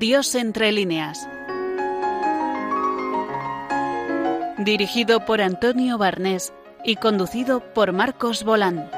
Dios 0.00 0.34
entre 0.34 0.72
líneas. 0.72 1.28
Dirigido 4.56 5.26
por 5.26 5.42
Antonio 5.42 5.98
Barnés 5.98 6.54
y 6.86 6.96
conducido 6.96 7.60
por 7.74 7.92
Marcos 7.92 8.42
Bolán. 8.42 8.90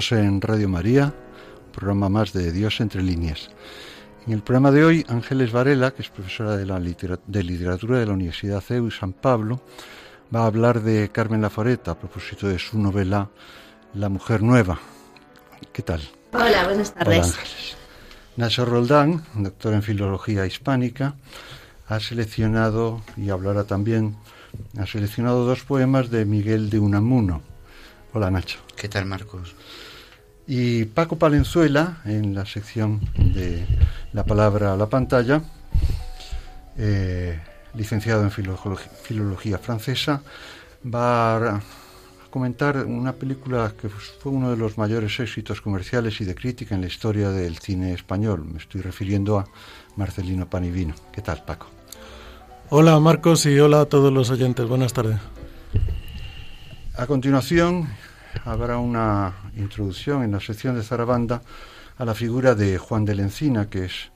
Estamos 0.00 0.24
en 0.24 0.40
Radio 0.40 0.66
María, 0.66 1.12
un 1.66 1.72
programa 1.72 2.08
más 2.08 2.32
de 2.32 2.52
Dios 2.52 2.80
entre 2.80 3.02
líneas. 3.02 3.50
En 4.26 4.32
el 4.32 4.42
programa 4.42 4.70
de 4.70 4.82
hoy, 4.82 5.04
Ángeles 5.10 5.52
Varela, 5.52 5.90
que 5.90 6.00
es 6.00 6.08
profesora 6.08 6.56
de, 6.56 6.64
la 6.64 6.80
de 6.80 7.44
literatura 7.44 7.98
de 7.98 8.06
la 8.06 8.14
Universidad 8.14 8.62
CEU 8.62 8.90
San 8.90 9.12
Pablo, 9.12 9.60
va 10.34 10.44
a 10.44 10.46
hablar 10.46 10.80
de 10.80 11.10
Carmen 11.10 11.42
Laforeta 11.42 11.90
a 11.90 11.98
propósito 11.98 12.48
de 12.48 12.58
su 12.58 12.78
novela 12.78 13.28
La 13.92 14.08
Mujer 14.08 14.40
Nueva. 14.40 14.80
¿Qué 15.70 15.82
tal? 15.82 16.00
Hola, 16.32 16.64
buenas 16.64 16.94
tardes. 16.94 17.18
Hola, 17.18 17.26
Ángeles. 17.26 17.76
Nacho 18.38 18.64
Roldán, 18.64 19.22
doctor 19.34 19.74
en 19.74 19.82
Filología 19.82 20.46
Hispánica, 20.46 21.16
ha 21.88 22.00
seleccionado, 22.00 23.02
y 23.18 23.28
hablará 23.28 23.64
también, 23.64 24.16
ha 24.78 24.86
seleccionado 24.86 25.44
dos 25.44 25.62
poemas 25.64 26.08
de 26.08 26.24
Miguel 26.24 26.70
de 26.70 26.78
Unamuno. 26.78 27.42
Hola, 28.14 28.30
Nacho. 28.30 28.60
¿Qué 28.76 28.88
tal, 28.88 29.04
Marcos? 29.04 29.54
Y 30.52 30.84
Paco 30.86 31.14
Palenzuela, 31.14 31.98
en 32.04 32.34
la 32.34 32.44
sección 32.44 32.98
de 33.16 33.64
la 34.12 34.24
palabra 34.24 34.72
a 34.72 34.76
la 34.76 34.88
pantalla, 34.88 35.40
eh, 36.76 37.38
licenciado 37.74 38.24
en 38.24 38.32
filología, 38.32 39.58
francesa, 39.58 40.20
va 40.84 41.36
a 41.36 41.60
comentar 42.30 42.78
una 42.78 43.12
película 43.12 43.74
que 43.80 43.88
fue 43.88 44.32
uno 44.32 44.50
de 44.50 44.56
los 44.56 44.76
mayores 44.76 45.20
éxitos 45.20 45.60
comerciales 45.60 46.20
y 46.20 46.24
de 46.24 46.34
crítica 46.34 46.74
en 46.74 46.80
la 46.80 46.88
historia 46.88 47.30
del 47.30 47.58
cine 47.58 47.92
español. 47.92 48.44
Me 48.44 48.58
estoy 48.58 48.80
refiriendo 48.80 49.38
a 49.38 49.46
Marcelino 49.94 50.50
Panivino. 50.50 50.96
¿Qué 51.12 51.22
tal, 51.22 51.44
Paco? 51.44 51.68
Hola, 52.70 52.98
Marcos, 52.98 53.46
y 53.46 53.56
hola 53.60 53.82
a 53.82 53.86
todos 53.86 54.12
los 54.12 54.30
oyentes. 54.30 54.66
Buenas 54.66 54.92
tardes. 54.92 55.20
A 56.96 57.06
continuación, 57.06 57.86
habrá 58.44 58.78
una 58.78 59.34
introducción 59.56 60.22
en 60.22 60.32
la 60.32 60.40
sección 60.40 60.76
de 60.76 60.82
Zarabanda 60.82 61.42
a 61.98 62.04
la 62.04 62.14
figura 62.14 62.54
de 62.54 62.78
Juan 62.78 63.04
de 63.04 63.14
Lencina, 63.14 63.68
que 63.68 63.84
es 63.84 64.10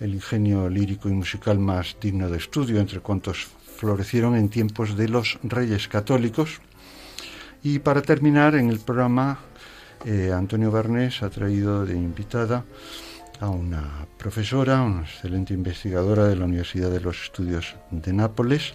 el 0.00 0.14
ingenio 0.14 0.68
lírico 0.68 1.08
y 1.08 1.12
musical 1.12 1.58
más 1.58 1.96
digno 2.00 2.28
de 2.28 2.38
estudio 2.38 2.80
entre 2.80 3.00
cuantos 3.00 3.46
florecieron 3.76 4.36
en 4.36 4.48
tiempos 4.48 4.96
de 4.96 5.08
los 5.08 5.38
reyes 5.42 5.88
católicos. 5.88 6.60
Y 7.62 7.78
para 7.80 8.02
terminar, 8.02 8.54
en 8.54 8.70
el 8.70 8.78
programa, 8.78 9.38
eh, 10.04 10.32
Antonio 10.32 10.70
Barnés 10.70 11.22
ha 11.22 11.30
traído 11.30 11.84
de 11.84 11.94
invitada 11.94 12.64
a 13.40 13.48
una 13.50 14.06
profesora, 14.16 14.82
una 14.82 15.02
excelente 15.02 15.52
investigadora 15.52 16.26
de 16.26 16.36
la 16.36 16.44
Universidad 16.44 16.90
de 16.90 17.00
los 17.00 17.24
Estudios 17.24 17.74
de 17.90 18.12
Nápoles, 18.12 18.74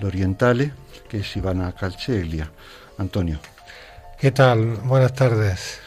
L'Orientale, 0.00 0.72
que 1.08 1.18
es 1.18 1.36
Ivana 1.36 1.72
Calceglia. 1.72 2.50
Antonio. 2.98 3.55
¿Qué 4.18 4.30
tal? 4.30 4.76
Buenas 4.84 5.12
tardes. 5.12 5.78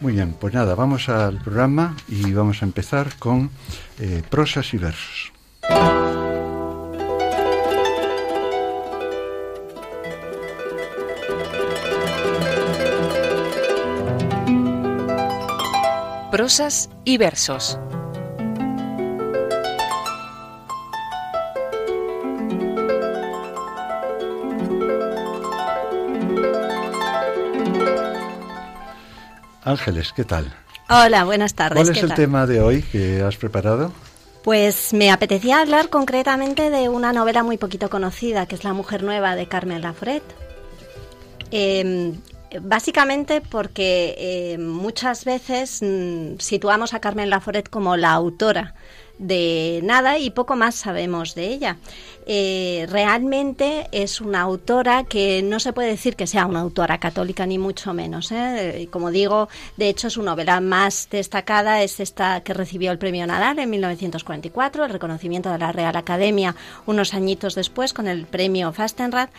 Muy 0.00 0.12
bien, 0.12 0.32
pues 0.32 0.52
nada, 0.52 0.74
vamos 0.74 1.08
al 1.08 1.38
programa 1.38 1.96
y 2.08 2.32
vamos 2.32 2.60
a 2.62 2.64
empezar 2.64 3.16
con 3.20 3.50
eh, 4.00 4.22
prosas 4.28 4.74
y 4.74 4.78
versos. 4.78 5.32
Prosas 16.32 16.90
y 17.04 17.16
versos. 17.16 17.78
Ángeles, 29.68 30.14
¿qué 30.14 30.24
tal? 30.24 30.50
Hola, 30.88 31.24
buenas 31.24 31.52
tardes. 31.52 31.82
¿Cuál 31.82 31.94
es 31.94 32.02
el 32.02 32.14
tema 32.14 32.46
de 32.46 32.62
hoy 32.62 32.80
que 32.80 33.20
has 33.20 33.36
preparado? 33.36 33.92
Pues 34.42 34.94
me 34.94 35.10
apetecía 35.10 35.60
hablar 35.60 35.90
concretamente 35.90 36.70
de 36.70 36.88
una 36.88 37.12
novela 37.12 37.42
muy 37.42 37.58
poquito 37.58 37.90
conocida, 37.90 38.46
que 38.46 38.54
es 38.54 38.64
La 38.64 38.72
Mujer 38.72 39.02
Nueva 39.02 39.36
de 39.36 39.46
Carmen 39.46 39.82
Laforet. 39.82 40.22
Em, 41.50 42.14
básicamente 42.62 43.42
porque 43.42 44.54
em, 44.54 44.66
muchas 44.66 45.26
veces 45.26 45.82
mm, 45.82 46.38
situamos 46.38 46.94
a 46.94 47.00
Carmen 47.00 47.28
Laforet 47.28 47.68
como 47.68 47.98
la 47.98 48.12
autora 48.12 48.74
de 49.18 49.80
nada 49.82 50.18
y 50.18 50.30
poco 50.30 50.56
más 50.56 50.74
sabemos 50.74 51.34
de 51.34 51.46
ella. 51.48 51.76
Eh, 52.30 52.86
realmente 52.90 53.88
es 53.90 54.20
una 54.20 54.42
autora 54.42 55.04
que 55.04 55.42
no 55.42 55.60
se 55.60 55.72
puede 55.72 55.88
decir 55.88 56.14
que 56.14 56.26
sea 56.26 56.44
una 56.44 56.60
autora 56.60 56.98
católica 56.98 57.46
ni 57.46 57.58
mucho 57.58 57.94
menos. 57.94 58.30
¿eh? 58.32 58.88
Como 58.90 59.10
digo, 59.10 59.48
de 59.76 59.88
hecho 59.88 60.10
su 60.10 60.22
novela 60.22 60.60
más 60.60 61.08
destacada 61.10 61.82
es 61.82 62.00
esta 62.00 62.42
que 62.42 62.52
recibió 62.52 62.92
el 62.92 62.98
premio 62.98 63.26
Nadal 63.26 63.58
en 63.58 63.70
1944, 63.70 64.84
el 64.84 64.90
reconocimiento 64.90 65.50
de 65.50 65.58
la 65.58 65.72
Real 65.72 65.96
Academia 65.96 66.54
unos 66.86 67.14
añitos 67.14 67.54
después 67.54 67.92
con 67.92 68.08
el 68.08 68.26
premio 68.26 68.72
Fastenrath 68.72 69.30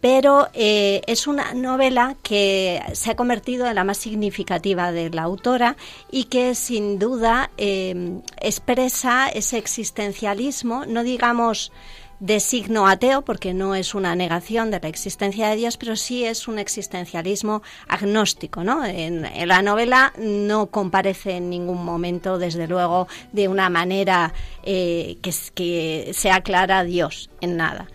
pero 0.00 0.48
eh, 0.54 1.02
es 1.06 1.26
una 1.26 1.54
novela 1.54 2.16
que 2.22 2.82
se 2.92 3.10
ha 3.10 3.16
convertido 3.16 3.66
en 3.66 3.74
la 3.74 3.84
más 3.84 3.98
significativa 3.98 4.92
de 4.92 5.10
la 5.10 5.22
autora 5.22 5.76
y 6.10 6.24
que 6.24 6.54
sin 6.54 6.98
duda 6.98 7.50
eh, 7.58 8.20
expresa 8.40 9.28
ese 9.28 9.58
existencialismo, 9.58 10.86
no 10.86 11.02
digamos 11.02 11.72
de 12.20 12.38
signo 12.38 12.86
ateo, 12.86 13.22
porque 13.22 13.54
no 13.54 13.74
es 13.74 13.94
una 13.94 14.14
negación 14.14 14.70
de 14.70 14.78
la 14.78 14.88
existencia 14.88 15.48
de 15.48 15.56
Dios, 15.56 15.78
pero 15.78 15.96
sí 15.96 16.24
es 16.24 16.48
un 16.48 16.58
existencialismo 16.58 17.62
agnóstico. 17.88 18.62
¿no? 18.62 18.84
En, 18.84 19.26
la 19.48 19.62
novela 19.62 20.12
no 20.18 20.66
comparece 20.66 21.36
en 21.36 21.48
ningún 21.48 21.82
momento, 21.82 22.38
desde 22.38 22.68
luego, 22.68 23.08
de 23.32 23.48
una 23.48 23.70
manera 23.70 24.34
eh, 24.62 25.16
que, 25.22 25.32
que 25.54 26.10
sea 26.12 26.42
clara 26.42 26.84
Dios 26.84 27.30
en 27.40 27.56
nada 27.56 27.88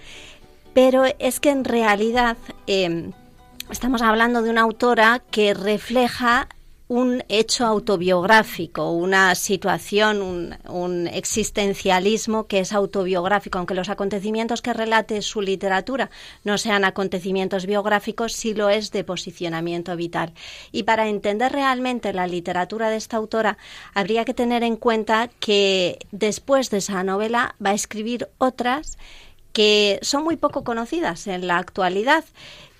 pero 0.75 1.05
es 1.19 1.39
que 1.39 1.51
en 1.51 1.63
realidad 1.63 2.35
em, 2.67 3.13
estamos 3.71 4.01
hablando 4.01 4.41
de 4.41 4.49
una 4.49 4.61
autora 4.61 5.23
que 5.31 5.53
refleja 5.53 6.49
un 6.89 7.23
hecho 7.29 7.65
autobiográfico, 7.65 8.91
una 8.91 9.33
situación, 9.35 10.53
un, 10.67 11.07
existencialismo 11.07 12.45
que 12.45 12.59
es 12.59 12.73
autobiográfico, 12.73 13.57
aunque 13.57 13.73
los 13.73 13.87
acontecimientos 13.87 14.61
que 14.61 14.73
relate 14.73 15.21
su 15.21 15.41
literatura 15.41 16.11
no 16.43 16.57
sean 16.57 16.83
acontecimientos 16.83 17.65
biográficos, 17.65 18.33
sí 18.33 18.53
lo 18.53 18.69
es 18.69 18.91
de 18.91 19.05
posicionamiento 19.05 19.95
vital. 19.95 20.33
Y 20.73 20.83
para 20.83 21.07
entender 21.07 21.53
realmente 21.53 22.11
la 22.11 22.27
literatura 22.27 22.89
de 22.89 22.97
esta 22.97 23.15
autora, 23.15 23.57
habría 23.93 24.25
que 24.25 24.33
tener 24.33 24.61
en 24.61 24.75
cuenta 24.75 25.29
que 25.39 25.99
después 26.11 26.69
de 26.69 26.77
esa 26.79 27.01
novela 27.03 27.55
va 27.65 27.69
a 27.69 27.75
escribir 27.75 28.27
otras 28.39 28.97
que 29.55 29.99
son 30.01 30.25
muy 30.25 30.35
poco 30.35 30.65
conocidas 30.65 31.27
en 31.27 31.47
la 31.47 31.57
actualidad, 31.57 32.25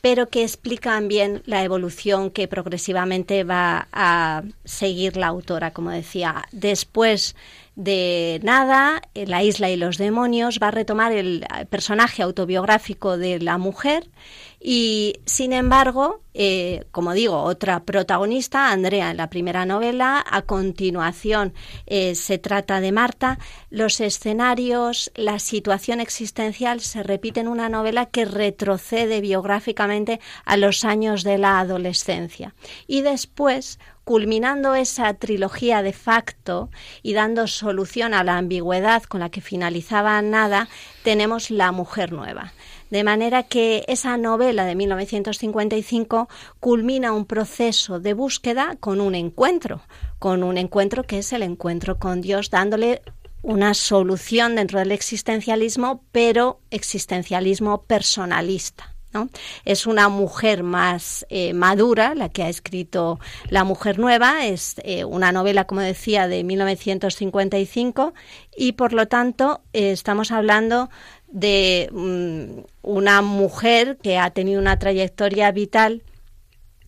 pero 0.01 0.27
que 0.27 0.43
explican 0.43 1.07
bien 1.07 1.41
la 1.45 1.63
evolución 1.63 2.31
que 2.31 2.49
progresivamente 2.49 3.45
va 3.45 3.87
a 3.93 4.43
seguir 4.65 5.15
la 5.15 5.27
autora, 5.27 5.71
como 5.71 5.89
decía. 5.89 6.43
Después 6.51 7.37
de 7.77 8.41
nada, 8.43 9.01
La 9.13 9.41
isla 9.41 9.69
y 9.69 9.77
los 9.77 9.97
demonios 9.97 10.59
va 10.61 10.67
a 10.67 10.71
retomar 10.71 11.13
el 11.13 11.45
personaje 11.69 12.23
autobiográfico 12.23 13.17
de 13.17 13.39
la 13.39 13.57
mujer 13.57 14.09
y, 14.67 15.19
sin 15.27 15.53
embargo, 15.53 16.21
eh, 16.33 16.85
como 16.89 17.13
digo, 17.13 17.43
otra 17.43 17.83
protagonista, 17.83 18.71
Andrea, 18.71 19.11
en 19.11 19.17
la 19.17 19.29
primera 19.29 19.63
novela. 19.63 20.25
A 20.27 20.41
continuación 20.41 21.53
eh, 21.85 22.15
se 22.15 22.39
trata 22.39 22.81
de 22.81 22.91
Marta. 22.91 23.37
Los 23.69 23.99
escenarios, 24.01 25.11
la 25.13 25.37
situación 25.37 25.99
existencial 25.99 26.81
se 26.81 27.03
repite 27.03 27.41
en 27.41 27.47
una 27.47 27.69
novela 27.69 28.07
que 28.07 28.25
retrocede 28.25 29.21
biográficamente 29.21 30.19
a 30.45 30.57
los 30.57 30.83
años 30.83 31.23
de 31.23 31.37
la 31.37 31.59
adolescencia. 31.59 32.55
Y 32.87 33.03
después, 33.03 33.77
culminando 34.03 34.73
esa 34.73 35.13
trilogía 35.13 35.83
de 35.83 35.93
facto 35.93 36.71
y 37.03 37.13
dando 37.13 37.45
solución 37.45 38.15
a 38.15 38.23
la 38.23 38.39
ambigüedad 38.39 39.03
con 39.03 39.19
la 39.19 39.29
que 39.29 39.41
finalizaba 39.41 40.19
Nada, 40.23 40.69
tenemos 41.03 41.51
La 41.51 41.71
Mujer 41.71 42.11
Nueva. 42.11 42.51
De 42.89 43.03
manera 43.03 43.43
que 43.43 43.83
esa 43.87 44.17
novela 44.17 44.65
de 44.65 44.75
1955 44.75 46.29
culmina 46.59 47.13
un 47.13 47.25
proceso 47.25 47.99
de 47.99 48.13
búsqueda 48.13 48.77
con 48.79 49.01
un 49.01 49.15
encuentro, 49.15 49.81
con 50.19 50.43
un 50.43 50.57
encuentro 50.57 51.03
que 51.03 51.19
es 51.19 51.33
el 51.33 51.43
encuentro 51.43 51.97
con 51.97 52.21
Dios, 52.21 52.49
dándole 52.49 53.01
una 53.41 53.73
solución 53.73 54.55
dentro 54.55 54.79
del 54.79 54.91
existencialismo, 54.91 56.03
pero 56.11 56.59
existencialismo 56.71 57.83
personalista. 57.83 58.95
Es 59.63 59.87
una 59.87 60.09
mujer 60.09 60.63
más 60.63 61.25
eh, 61.29 61.53
madura, 61.53 62.15
la 62.15 62.29
que 62.29 62.43
ha 62.43 62.49
escrito 62.49 63.19
La 63.49 63.63
Mujer 63.63 63.99
Nueva, 63.99 64.45
es 64.45 64.75
eh, 64.83 65.05
una 65.05 65.31
novela, 65.31 65.65
como 65.65 65.81
decía, 65.81 66.27
de 66.27 66.43
1955 66.43 68.13
y 68.57 68.73
por 68.73 68.93
lo 68.93 69.07
tanto 69.07 69.61
eh, 69.73 69.91
estamos 69.91 70.31
hablando 70.31 70.89
de 71.27 71.89
mm, 71.91 72.65
una 72.81 73.21
mujer 73.21 73.97
que 74.01 74.17
ha 74.17 74.29
tenido 74.31 74.59
una 74.59 74.79
trayectoria 74.79 75.51
vital 75.51 76.03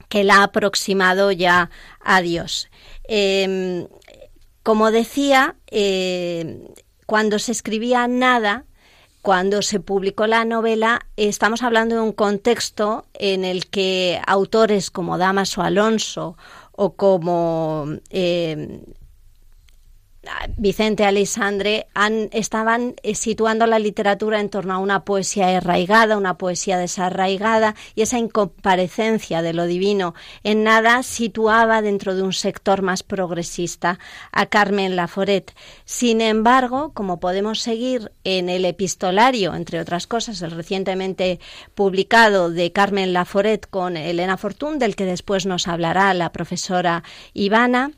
que 0.10 0.24
la 0.24 0.38
ha 0.38 0.44
aproximado 0.44 1.32
ya 1.32 1.70
a 2.00 2.22
Dios. 2.22 2.70
Em, 3.04 3.88
como 4.64 4.92
decía, 4.92 5.56
cuando 7.06 7.40
se 7.40 7.52
escribía 7.52 8.08
nada, 8.08 8.66
cuando 9.22 9.62
se 9.62 9.80
publicó 9.80 10.28
la 10.28 10.46
novela, 10.46 11.06
estamos 11.18 11.62
hablando 11.64 11.96
de 11.96 12.02
un 12.02 12.14
contexto 12.14 13.06
en 13.14 13.44
el 13.44 13.68
que 13.68 14.22
autores 14.26 14.90
como 14.90 15.18
Damaso 15.18 15.62
Alonso 15.62 16.38
o 16.72 16.94
como 16.96 17.88
eh, 18.10 18.82
Vicente 20.58 21.06
Alessandre 21.06 21.88
han, 21.94 22.30
estaban 22.32 22.96
eh, 23.04 23.16
situando 23.16 23.68
la 23.68 23.80
literatura 23.80 24.40
en 24.40 24.50
torno 24.50 24.74
a 24.74 24.78
una 24.78 25.06
poesía 25.06 25.58
arraigada, 25.58 26.18
una 26.18 26.38
poesía 26.38 26.78
desarraigada, 26.78 27.76
y 27.96 28.02
esa 28.02 28.20
incomparecencia 28.20 29.42
de 29.42 29.54
lo 29.54 29.66
divino 29.66 30.14
en 30.44 30.64
nada 30.64 31.04
situaba 31.04 31.82
dentro 31.82 32.16
de 32.16 32.24
un 32.24 32.34
sector 32.34 32.82
más 32.82 33.04
progresista 33.04 34.00
a 34.32 34.46
Carmen 34.48 34.96
Laforet. 34.96 35.54
Sin 35.86 36.22
embargo, 36.22 36.92
como 36.94 37.20
podemos 37.20 37.60
seguir 37.62 38.12
en 38.24 38.50
el 38.50 38.66
epistolario, 38.66 39.56
entre 39.56 39.80
otras 39.80 40.08
cosas, 40.08 40.42
el 40.42 40.52
recientemente 40.52 41.40
publicado 41.76 42.50
de 42.50 42.72
Carmen 42.72 43.14
Laforet 43.14 43.70
con 43.70 43.98
Elena 43.98 44.38
Fortún, 44.38 44.80
del 44.80 44.96
que 44.96 45.06
después 45.06 45.46
nos 45.46 45.68
hablará 45.68 46.14
la 46.14 46.32
profesora 46.32 47.04
Ivana, 47.34 47.92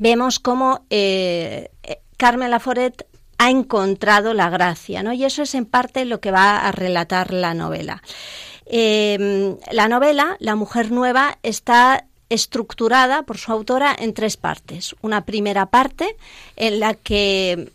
vemos 0.00 0.40
cómo 0.40 0.86
eh, 0.90 1.70
Carmen 2.16 2.50
Laforet 2.50 3.06
ha 3.38 3.50
encontrado 3.50 4.34
la 4.34 4.50
gracia, 4.50 5.02
¿no? 5.02 5.12
Y 5.12 5.24
eso 5.24 5.42
es 5.42 5.54
en 5.54 5.66
parte 5.66 6.04
lo 6.04 6.20
que 6.20 6.30
va 6.30 6.66
a 6.66 6.72
relatar 6.72 7.32
la 7.32 7.54
novela. 7.54 8.02
Em, 8.66 9.56
la 9.70 9.88
novela, 9.88 10.36
La 10.40 10.56
Mujer 10.56 10.90
Nueva, 10.90 11.38
está 11.42 12.06
estructurada 12.28 13.22
por 13.22 13.38
su 13.38 13.52
autora 13.52 13.94
en 13.98 14.14
tres 14.14 14.36
partes. 14.36 14.94
Una 15.02 15.24
primera 15.24 15.66
parte 15.66 16.16
en 16.56 16.80
la 16.80 16.94
que 16.94 17.72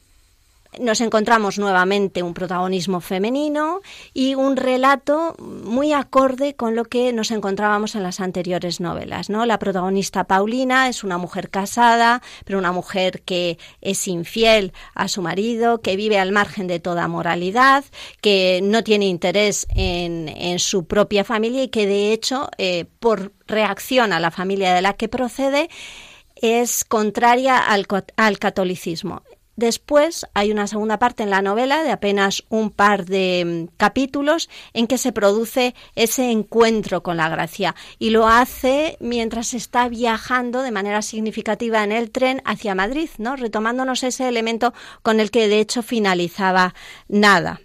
nos 0.79 1.01
encontramos 1.01 1.59
nuevamente 1.59 2.23
un 2.23 2.33
protagonismo 2.33 3.01
femenino 3.01 3.81
y 4.13 4.35
un 4.35 4.57
relato 4.57 5.35
muy 5.39 5.93
acorde 5.93 6.55
con 6.55 6.75
lo 6.75 6.85
que 6.85 7.13
nos 7.13 7.31
encontrábamos 7.31 7.95
en 7.95 8.03
las 8.03 8.19
anteriores 8.19 8.79
novelas. 8.79 9.29
¿no? 9.29 9.45
La 9.45 9.59
protagonista 9.59 10.25
Paulina 10.25 10.89
es 10.89 11.03
una 11.03 11.17
mujer 11.17 11.49
casada, 11.49 12.21
pero 12.45 12.59
una 12.59 12.71
mujer 12.71 13.21
que 13.23 13.57
es 13.81 14.07
infiel 14.07 14.73
a 14.93 15.07
su 15.07 15.21
marido, 15.21 15.81
que 15.81 15.95
vive 15.95 16.19
al 16.19 16.31
margen 16.31 16.67
de 16.67 16.79
toda 16.79 17.07
moralidad, 17.07 17.83
que 18.21 18.59
no 18.63 18.83
tiene 18.83 19.05
interés 19.07 19.67
en, 19.75 20.25
su 20.59 20.85
propia 20.85 21.23
familia 21.23 21.63
y 21.63 21.67
que 21.67 21.85
de 21.85 22.13
hecho, 22.13 22.49
eh, 22.57 22.85
por 22.99 23.33
reacción 23.47 24.13
a 24.13 24.19
la 24.19 24.31
familia 24.31 24.73
de 24.73 24.81
la 24.81 24.93
que 24.93 25.09
procede, 25.09 25.69
es 26.35 26.85
contraria 26.85 27.57
al, 27.57 27.87
al, 28.15 28.39
catolicismo. 28.39 29.23
Después 29.55 30.25
hay 30.33 30.51
una 30.51 30.67
segunda 30.67 30.99
parte 30.99 31.23
en 31.23 31.29
la 31.29 31.41
novela 31.41 31.83
de 31.83 31.91
apenas 31.91 32.43
un 32.49 32.71
par 32.71 33.05
de 33.05 33.67
mm, 33.69 33.75
capítulos 33.77 34.49
en 34.73 34.87
que 34.87 34.97
se 34.97 35.13
produce 35.13 35.75
ese 35.95 36.29
encuentro 36.29 37.03
con 37.03 37.17
la 37.17 37.29
gracia 37.29 37.75
y 37.97 38.09
lo 38.09 38.27
hace 38.27 38.97
mientras 38.99 39.53
está 39.53 39.87
viajando 39.87 40.61
de 40.61 40.71
manera 40.71 41.01
significativa 41.01 41.83
en 41.83 41.93
el 41.93 42.11
tren 42.11 42.41
hacia 42.43 42.75
Madrid, 42.75 43.09
¿no? 43.17 43.35
retomándonos 43.37 44.03
ese 44.03 44.27
elemento 44.27 44.73
con 45.01 45.19
el 45.19 45.31
que 45.31 45.47
de 45.47 45.59
hecho 45.59 45.83
finalizaba 45.83 46.73
nada. 47.07 47.61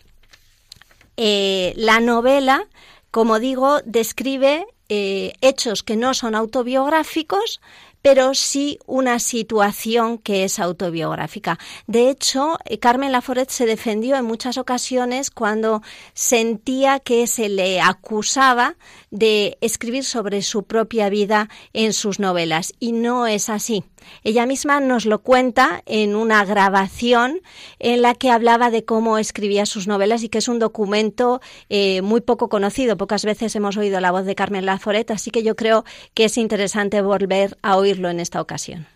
Eh, 1.17 1.75
la 1.77 2.01
novela, 2.01 2.67
como 3.11 3.41
digo, 3.41 3.81
describe 3.85 4.67
eh, 4.89 5.35
hechos 5.41 5.83
que 5.83 5.97
no 5.97 6.15
son 6.15 6.35
autobiográficos, 6.35 7.61
pero 8.03 8.35
sí 8.35 8.79
una 8.87 9.19
situación 9.19 10.19
que 10.19 10.45
es 10.45 10.59
autobiográfica. 10.59 11.59
De 11.87 12.11
hecho, 12.11 12.59
eh, 12.65 12.79
Carmen 12.79 13.13
Laforet 13.13 13.51
se 13.51 13.67
defendió 13.67 14.17
en 14.17 14.25
muchas 14.25 14.59
ocasiones 14.59 15.31
cuando 15.31 15.83
sentía 16.15 17.01
que 17.01 17.27
se 17.27 17.49
le 17.49 17.81
acusaba 17.81 18.77
de 19.11 19.59
escribir 19.61 20.05
sobre 20.05 20.43
su 20.43 20.65
propia 20.65 21.09
vida 21.09 21.49
en 21.73 21.93
sus 21.93 22.21
novelas 22.21 22.73
y 22.79 22.93
no 22.93 23.27
es 23.27 23.49
así. 23.49 23.85
Ella 24.23 24.47
misma 24.47 24.81
nos 24.81 25.05
lo 25.05 25.21
cuenta 25.23 25.83
en 25.87 26.15
una 26.15 26.45
grabación 26.45 27.41
en 27.79 28.03
la 28.03 28.15
que 28.15 28.31
hablaba 28.31 28.71
de 28.71 28.85
cómo 28.85 29.19
escribía 29.19 29.67
sus 29.67 29.87
novelas 29.87 30.23
y 30.23 30.29
que 30.29 30.39
es 30.39 30.49
un 30.49 30.59
documento 30.59 31.41
eh, 31.69 32.03
muy 32.03 32.21
poco 32.21 32.49
conocido. 32.49 32.97
Pocas 32.97 33.25
veces 33.25 33.55
hemos 33.57 33.77
oído 33.77 34.01
la 34.01 34.13
voz 34.13 34.25
de 34.25 34.35
Carmen 34.35 34.67
Laforet, 34.67 35.11
así 35.11 35.31
que 35.31 35.43
yo 35.43 35.57
creo 35.57 35.85
que 36.15 36.25
es 36.25 36.39
interesante 36.39 37.03
volver 37.03 37.59
a 37.63 37.77
oírlo 37.77 38.09
en 38.09 38.21
esta 38.21 38.41
ocasión. 38.41 38.87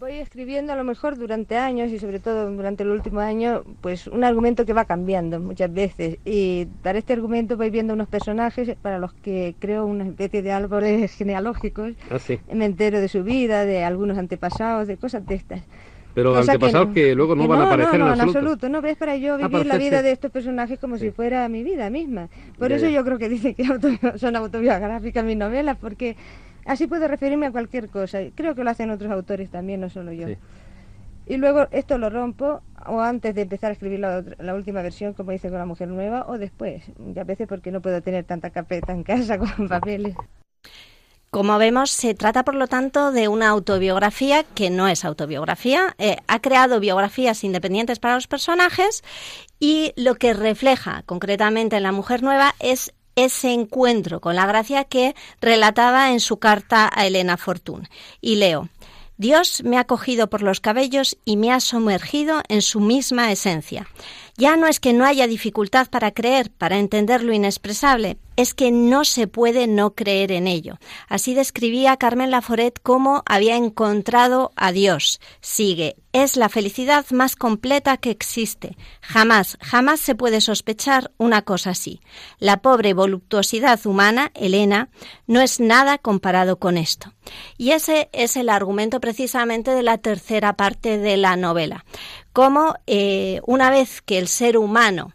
Voy 0.00 0.12
escribiendo 0.12 0.72
a 0.72 0.76
lo 0.76 0.82
mejor 0.82 1.18
durante 1.18 1.58
años 1.58 1.90
y 1.90 1.98
sobre 1.98 2.20
todo 2.20 2.50
durante 2.50 2.84
el 2.84 2.88
último 2.88 3.20
año, 3.20 3.64
pues 3.82 4.06
un 4.06 4.24
argumento 4.24 4.64
que 4.64 4.72
va 4.72 4.86
cambiando 4.86 5.38
muchas 5.40 5.70
veces. 5.70 6.16
Y 6.24 6.68
para 6.82 6.98
este 6.98 7.12
argumento 7.12 7.58
voy 7.58 7.68
viendo 7.68 7.92
unos 7.92 8.08
personajes 8.08 8.74
para 8.80 8.98
los 8.98 9.12
que 9.12 9.54
creo 9.58 9.84
una 9.84 10.06
especie 10.06 10.40
de 10.40 10.52
árboles 10.52 11.12
genealógicos. 11.18 11.92
Ah, 12.10 12.16
Me 12.50 12.64
entero 12.64 12.98
de 12.98 13.08
su 13.08 13.22
vida, 13.22 13.66
de 13.66 13.84
algunos 13.84 14.16
antepasados, 14.16 14.88
de 14.88 14.96
cosas 14.96 15.26
de 15.26 15.34
estas. 15.34 15.60
Pero 16.14 16.34
antepasados 16.34 16.94
que, 16.94 17.14
luego 17.14 17.36
no, 17.36 17.46
van 17.46 17.60
a 17.60 17.66
aparecer 17.66 18.00
no, 18.00 18.08
no, 18.08 18.14
en 18.14 18.20
absoluto. 18.22 18.70
No, 18.70 18.80
ves 18.80 18.96
para 18.96 19.18
yo 19.18 19.36
vivir 19.36 19.66
la 19.66 19.76
vida 19.76 20.00
de 20.00 20.12
estos 20.12 20.30
personajes 20.30 20.78
como 20.78 20.96
si 20.96 21.10
fuera 21.10 21.46
mi 21.50 21.62
vida 21.62 21.90
misma. 21.90 22.30
Por 22.58 22.72
eso 22.72 22.88
yo 22.88 23.04
creo 23.04 23.18
que 23.18 23.28
dicen 23.28 23.54
que 23.54 23.64
son 24.16 24.34
autobiográficas 24.34 25.22
mis 25.26 25.36
novelas, 25.36 25.76
porque 25.78 26.16
Así 26.66 26.86
puedo 26.86 27.08
referirme 27.08 27.46
a 27.46 27.52
cualquier 27.52 27.88
cosa. 27.88 28.20
Creo 28.34 28.54
que 28.54 28.64
lo 28.64 28.70
hacen 28.70 28.90
otros 28.90 29.10
autores 29.10 29.50
también, 29.50 29.80
no 29.80 29.90
solo 29.90 30.12
yo. 30.12 30.28
Y 31.26 31.36
luego 31.36 31.68
esto 31.70 31.96
lo 31.96 32.10
rompo 32.10 32.60
o 32.86 33.00
antes 33.00 33.34
de 33.34 33.42
empezar 33.42 33.70
a 33.70 33.72
escribir 33.72 34.00
la, 34.00 34.54
última 34.54 34.82
versión, 34.82 35.12
como 35.14 35.30
dice 35.30 35.48
con 35.48 35.58
la 35.58 35.66
mujer 35.66 35.88
nueva, 35.88 36.26
o 36.26 36.38
después. 36.38 36.82
Y 37.14 37.18
a 37.18 37.24
veces 37.24 37.46
porque 37.46 37.70
no 37.70 37.80
puedo 37.80 38.02
tener 38.02 38.24
tanta 38.24 38.50
carpeta 38.50 38.92
en 38.92 39.04
casa 39.04 39.38
con 39.56 39.68
papeles. 39.68 40.16
Como 41.30 41.56
vemos, 41.58 41.92
se 41.92 42.14
trata, 42.14 42.42
por 42.42 42.56
lo 42.56 42.66
tanto, 42.66 43.12
de 43.12 43.28
una 43.28 43.48
autobiografía 43.48 44.42
que 44.42 44.68
no 44.70 44.88
es 44.88 45.04
autobiografía. 45.04 45.94
Eh, 45.98 46.16
ha 46.26 46.40
creado 46.40 46.80
biografías 46.80 47.44
independientes 47.44 48.00
para 48.00 48.16
los 48.16 48.26
personajes 48.26 49.04
y 49.60 49.92
lo 49.94 50.16
que 50.16 50.34
refleja 50.34 51.04
concretamente 51.06 51.76
en 51.76 51.84
La 51.84 51.92
Mujer 51.92 52.24
Nueva 52.24 52.56
es 52.58 52.92
ese 53.24 53.52
encuentro 53.52 54.20
con 54.20 54.36
la 54.36 54.46
gracia 54.46 54.84
que 54.84 55.14
relataba 55.40 56.12
en 56.12 56.20
su 56.20 56.38
carta 56.38 56.90
a 56.92 57.06
Elena 57.06 57.36
Fortún. 57.36 57.88
Y 58.20 58.36
leo. 58.36 58.68
Dios 59.16 59.62
me 59.64 59.76
ha 59.76 59.84
cogido 59.84 60.30
por 60.30 60.40
los 60.40 60.60
cabellos 60.60 61.18
y 61.26 61.36
me 61.36 61.52
ha 61.52 61.60
sumergido 61.60 62.42
en 62.48 62.62
su 62.62 62.80
misma 62.80 63.30
esencia. 63.30 63.86
Ya 64.38 64.56
no 64.56 64.66
es 64.66 64.80
que 64.80 64.94
no 64.94 65.04
haya 65.04 65.26
dificultad 65.26 65.88
para 65.90 66.12
creer, 66.12 66.50
para 66.50 66.78
entender 66.78 67.22
lo 67.22 67.34
inexpresable, 67.34 68.16
es 68.40 68.54
que 68.54 68.70
no 68.70 69.04
se 69.04 69.26
puede 69.26 69.66
no 69.66 69.94
creer 69.94 70.32
en 70.32 70.46
ello. 70.46 70.78
Así 71.08 71.34
describía 71.34 71.98
Carmen 71.98 72.30
Laforet 72.30 72.80
cómo 72.82 73.22
había 73.26 73.56
encontrado 73.56 74.52
a 74.56 74.72
Dios. 74.72 75.20
Sigue, 75.42 75.96
es 76.14 76.36
la 76.36 76.48
felicidad 76.48 77.04
más 77.10 77.36
completa 77.36 77.98
que 77.98 78.10
existe. 78.10 78.78
Jamás, 79.02 79.58
jamás 79.60 80.00
se 80.00 80.14
puede 80.14 80.40
sospechar 80.40 81.12
una 81.18 81.42
cosa 81.42 81.70
así. 81.70 82.00
La 82.38 82.62
pobre 82.62 82.94
voluptuosidad 82.94 83.78
humana, 83.84 84.32
Elena, 84.34 84.88
no 85.26 85.42
es 85.42 85.60
nada 85.60 85.98
comparado 85.98 86.58
con 86.58 86.78
esto. 86.78 87.12
Y 87.58 87.72
ese 87.72 88.08
es 88.14 88.36
el 88.36 88.48
argumento 88.48 89.00
precisamente 89.00 89.72
de 89.72 89.82
la 89.82 89.98
tercera 89.98 90.54
parte 90.54 90.96
de 90.96 91.18
la 91.18 91.36
novela. 91.36 91.84
Cómo 92.32 92.74
eh, 92.86 93.40
una 93.44 93.70
vez 93.70 94.00
que 94.00 94.18
el 94.18 94.28
ser 94.28 94.56
humano 94.56 95.12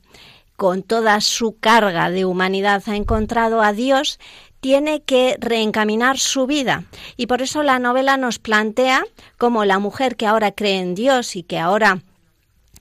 con 0.55 0.83
toda 0.83 1.21
su 1.21 1.57
carga 1.59 2.09
de 2.09 2.25
humanidad 2.25 2.83
ha 2.87 2.95
encontrado 2.95 3.61
a 3.61 3.73
Dios, 3.73 4.19
tiene 4.59 5.03
que 5.03 5.37
reencaminar 5.39 6.17
su 6.17 6.47
vida. 6.47 6.85
Y 7.17 7.27
por 7.27 7.41
eso 7.41 7.61
la 7.61 7.77
novela 7.79 8.17
nos 8.17 8.39
plantea 8.39 9.03
como 9.37 9.65
la 9.65 9.79
mujer 9.79 10.15
que 10.15 10.25
ahora 10.25 10.51
cree 10.51 10.79
en 10.79 10.95
Dios 10.95 11.35
y 11.35 11.43
que 11.43 11.59
ahora 11.59 12.01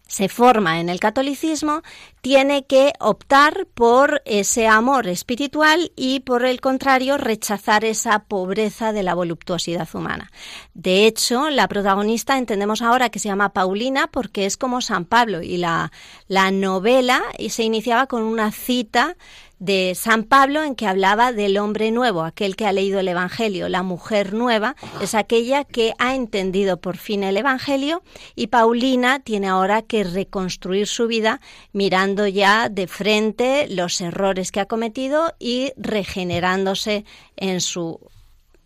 se 0.06 0.28
forma 0.28 0.80
en 0.80 0.88
el 0.88 1.00
catolicismo 1.00 1.82
tiene 2.20 2.64
que 2.66 2.92
optar 3.00 3.66
por 3.74 4.22
ese 4.24 4.66
amor 4.66 5.08
espiritual 5.08 5.92
y 5.96 6.20
por 6.20 6.44
el 6.44 6.60
contrario 6.60 7.18
rechazar 7.18 7.84
esa 7.84 8.20
pobreza 8.20 8.92
de 8.92 9.02
la 9.02 9.14
voluptuosidad 9.14 9.88
humana. 9.94 10.30
De 10.74 11.06
hecho, 11.06 11.50
la 11.50 11.68
protagonista 11.68 12.38
entendemos 12.38 12.82
ahora 12.82 13.10
que 13.10 13.18
se 13.18 13.28
llama 13.28 13.52
Paulina 13.52 14.06
porque 14.08 14.46
es 14.46 14.56
como 14.56 14.80
San 14.80 15.04
Pablo 15.04 15.42
y 15.42 15.56
la, 15.56 15.90
la 16.28 16.50
novela 16.50 17.22
se 17.48 17.62
iniciaba 17.62 18.06
con 18.06 18.22
una 18.22 18.52
cita 18.52 19.16
de 19.64 19.94
San 19.94 20.24
Pablo 20.24 20.62
en 20.62 20.74
que 20.74 20.86
hablaba 20.86 21.32
del 21.32 21.56
hombre 21.56 21.90
nuevo, 21.90 22.22
aquel 22.22 22.54
que 22.54 22.66
ha 22.66 22.72
leído 22.72 23.00
el 23.00 23.08
Evangelio. 23.08 23.70
La 23.70 23.82
mujer 23.82 24.34
nueva 24.34 24.76
es 25.00 25.14
aquella 25.14 25.64
que 25.64 25.94
ha 25.98 26.14
entendido 26.14 26.76
por 26.76 26.98
fin 26.98 27.24
el 27.24 27.38
Evangelio 27.38 28.02
y 28.36 28.48
Paulina 28.48 29.20
tiene 29.20 29.48
ahora 29.48 29.80
que 29.80 30.04
reconstruir 30.04 30.86
su 30.86 31.06
vida 31.06 31.40
mirando 31.72 32.26
ya 32.26 32.68
de 32.68 32.86
frente 32.86 33.66
los 33.70 34.02
errores 34.02 34.52
que 34.52 34.60
ha 34.60 34.66
cometido 34.66 35.32
y 35.38 35.72
regenerándose 35.78 37.06
en 37.36 37.62
su 37.62 38.00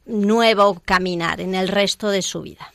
nuevo 0.05 0.81
caminar, 0.85 1.41
en 1.41 1.55
el 1.55 1.69
resto 1.69 2.11
de 2.11 2.23
su 2.23 2.43
vida. 2.43 2.73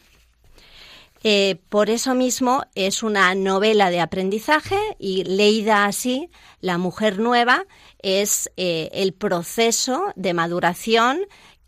Eh, 1.26 1.62
por 1.70 1.90
eso 1.90 2.16
mismo 2.16 2.66
es 2.76 3.02
una 3.02 3.34
novela 3.34 3.90
de 3.90 4.02
aprendizaje 4.02 4.78
y 5.00 5.24
leída 5.24 5.86
así, 5.86 6.30
La 6.60 6.78
mujer 6.78 7.18
nueva 7.18 7.66
es 8.00 8.52
eh, 8.58 8.90
el 8.92 9.14
proceso 9.14 10.12
de 10.18 10.34
maduración 10.34 11.20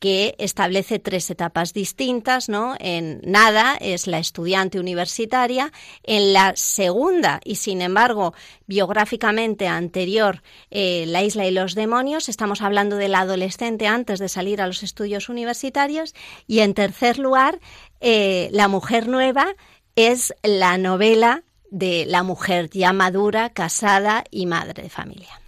que 0.05 0.35
establece 0.37 0.99
tres 0.99 1.31
etapas 1.31 1.73
distintas, 1.73 2.47
¿no? 2.47 2.75
En 2.79 3.21
nada 3.23 3.75
es 3.81 4.05
la 4.05 4.19
estudiante 4.19 4.79
universitaria, 4.79 5.71
en 6.03 6.31
la 6.31 6.53
segunda 6.55 7.41
y 7.43 7.55
sin 7.55 7.81
embargo 7.81 8.35
biográficamente 8.67 9.67
anterior, 9.67 10.43
eh, 10.69 11.05
La 11.07 11.23
isla 11.23 11.47
y 11.47 11.51
los 11.51 11.73
demonios, 11.73 12.29
estamos 12.29 12.61
hablando 12.61 12.97
del 12.97 13.15
adolescente 13.15 13.87
antes 13.87 14.19
de 14.19 14.29
salir 14.29 14.61
a 14.61 14.67
los 14.67 14.83
estudios 14.83 15.27
universitarios 15.27 16.13
y 16.45 16.59
en 16.59 16.75
tercer 16.75 17.17
lugar, 17.17 17.59
eh, 17.99 18.49
La 18.51 18.67
mujer 18.67 19.07
nueva 19.07 19.55
es 19.95 20.35
la 20.43 20.77
novela 20.77 21.41
de 21.71 22.05
la 22.05 22.21
mujer 22.21 22.69
ya 22.69 22.93
madura, 22.93 23.49
casada 23.49 24.23
y 24.29 24.45
madre 24.45 24.83
de 24.83 24.89
familia. 24.91 25.41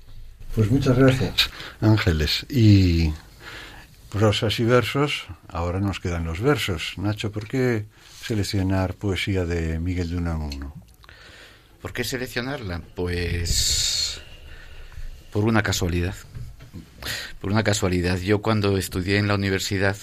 Pues 0.55 0.71
muchas 0.71 0.97
gracias, 0.97 1.51
Ángeles. 1.79 2.43
Y 2.49 3.13
prosas 4.17 4.59
y 4.59 4.63
versos, 4.63 5.27
ahora 5.47 5.79
nos 5.79 5.99
quedan 5.99 6.25
los 6.25 6.41
versos. 6.41 6.93
Nacho, 6.97 7.31
¿por 7.31 7.47
qué 7.47 7.85
seleccionar 8.23 8.95
poesía 8.95 9.45
de 9.45 9.79
Miguel 9.79 10.09
de 10.09 10.17
Unamuno? 10.17 10.73
¿Por 11.83 11.93
qué 11.93 12.03
seleccionarla? 12.03 12.81
Pues 12.95 14.19
por 15.31 15.43
una 15.43 15.61
casualidad. 15.61 16.15
Por 17.39 17.51
una 17.51 17.63
casualidad. 17.63 18.17
Yo 18.17 18.41
cuando 18.41 18.77
estudié 18.77 19.17
en 19.17 19.27
la 19.27 19.35
universidad, 19.35 19.95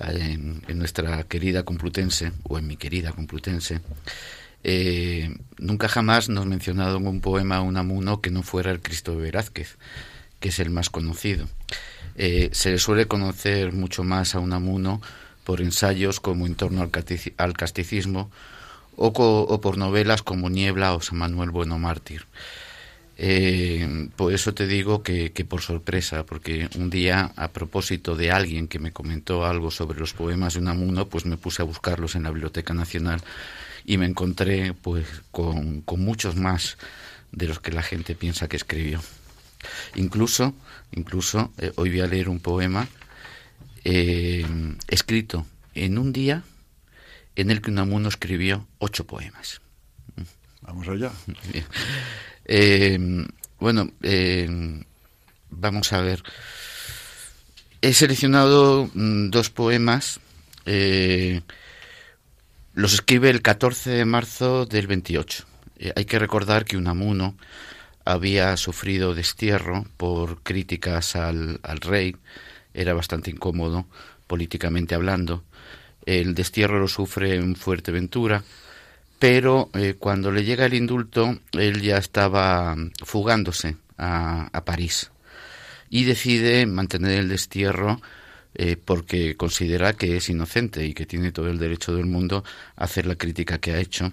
en, 0.00 0.64
nuestra 0.76 1.22
querida 1.22 1.62
Complutense, 1.62 2.32
o 2.42 2.58
en 2.58 2.66
mi 2.66 2.76
querida 2.76 3.12
Complutense, 3.12 3.82
eh, 4.64 5.32
nunca 5.58 5.86
jamás 5.86 6.28
nos 6.28 6.46
mencionado 6.46 6.96
en 6.96 7.06
un 7.06 7.20
poema 7.20 7.60
Unamuno 7.60 8.20
que 8.20 8.32
no 8.32 8.42
fuera 8.42 8.72
el 8.72 8.80
Cristo 8.80 9.12
de 9.12 9.22
Velázquez, 9.22 9.76
que 10.40 10.48
es 10.48 10.58
el 10.58 10.70
más 10.70 10.90
conocido. 10.90 11.46
Eh, 12.18 12.50
se 12.52 12.72
le 12.72 12.78
suele 12.78 13.06
conocer 13.06 13.72
mucho 13.72 14.02
más 14.02 14.34
a 14.34 14.40
Unamuno 14.40 15.00
por 15.44 15.62
ensayos 15.62 16.20
como 16.20 16.46
En 16.46 16.56
torno 16.56 16.82
al, 16.82 17.52
casticismo 17.54 18.30
o, 18.96 19.60
por 19.60 19.78
novelas 19.78 20.22
como 20.22 20.50
Niebla 20.50 20.94
o 20.94 21.00
San 21.00 21.18
Manuel 21.18 21.50
Bueno 21.50 21.78
Mártir. 21.78 22.26
Eh, 23.16 24.10
por 24.16 24.32
eso 24.32 24.52
te 24.52 24.66
digo 24.66 25.02
que, 25.02 25.30
por 25.48 25.62
sorpresa, 25.62 26.26
porque 26.26 26.68
un 26.76 26.90
día, 26.90 27.32
a 27.36 27.48
propósito 27.48 28.16
de 28.16 28.32
alguien 28.32 28.68
que 28.68 28.78
me 28.78 28.92
comentó 28.92 29.46
algo 29.46 29.70
sobre 29.70 29.98
los 29.98 30.12
poemas 30.12 30.54
de 30.54 30.60
Unamuno, 30.60 31.06
pues 31.06 31.24
me 31.24 31.36
puse 31.36 31.62
a 31.62 31.64
buscarlos 31.64 32.16
en 32.16 32.24
la 32.24 32.30
Biblioteca 32.30 32.74
Nacional 32.74 33.22
y 33.84 33.96
me 33.96 34.06
encontré 34.06 34.74
pues 34.74 35.06
con, 35.30 35.84
muchos 35.96 36.36
más 36.36 36.78
de 37.32 37.46
los 37.46 37.60
que 37.60 37.72
la 37.72 37.82
gente 37.82 38.14
piensa 38.14 38.48
que 38.48 38.56
escribió. 38.56 39.00
Incluso, 39.94 40.54
incluso 40.92 41.52
eh, 41.58 41.72
hoy 41.76 41.90
voy 41.90 42.00
a 42.00 42.06
leer 42.06 42.28
un 42.28 42.40
poema 42.40 42.88
eh, 43.84 44.46
escrito 44.88 45.46
en 45.74 45.98
un 45.98 46.12
día 46.12 46.44
en 47.36 47.50
el 47.50 47.60
que 47.60 47.70
Unamuno 47.70 48.08
escribió 48.08 48.66
ocho 48.78 49.06
poemas. 49.06 49.60
Vamos 50.62 50.88
allá. 50.88 51.12
Eh, 52.50 52.98
bueno, 53.60 53.92
vamos 55.50 55.92
a 55.92 56.00
ver. 56.00 56.22
He 57.82 57.92
seleccionado 57.92 58.88
mm, 58.94 59.28
dos 59.28 59.50
poemas 59.50 60.18
los 62.78 62.94
escribe 62.94 63.28
el 63.28 63.42
14 63.42 63.90
de 63.90 64.04
marzo 64.04 64.64
del 64.64 64.86
28. 64.86 65.44
Eh, 65.80 65.92
hay 65.96 66.04
que 66.04 66.16
recordar 66.16 66.64
que 66.64 66.76
Unamuno 66.76 67.36
había 68.08 68.56
sufrido 68.56 69.14
destierro 69.14 69.84
por 69.98 70.42
críticas 70.42 71.14
al, 71.14 71.60
rey, 71.62 72.16
era 72.72 72.94
bastante 72.94 73.30
incómodo 73.30 73.86
políticamente 74.26 74.94
hablando. 74.94 75.44
El 76.06 76.34
destierro 76.34 76.80
lo 76.80 76.88
sufre 76.88 77.34
en 77.34 77.54
Fuerteventura, 77.54 78.42
pero 79.18 79.68
eh, 79.74 79.94
cuando 79.98 80.32
le 80.32 80.44
llega 80.44 80.64
el 80.64 80.72
indulto, 80.72 81.38
él 81.52 81.82
ya 81.82 81.98
estaba 81.98 82.74
fugándose 83.04 83.76
a, 83.98 84.48
a 84.52 84.64
París 84.64 85.10
y 85.90 86.04
decide 86.04 86.64
mantener 86.64 87.18
el 87.18 87.28
destierro 87.28 88.00
eh, 88.54 88.76
porque 88.82 89.36
considera 89.36 89.92
que 89.92 90.16
es 90.16 90.30
inocente 90.30 90.86
y 90.86 90.94
que 90.94 91.04
tiene 91.04 91.30
todo 91.30 91.48
el 91.48 91.58
derecho 91.58 91.94
del 91.94 92.06
mundo 92.06 92.42
a 92.76 92.84
hacer 92.84 93.04
la 93.04 93.16
crítica 93.16 93.58
que 93.58 93.72
ha 93.72 93.80
hecho 93.80 94.12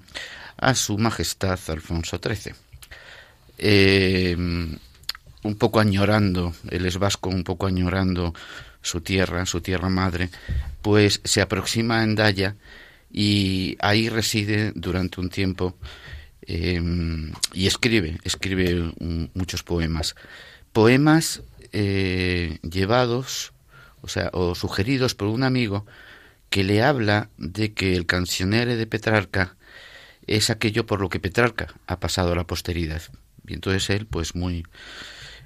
a 0.58 0.76
su 0.76 0.98
majestad 0.98 1.60
Alfonso 1.70 2.20
XIII. 2.22 2.65
Eh, 3.58 4.36
un 4.38 5.56
poco 5.58 5.80
añorando, 5.80 6.54
él 6.70 6.86
es 6.86 6.98
vasco, 6.98 7.30
un 7.30 7.44
poco 7.44 7.68
añorando 7.68 8.34
su 8.82 9.02
tierra, 9.02 9.46
su 9.46 9.62
tierra 9.62 9.90
madre, 9.90 10.30
pues 10.82 11.22
se 11.24 11.42
aproxima 11.42 12.00
a 12.00 12.04
Endaya 12.04 12.56
y 13.12 13.78
ahí 13.80 14.10
reside 14.10 14.72
durante 14.76 15.22
un 15.22 15.30
tiempo 15.30 15.78
eh, 16.42 16.82
y 17.54 17.68
escribe, 17.68 18.18
escribe 18.24 18.92
muchos 19.34 19.64
poemas. 19.64 20.16
Poemas 20.72 21.42
llevados 21.72 23.54
o 24.06 24.08
sea, 24.08 24.30
o 24.34 24.54
sugeridos 24.54 25.16
por 25.16 25.30
un 25.30 25.42
amigo 25.42 25.88
que 26.52 26.64
le 26.64 26.84
habla 26.84 27.30
de 27.38 27.74
que 27.74 27.96
el 27.96 28.06
cancionere 28.06 28.76
de 28.76 28.86
Petrarca 28.86 29.56
es 30.28 30.52
aquello 30.52 30.86
por 30.86 31.02
lo 31.02 31.10
que 31.10 31.20
Petrarca 31.20 31.74
ha 31.88 32.00
pasado 32.00 32.32
a 32.32 32.36
la 32.36 32.46
posteridad. 32.46 33.02
Y 33.48 33.54
entonces 33.54 33.90
él, 33.90 34.06
pues 34.06 34.36
muy, 34.36 34.66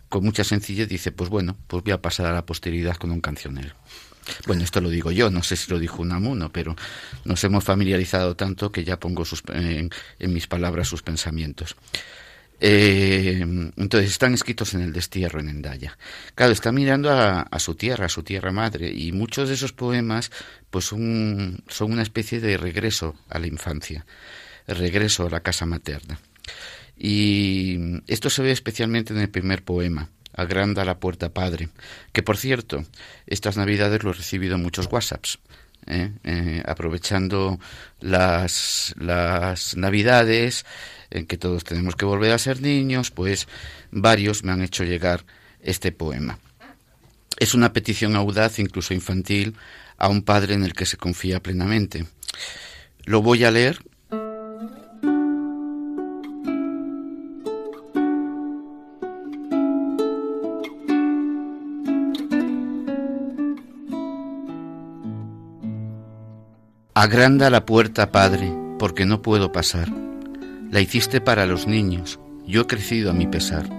con 0.09 0.23
mucha 0.23 0.43
sencillez, 0.43 0.87
dice, 0.87 1.11
pues 1.11 1.29
bueno, 1.29 1.57
pues 1.67 1.83
voy 1.83 1.93
a 1.93 2.01
pasar 2.01 2.27
a 2.27 2.33
la 2.33 2.45
posteridad 2.45 2.95
con 2.95 3.11
un 3.11 3.21
cancionero. 3.21 3.75
Bueno, 4.45 4.63
esto 4.63 4.79
lo 4.81 4.89
digo 4.89 5.11
yo, 5.11 5.31
no 5.31 5.41
sé 5.41 5.55
si 5.55 5.71
lo 5.71 5.79
dijo 5.79 6.01
Unamuno, 6.01 6.51
pero 6.51 6.75
nos 7.25 7.43
hemos 7.43 7.63
familiarizado 7.63 8.35
tanto 8.35 8.71
que 8.71 8.83
ya 8.83 8.99
pongo 8.99 9.23
en 9.53 9.89
mis 10.33 10.47
palabras 10.47 10.87
sus 10.87 11.01
pensamientos. 11.01 11.75
Eh, 12.61 13.39
entonces 13.77 14.11
están 14.11 14.33
escritos 14.33 14.73
en 14.73 14.81
el 14.81 14.91
destierro 14.91 15.39
en 15.39 15.49
Endaya. 15.49 15.97
Claro, 16.35 16.51
está 16.51 16.71
mirando 16.71 17.09
a, 17.11 17.47
su 17.59 17.75
tierra, 17.75 18.05
a 18.05 18.09
su 18.09 18.23
tierra 18.23 18.51
madre, 18.51 18.91
y 18.91 19.11
muchos 19.11 19.47
de 19.47 19.55
esos 19.55 19.71
poemas 19.71 20.31
pues 20.69 20.85
son 20.85 21.63
una 21.79 22.01
especie 22.01 22.39
de 22.39 22.57
regreso 22.57 23.15
a 23.29 23.39
la 23.39 23.47
infancia, 23.47 24.05
regreso 24.67 25.27
a 25.27 25.29
la 25.29 25.39
casa 25.39 25.65
materna. 25.65 26.19
Y 26.99 28.01
esto 28.07 28.29
se 28.29 28.43
ve 28.43 28.51
especialmente 28.51 29.13
en 29.13 29.19
el 29.19 29.29
primer 29.29 29.63
poema, 29.63 30.09
Agranda 30.33 30.85
la 30.85 30.99
puerta 30.99 31.29
padre, 31.29 31.69
que 32.13 32.21
por 32.21 32.37
cierto, 32.37 32.85
estas 33.25 33.57
navidades 33.57 34.03
lo 34.03 34.11
he 34.11 34.13
recibido 34.13 34.55
en 34.55 34.61
muchos 34.61 34.87
WhatsApps. 34.91 35.39
¿eh? 35.87 36.11
Eh, 36.23 36.61
aprovechando 36.65 37.59
las, 37.99 38.93
las 38.99 39.75
navidades, 39.75 40.65
en 41.09 41.25
que 41.25 41.37
todos 41.37 41.63
tenemos 41.63 41.95
que 41.95 42.05
volver 42.05 42.31
a 42.31 42.37
ser 42.37 42.61
niños, 42.61 43.11
pues 43.11 43.47
varios 43.91 44.43
me 44.43 44.51
han 44.51 44.61
hecho 44.61 44.83
llegar 44.83 45.25
este 45.61 45.91
poema. 45.91 46.37
Es 47.37 47.53
una 47.53 47.73
petición 47.73 48.15
audaz, 48.15 48.59
incluso 48.59 48.93
infantil, 48.93 49.55
a 49.97 50.09
un 50.09 50.23
padre 50.23 50.53
en 50.53 50.63
el 50.63 50.73
que 50.73 50.85
se 50.85 50.97
confía 50.97 51.41
plenamente. 51.41 52.05
Lo 53.05 53.21
voy 53.21 53.43
a 53.43 53.51
leer. 53.51 53.79
Agranda 67.01 67.49
la 67.49 67.65
puerta, 67.65 68.11
Padre, 68.11 68.51
porque 68.77 69.05
no 69.05 69.21
puedo 69.21 69.53
pasar 69.53 69.87
La 70.69 70.81
hiciste 70.81 71.21
para 71.21 71.45
los 71.45 71.65
niños, 71.65 72.19
yo 72.45 72.63
he 72.63 72.67
crecido 72.67 73.09
a 73.09 73.13
mi 73.13 73.25
pesar. 73.25 73.69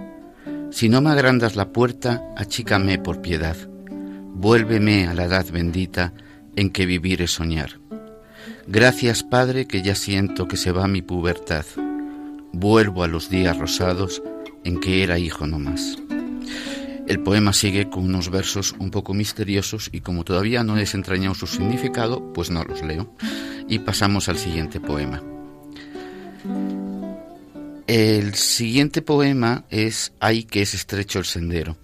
Si 0.70 0.88
no 0.88 1.02
me 1.02 1.10
agrandas 1.10 1.54
la 1.54 1.68
puerta, 1.68 2.24
achícame 2.34 2.98
por 2.98 3.20
piedad. 3.20 3.58
Vuélveme 4.32 5.06
a 5.06 5.12
la 5.12 5.24
edad 5.24 5.44
bendita 5.52 6.14
en 6.56 6.70
que 6.70 6.86
vivir 6.86 7.20
es 7.20 7.32
soñar. 7.32 7.78
Gracias, 8.66 9.22
Padre, 9.22 9.66
que 9.66 9.82
ya 9.82 9.96
siento 9.96 10.48
que 10.48 10.56
se 10.56 10.72
va 10.72 10.88
mi 10.88 11.02
pubertad. 11.02 11.66
Vuelvo 12.54 13.02
a 13.02 13.06
los 13.06 13.28
días 13.28 13.58
rosados 13.58 14.22
en 14.64 14.80
que 14.80 15.02
era 15.02 15.18
hijo 15.18 15.46
no 15.46 15.58
más. 15.58 15.99
El 17.06 17.20
poema 17.20 17.52
sigue 17.52 17.90
con 17.90 18.04
unos 18.04 18.30
versos 18.30 18.74
un 18.78 18.90
poco 18.90 19.14
misteriosos 19.14 19.90
y 19.92 20.00
como 20.00 20.24
todavía 20.24 20.62
no 20.62 20.76
he 20.76 20.80
desentrañado 20.80 21.34
su 21.34 21.46
significado, 21.46 22.32
pues 22.32 22.50
no 22.50 22.64
los 22.64 22.82
leo. 22.82 23.14
Y 23.68 23.80
pasamos 23.80 24.28
al 24.28 24.38
siguiente 24.38 24.80
poema. 24.80 25.22
El 27.86 28.34
siguiente 28.34 29.02
poema 29.02 29.64
es 29.68 30.12
Ay 30.20 30.44
que 30.44 30.62
es 30.62 30.74
estrecho 30.74 31.18
el 31.18 31.24
sendero. 31.24 31.76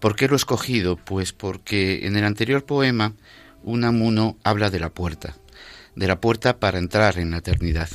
¿Por 0.00 0.14
qué 0.14 0.28
lo 0.28 0.34
he 0.34 0.36
escogido? 0.36 0.96
Pues 0.96 1.32
porque 1.32 2.06
en 2.06 2.16
el 2.16 2.24
anterior 2.24 2.64
poema 2.66 3.14
Unamuno 3.62 4.36
habla 4.44 4.70
de 4.70 4.78
la 4.78 4.90
puerta, 4.90 5.36
de 5.94 6.06
la 6.06 6.20
puerta 6.20 6.58
para 6.58 6.78
entrar 6.78 7.18
en 7.18 7.30
la 7.30 7.38
eternidad. 7.38 7.88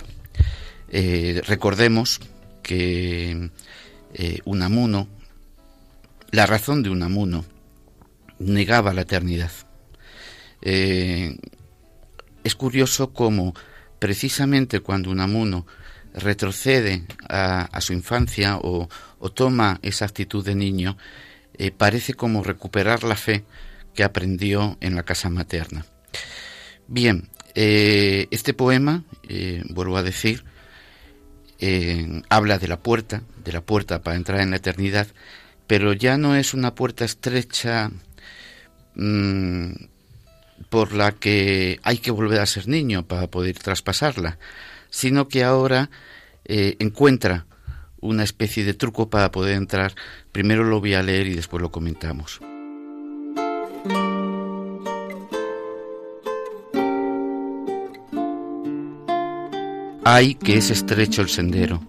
Eh, 0.90 1.42
recordemos 1.46 2.20
que 2.64 3.52
eh, 4.14 4.40
Unamuno, 4.46 5.08
la 6.32 6.46
razón 6.46 6.82
de 6.82 6.90
Unamuno, 6.90 7.46
negaba 8.40 8.94
la 8.94 9.02
eternidad. 9.02 9.52
Eh, 10.62 11.38
es 12.44 12.56
curioso 12.56 13.14
cómo 13.14 13.54
precisamente 14.00 14.80
cuando 14.80 15.12
Unamuno 15.12 15.68
retrocede 16.14 17.04
a, 17.30 17.80
su 17.82 17.94
infancia 17.94 18.58
o, 18.58 18.90
toma 19.34 19.80
esa 19.82 20.06
actitud 20.06 20.44
de 20.44 20.56
niño, 20.56 20.98
eh, 21.58 21.72
parece 21.72 22.14
como 22.14 22.44
recuperar 22.44 23.04
la 23.04 23.16
fe 23.16 23.44
que 23.94 24.04
aprendió 24.04 24.78
en 24.82 24.96
la 24.96 25.04
casa 25.04 25.30
materna. 25.30 25.86
Bien, 26.88 27.30
eh, 27.54 28.28
este 28.32 28.54
poema, 28.54 29.04
vuelvo 29.70 29.98
a 29.98 30.04
decir, 30.04 30.44
habla 32.30 32.58
de 32.58 32.68
la 32.68 32.80
puerta, 32.80 33.22
de 33.44 33.52
la 33.52 33.62
puerta 33.62 34.02
para 34.02 34.16
entrar 34.16 34.42
en 34.42 34.50
la 34.50 34.58
eternidad, 34.58 35.08
pero 35.72 35.94
ya 35.94 36.18
no 36.18 36.36
es 36.36 36.54
una 36.54 36.76
puerta 36.76 37.06
estrecha 37.06 37.92
mm, 38.96 39.72
por 40.70 40.92
la 40.92 41.14
que 41.14 41.80
hay 41.82 42.00
que 42.00 42.12
volver 42.12 42.42
a 42.42 42.46
ser 42.46 42.68
niño 42.68 43.08
para 43.08 43.28
poder 43.28 43.58
traspasarla, 43.58 44.38
sino 44.90 45.30
que 45.30 45.46
ahora 45.46 45.90
eh, 46.44 46.76
encuentra 46.80 47.46
una 48.02 48.26
especie 48.26 48.66
de 48.66 48.74
truco 48.74 49.10
para 49.10 49.32
poder 49.32 49.56
entrar. 49.56 49.96
Primero 50.34 50.66
lo 50.66 50.82
voy 50.82 50.94
a 50.94 51.04
leer 51.04 51.28
y 51.28 51.36
después 51.36 51.62
lo 51.62 51.72
comentamos. 51.72 52.42
Ay, 60.04 60.36
que 60.36 60.58
es 60.58 60.70
estrecho 60.70 61.22
el 61.22 61.30
sendero, 61.30 61.82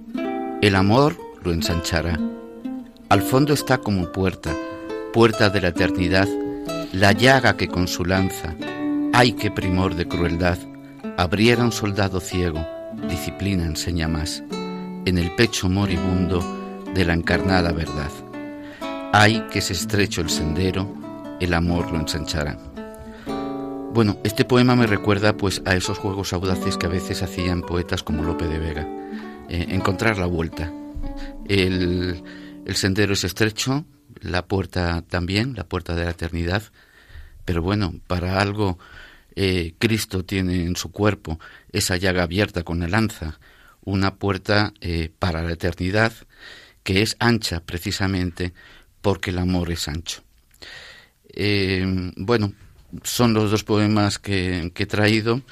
el 0.63 0.77
amor 0.77 1.19
lo 1.43 1.53
ensanchará. 1.53 2.17
Al 3.13 3.21
fondo 3.21 3.53
está 3.53 3.77
como 3.77 4.11
puerta, 4.11 4.57
puerta 5.13 5.51
de 5.51 5.61
la 5.61 5.69
eternidad, 5.69 6.27
la 6.95 7.13
llaga 7.13 7.59
que 7.59 7.69
con 7.69 7.87
su 7.87 8.07
lanza, 8.07 8.55
ay, 9.13 9.35
qué 9.35 9.51
primor 9.51 9.97
de 9.97 10.09
crueldad, 10.09 10.57
abriera 11.19 11.63
un 11.63 11.73
soldado 11.73 12.21
ciego 12.21 12.67
disciplina 13.11 13.67
enseña 13.67 14.09
más, 14.09 14.43
en 15.05 15.19
el 15.19 15.31
pecho 15.35 15.69
moribundo 15.69 16.41
de 16.95 17.05
la 17.05 17.13
encarnada 17.13 17.71
verdad. 17.73 18.11
Hay 19.13 19.43
que 19.53 19.61
se 19.61 19.75
estrecho 19.75 20.23
el 20.23 20.31
sendero, 20.31 20.89
el 21.39 21.53
amor 21.53 21.93
lo 21.93 22.01
ensanchará. 22.01 22.57
Bueno, 23.93 24.17
este 24.25 24.47
poema 24.47 24.75
me 24.75 24.87
recuerda 24.87 25.37
pues 25.37 25.61
a 25.67 25.75
esos 25.75 25.99
juegos 25.99 26.33
audaces 26.33 26.79
que 26.79 26.87
a 26.87 26.89
veces 26.89 27.23
hacían 27.23 27.61
poetas 27.61 28.03
como 28.03 28.23
Lope 28.23 28.47
de 28.47 28.59
Vega. 28.59 28.89
Eh, 29.51 29.67
encontrar 29.69 30.17
la 30.17 30.25
vuelta. 30.25 30.73
El, 31.47 32.23
el 32.67 32.77
sendero 32.77 33.13
es 33.15 33.25
estrecho, 33.25 33.85
la 34.21 34.47
puerta 34.47 35.03
también, 35.03 35.55
la 35.55 35.65
puerta 35.65 35.95
de 35.95 36.05
la 36.05 36.11
eternidad, 36.11 36.63
pero 37.45 37.63
bueno, 37.63 37.95
para 38.07 38.41
algo 38.41 38.79
eh, 39.35 39.75
Cristo 39.79 40.25
tiene 40.25 40.65
en 40.65 40.77
su 40.77 40.93
cuerpo 40.93 41.41
esa 41.73 41.97
llaga 41.97 42.25
abierta 42.25 42.63
con 42.63 42.81
la 42.81 42.89
lanza, 42.89 43.39
una 43.85 44.17
puerta 44.17 44.73
eh, 44.81 45.11
para 45.19 45.43
la 45.43 45.53
eternidad 45.53 46.13
que 46.83 47.03
es 47.03 47.17
ancha 47.19 47.61
precisamente 47.61 48.53
porque 49.01 49.31
el 49.31 49.39
amor 49.39 49.71
es 49.71 49.89
ancho. 49.89 50.23
Eh, 51.33 51.85
bueno, 52.17 52.53
son 53.03 53.35
los 53.35 53.51
dos 53.51 53.65
poemas 53.65 54.19
que, 54.19 54.73
he 54.75 54.87
traído. 54.87 55.43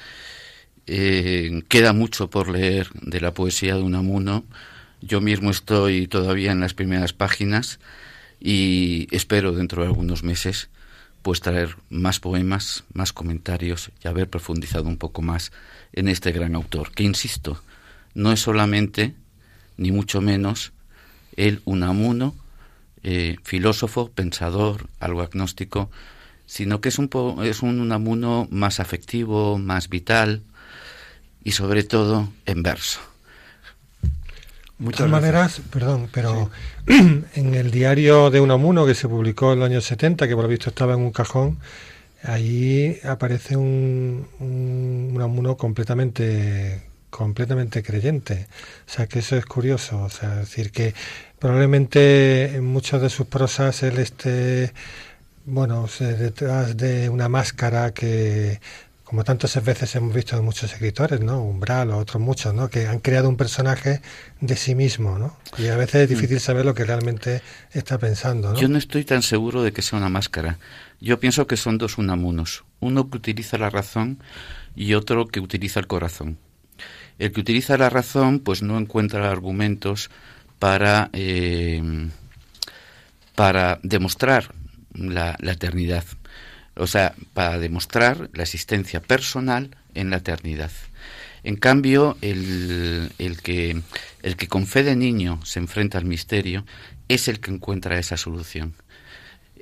queda 0.85 1.93
mucho 1.93 2.29
por 2.29 2.49
leer 2.49 2.89
de 2.93 3.21
la 3.21 3.33
poesía 3.33 3.75
de 3.75 3.81
Unamuno. 3.81 4.45
Yo 5.01 5.19
mismo 5.19 5.49
estoy 5.49 6.07
todavía 6.07 6.51
en 6.51 6.59
las 6.59 6.73
primeras 6.73 7.11
páginas 7.11 7.79
y 8.39 9.07
espero 9.11 9.51
dentro 9.51 9.81
de 9.81 9.87
algunos 9.87 10.23
meses 10.23 10.69
pues 11.21 11.39
traer 11.39 11.75
más 11.89 12.19
poemas, 12.19 12.83
más 12.93 13.13
comentarios 13.13 13.91
y 14.03 14.07
haber 14.07 14.29
profundizado 14.29 14.85
un 14.85 14.97
poco 14.97 15.21
más 15.21 15.51
en 15.93 16.07
este 16.07 16.31
gran 16.31 16.55
autor, 16.55 16.91
que 16.91 17.03
insisto, 17.03 17.61
no 18.13 18.31
es 18.31 18.41
solamente, 18.41 19.13
ni 19.77 19.91
mucho 19.91 20.21
menos, 20.21 20.71
el 21.35 21.61
Unamuno, 21.65 22.35
eh, 23.03 23.37
filósofo, 23.43 24.09
pensador, 24.09 24.87
algo 24.99 25.21
agnóstico, 25.21 25.91
sino 26.45 26.81
que 26.81 26.89
es 26.89 26.97
un, 26.97 27.09
es 27.43 27.61
un 27.61 27.79
Unamuno 27.79 28.47
más 28.51 28.79
afectivo, 28.79 29.57
más 29.57 29.89
vital 29.89 30.41
y 31.43 31.51
sobre 31.51 31.83
todo 31.83 32.29
en 32.45 32.63
verso. 32.63 33.10
De 34.81 34.91
todas 34.91 35.11
maneras, 35.11 35.61
perdón, 35.71 36.09
pero 36.11 36.49
en 36.87 37.55
el 37.55 37.69
diario 37.69 38.31
de 38.31 38.41
Unamuno 38.41 38.85
que 38.85 38.95
se 38.95 39.07
publicó 39.07 39.53
en 39.53 39.59
los 39.59 39.69
años 39.69 39.85
70, 39.85 40.27
que 40.27 40.35
por 40.35 40.43
lo 40.43 40.49
visto 40.49 40.69
estaba 40.69 40.93
en 40.93 41.01
un 41.01 41.11
cajón, 41.11 41.59
ahí 42.23 42.97
aparece 43.03 43.55
un, 43.55 44.27
un 44.39 45.11
Unamuno 45.13 45.55
completamente 45.55 46.81
completamente 47.11 47.83
creyente. 47.83 48.47
O 48.87 48.91
sea, 48.91 49.05
que 49.05 49.19
eso 49.19 49.37
es 49.37 49.45
curioso. 49.45 50.01
O 50.01 50.09
sea, 50.09 50.37
decir 50.37 50.71
que 50.71 50.95
probablemente 51.37 52.55
en 52.55 52.65
muchas 52.65 53.01
de 53.01 53.09
sus 53.09 53.27
prosas 53.27 53.83
él 53.83 53.99
esté, 53.99 54.73
bueno, 55.45 55.87
detrás 55.99 56.75
de 56.75 57.09
una 57.09 57.29
máscara 57.29 57.93
que 57.93 58.59
como 59.11 59.25
tantas 59.25 59.61
veces 59.61 59.93
hemos 59.97 60.15
visto 60.15 60.37
en 60.37 60.45
muchos 60.45 60.71
escritores, 60.71 61.19
¿no? 61.19 61.43
Umbral 61.43 61.91
o 61.91 61.97
otros 61.97 62.23
muchos, 62.23 62.53
¿no? 62.53 62.69
Que 62.69 62.87
han 62.87 62.99
creado 62.99 63.27
un 63.27 63.35
personaje 63.35 64.01
de 64.39 64.55
sí 64.55 64.73
mismo, 64.73 65.19
¿no? 65.19 65.37
Y 65.57 65.67
a 65.67 65.75
veces 65.75 66.03
es 66.03 66.09
mm. 66.09 66.13
difícil 66.13 66.39
saber 66.39 66.63
lo 66.63 66.73
que 66.73 66.85
realmente 66.85 67.41
está 67.73 67.97
pensando, 67.97 68.53
¿no? 68.53 68.57
Yo 68.57 68.69
no 68.69 68.77
estoy 68.77 69.03
tan 69.03 69.21
seguro 69.21 69.63
de 69.63 69.73
que 69.73 69.81
sea 69.81 69.99
una 69.99 70.07
máscara. 70.07 70.59
Yo 71.01 71.19
pienso 71.19 71.45
que 71.45 71.57
son 71.57 71.77
dos 71.77 71.97
unamunos. 71.97 72.63
Uno 72.79 73.09
que 73.09 73.17
utiliza 73.17 73.57
la 73.57 73.69
razón 73.69 74.23
y 74.77 74.93
otro 74.93 75.27
que 75.27 75.41
utiliza 75.41 75.81
el 75.81 75.87
corazón. 75.87 76.37
El 77.19 77.33
que 77.33 77.41
utiliza 77.41 77.77
la 77.77 77.89
razón, 77.89 78.39
pues 78.39 78.61
no 78.61 78.77
encuentra 78.77 79.29
argumentos 79.29 80.09
para, 80.57 81.09
eh, 81.11 81.83
para 83.35 83.77
demostrar 83.83 84.55
la 84.93 85.35
eternidad 85.41 86.05
o 86.75 86.87
sea, 86.87 87.15
para 87.33 87.59
demostrar 87.59 88.29
la 88.33 88.43
existencia 88.43 89.01
personal 89.01 89.75
en 89.93 90.09
la 90.09 90.17
eternidad. 90.17 90.71
En 91.43 91.55
cambio, 91.55 92.17
el, 92.21 93.11
el, 93.17 93.41
que, 93.41 93.81
el 94.21 94.35
que 94.35 94.47
con 94.47 94.67
fe 94.67 94.83
de 94.83 94.95
niño 94.95 95.39
se 95.43 95.59
enfrenta 95.59 95.97
al 95.97 96.05
misterio 96.05 96.65
es 97.07 97.27
el 97.27 97.39
que 97.39 97.51
encuentra 97.51 97.97
esa 97.97 98.17
solución. 98.17 98.75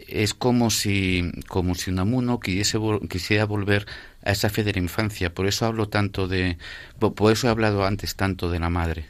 Es 0.07 0.33
como 0.33 0.69
si, 0.71 1.31
como 1.47 1.75
si 1.75 1.91
Unamuno 1.91 2.39
quisiese, 2.39 2.79
quisiera 3.09 3.45
volver 3.45 3.85
a 4.23 4.31
esa 4.31 4.49
fe 4.49 4.63
de 4.63 4.73
la 4.73 4.79
infancia. 4.79 5.33
Por 5.33 5.47
eso 5.47 5.65
hablo 5.65 5.87
tanto 5.87 6.27
de, 6.27 6.57
por 6.99 7.31
eso 7.31 7.47
he 7.47 7.49
hablado 7.49 7.85
antes 7.85 8.15
tanto 8.15 8.49
de 8.49 8.59
la 8.59 8.69
madre. 8.69 9.09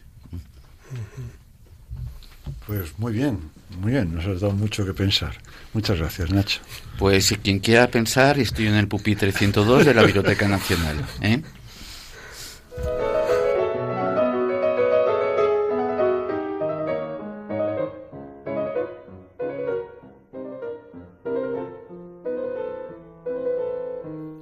Pues 2.69 2.99
muy 2.99 3.13
bien, 3.13 3.49
muy 3.79 3.93
bien, 3.93 4.13
nos 4.13 4.27
has 4.27 4.41
dado 4.41 4.53
mucho 4.53 4.85
que 4.85 4.93
pensar. 4.93 5.33
Muchas 5.73 5.97
gracias, 5.97 6.29
Nacho. 6.29 6.61
Pues 6.99 7.25
si 7.25 7.35
quien 7.37 7.57
quiera 7.57 7.87
pensar, 7.87 8.37
estoy 8.37 8.67
en 8.67 8.75
el 8.75 8.87
pupitre 8.87 9.31
102 9.31 9.85
de 9.87 9.93
la 9.95 10.03
Biblioteca 10.03 10.47
Nacional. 10.47 11.03
¿eh? 11.23 11.41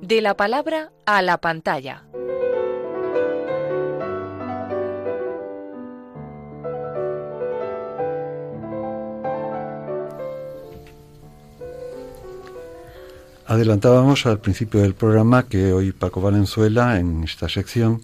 De 0.01 0.21
la 0.21 0.35
palabra 0.35 0.91
a 1.05 1.21
la 1.21 1.37
pantalla. 1.37 2.03
Adelantábamos 13.47 14.25
al 14.25 14.39
principio 14.39 14.81
del 14.81 14.93
programa 14.93 15.47
que 15.47 15.71
hoy 15.71 15.93
Paco 15.93 16.21
Valenzuela 16.21 16.99
en 16.99 17.23
esta 17.23 17.47
sección 17.47 18.01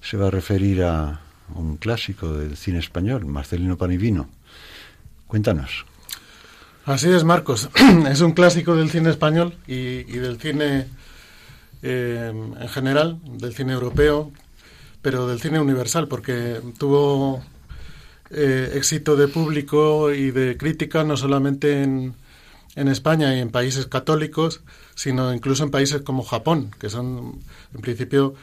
se 0.00 0.16
va 0.16 0.28
a 0.28 0.30
referir 0.30 0.82
a 0.82 1.20
un 1.54 1.76
clásico 1.76 2.32
del 2.32 2.56
cine 2.56 2.78
español, 2.78 3.26
Marcelino 3.26 3.76
Panivino. 3.76 4.28
Cuéntanos. 5.26 5.84
Así 6.86 7.10
es, 7.10 7.22
Marcos. 7.22 7.68
Es 8.10 8.22
un 8.22 8.32
clásico 8.32 8.74
del 8.76 8.90
cine 8.90 9.10
español 9.10 9.54
y, 9.66 10.04
del 10.04 10.40
cine 10.40 10.86
eh, 11.82 12.32
en 12.32 12.68
general, 12.68 13.18
del 13.24 13.52
cine 13.52 13.74
europeo, 13.74 14.32
pero 15.02 15.26
del 15.26 15.40
cine 15.40 15.60
universal, 15.60 16.08
porque 16.08 16.60
tuvo 16.78 17.42
eh, 18.30 18.72
éxito 18.74 19.16
de 19.16 19.28
público 19.28 20.12
y 20.12 20.30
de 20.30 20.56
crítica 20.56 21.04
no 21.04 21.18
solamente 21.18 21.82
en, 21.82 22.14
en 22.78 22.86
España 22.86 23.34
y 23.34 23.40
en 23.40 23.50
países 23.50 23.86
católicos, 23.86 24.60
sino 24.94 25.34
incluso 25.34 25.64
en 25.64 25.72
países 25.72 26.02
como 26.02 26.22
Japón, 26.22 26.70
que 26.78 26.88
son, 26.88 27.40
en 27.74 27.80
principio, 27.80 28.34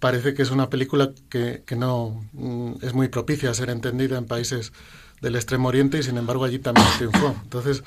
parece 0.00 0.34
que 0.34 0.42
es 0.42 0.50
una 0.50 0.68
película 0.68 1.12
que, 1.30 1.62
que 1.64 1.74
no 1.74 2.22
mm, 2.34 2.74
es 2.82 2.92
muy 2.92 3.08
propicia 3.08 3.50
a 3.50 3.54
ser 3.54 3.70
entendida 3.70 4.18
en 4.18 4.26
países 4.26 4.74
del 5.22 5.36
Extremo 5.36 5.68
Oriente 5.68 5.96
y 5.96 6.02
sin 6.02 6.18
embargo 6.18 6.44
allí 6.44 6.58
también 6.58 6.86
triunfó. 6.98 7.34
Entonces, 7.42 7.84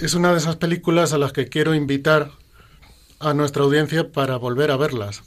es 0.00 0.14
una 0.14 0.32
de 0.32 0.38
esas 0.38 0.56
películas 0.56 1.12
a 1.12 1.18
las 1.18 1.32
que 1.32 1.48
quiero 1.48 1.72
invitar 1.72 2.32
a 3.20 3.34
nuestra 3.34 3.62
audiencia 3.62 4.10
para 4.10 4.36
volver 4.36 4.72
a 4.72 4.76
verlas, 4.76 5.22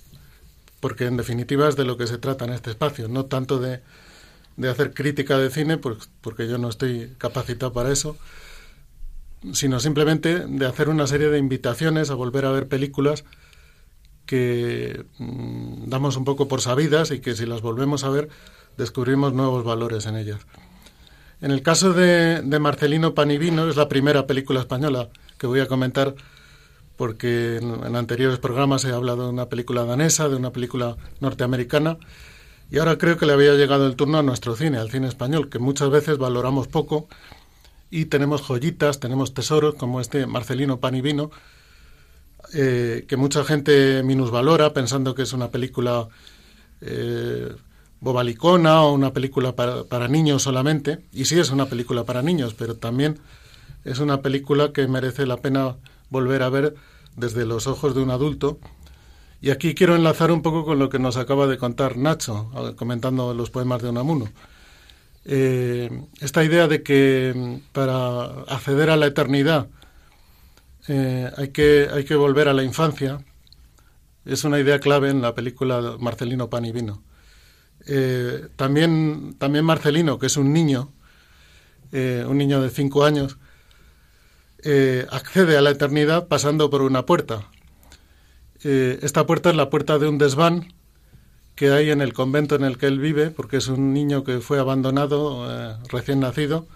porque 0.82 1.06
en 1.06 1.16
definitiva 1.16 1.70
es 1.70 1.78
de 1.78 1.86
lo 1.86 1.96
que 1.96 2.08
se 2.08 2.18
trata 2.18 2.44
en 2.44 2.52
este 2.52 2.72
espacio, 2.72 3.08
no 3.08 3.24
tanto 3.24 3.58
de, 3.58 3.80
de 4.58 4.70
hacer 4.70 4.94
crítica 4.94 5.38
de 5.38 5.50
cine, 5.50 5.78
porque 5.78 6.50
yo 6.50 6.58
no 6.58 6.68
estoy 6.68 7.16
capacitado 7.18 7.72
para 7.72 7.90
eso, 7.90 8.18
sino 9.54 9.80
simplemente 9.80 10.40
de 10.40 10.66
hacer 10.66 10.90
una 10.90 11.08
serie 11.08 11.30
de 11.30 11.38
invitaciones 11.38 12.10
a 12.10 12.16
volver 12.16 12.46
a 12.46 12.52
ver 12.52 12.68
películas 12.68 13.24
que 14.26 15.06
mm, 15.18 15.90
damos 15.90 16.18
un 16.18 16.26
poco 16.26 16.48
por 16.48 16.62
sabidas 16.62 17.12
y 17.12 17.20
que 17.20 17.36
si 17.36 17.46
las 17.46 17.62
volvemos 17.62 18.04
a 18.04 18.10
ver 18.10 18.30
descubrimos 18.78 19.34
nuevos 19.34 19.64
valores 19.64 20.06
en 20.06 20.18
ellas. 20.18 20.40
En 21.42 21.52
el 21.52 21.62
caso 21.62 21.94
de, 21.94 22.42
Marcelino 22.60 23.14
Panivino, 23.14 23.70
es 23.70 23.76
la 23.76 23.88
primera 23.88 24.26
película 24.26 24.60
española 24.60 25.10
que 25.38 25.48
voy 25.48 25.60
a 25.60 25.68
comentar 25.68 26.16
porque 26.96 27.58
en, 27.58 27.96
anteriores 27.96 28.40
programas 28.40 28.84
he 28.86 28.92
hablado 28.92 29.26
de 29.26 29.30
una 29.30 29.48
película 29.48 29.86
danesa, 29.86 30.30
de 30.30 30.36
una 30.36 30.52
película 30.52 30.98
norteamericana, 31.20 31.98
y 32.72 32.80
ahora 32.80 32.98
creo 32.98 33.18
que 33.18 33.28
le 33.28 33.34
había 33.34 33.54
llegado 33.54 33.86
el 33.86 33.96
turno 33.96 34.18
a 34.18 34.24
nuestro 34.24 34.56
cine, 34.56 34.80
al 34.80 34.90
cine 34.90 35.08
español, 35.08 35.50
que 35.50 35.60
muchas 35.60 35.92
veces 35.92 36.18
valoramos 36.18 36.68
poco 36.68 37.08
y 37.90 38.06
tenemos 38.06 38.42
joyitas, 38.42 39.00
tenemos 39.00 39.34
tesoros 39.34 39.76
como 39.76 40.02
este 40.02 40.28
Marcelino 40.28 40.80
Panivino, 40.80 41.32
eh, 42.54 43.06
que 43.08 43.18
mucha 43.18 43.44
gente 43.44 44.04
minusvalora 44.04 44.74
pensando 44.74 45.16
que 45.16 45.24
es 45.24 45.34
una 45.34 45.50
película 45.50 46.08
eh, 46.82 47.56
bobalicona 48.00 48.84
o 48.84 48.94
una 48.94 49.12
película 49.14 49.56
para, 49.56 49.84
para, 49.84 50.08
niños 50.08 50.44
solamente. 50.44 51.00
Y 51.12 51.26
sí 51.26 51.40
es 51.40 51.50
una 51.50 51.66
película 51.66 52.04
para 52.04 52.22
niños, 52.22 52.54
pero 52.54 52.76
también 52.76 53.20
es 53.84 54.00
una 54.00 54.22
película 54.22 54.72
que 54.74 54.88
merece 54.88 55.26
la 55.26 55.38
pena 55.38 55.76
volver 56.10 56.44
a 56.44 56.50
ver 56.50 56.76
desde 57.16 57.46
los 57.46 57.68
ojos 57.68 57.96
de 57.96 58.02
un 58.02 58.12
adulto. 58.12 58.60
Y 59.42 59.52
aquí 59.52 59.76
quiero 59.76 59.96
enlazar 59.96 60.32
un 60.32 60.42
poco 60.42 60.66
con 60.66 60.80
lo 60.80 60.90
que 60.90 61.00
nos 61.00 61.18
acaba 61.18 61.48
de 61.48 61.58
contar 61.58 61.98
Nacho, 61.98 62.50
comentando 62.76 63.34
los 63.34 63.50
poemas 63.50 63.82
de 63.82 63.90
Unamuno. 63.90 64.30
Eh, 65.30 65.90
esta 66.22 66.42
idea 66.46 66.70
de 66.70 66.84
que 66.84 67.34
mm, 67.36 67.74
para 67.74 68.24
acceder 68.48 68.90
a 68.90 68.96
la 68.96 69.08
eternidad 69.08 69.68
eh, 70.88 71.30
hay, 71.36 71.50
que, 71.50 71.90
hay 71.94 72.06
que 72.06 72.16
volver 72.16 72.48
a 72.48 72.54
la 72.54 72.64
infancia 72.64 73.20
es 74.24 74.46
una 74.46 74.58
idea 74.58 74.80
clave 74.80 75.10
en 75.10 75.22
la 75.22 75.36
película 75.36 75.98
Marcelino 76.00 76.50
Pan 76.50 76.64
y 76.64 76.72
Vino. 76.72 77.04
Eh, 77.88 78.48
también, 78.56 79.36
también 79.38 79.66
Marcelino, 79.66 80.18
que 80.18 80.28
es 80.28 80.38
un 80.38 80.54
niño, 80.54 80.94
un 81.92 82.38
niño 82.38 82.62
de 82.62 82.70
cinco 82.70 83.06
años, 83.06 83.38
accede 85.10 85.58
a 85.58 85.62
la 85.62 85.70
eternidad 85.70 86.28
pasando 86.28 86.70
por 86.70 86.82
una 86.82 87.06
puerta. 87.06 87.50
esta 88.62 89.26
puerta 89.26 89.50
es 89.50 89.56
la 89.56 89.70
puerta 89.70 89.98
de 89.98 90.10
un 90.10 90.18
desván 90.18 90.74
que 91.58 91.72
hay 91.72 91.90
en 91.90 92.02
el 92.02 92.14
convento 92.14 92.56
en 92.56 92.64
el 92.64 92.78
que 92.78 92.86
él 92.86 93.00
vive, 93.00 93.32
porque 93.32 93.58
es 93.58 93.68
un 93.68 93.92
niño 93.92 94.24
que 94.24 94.40
fue 94.42 94.60
abandonado 94.60 95.48
eh, 95.50 95.76
recién 95.90 96.20
nacido 96.20 96.68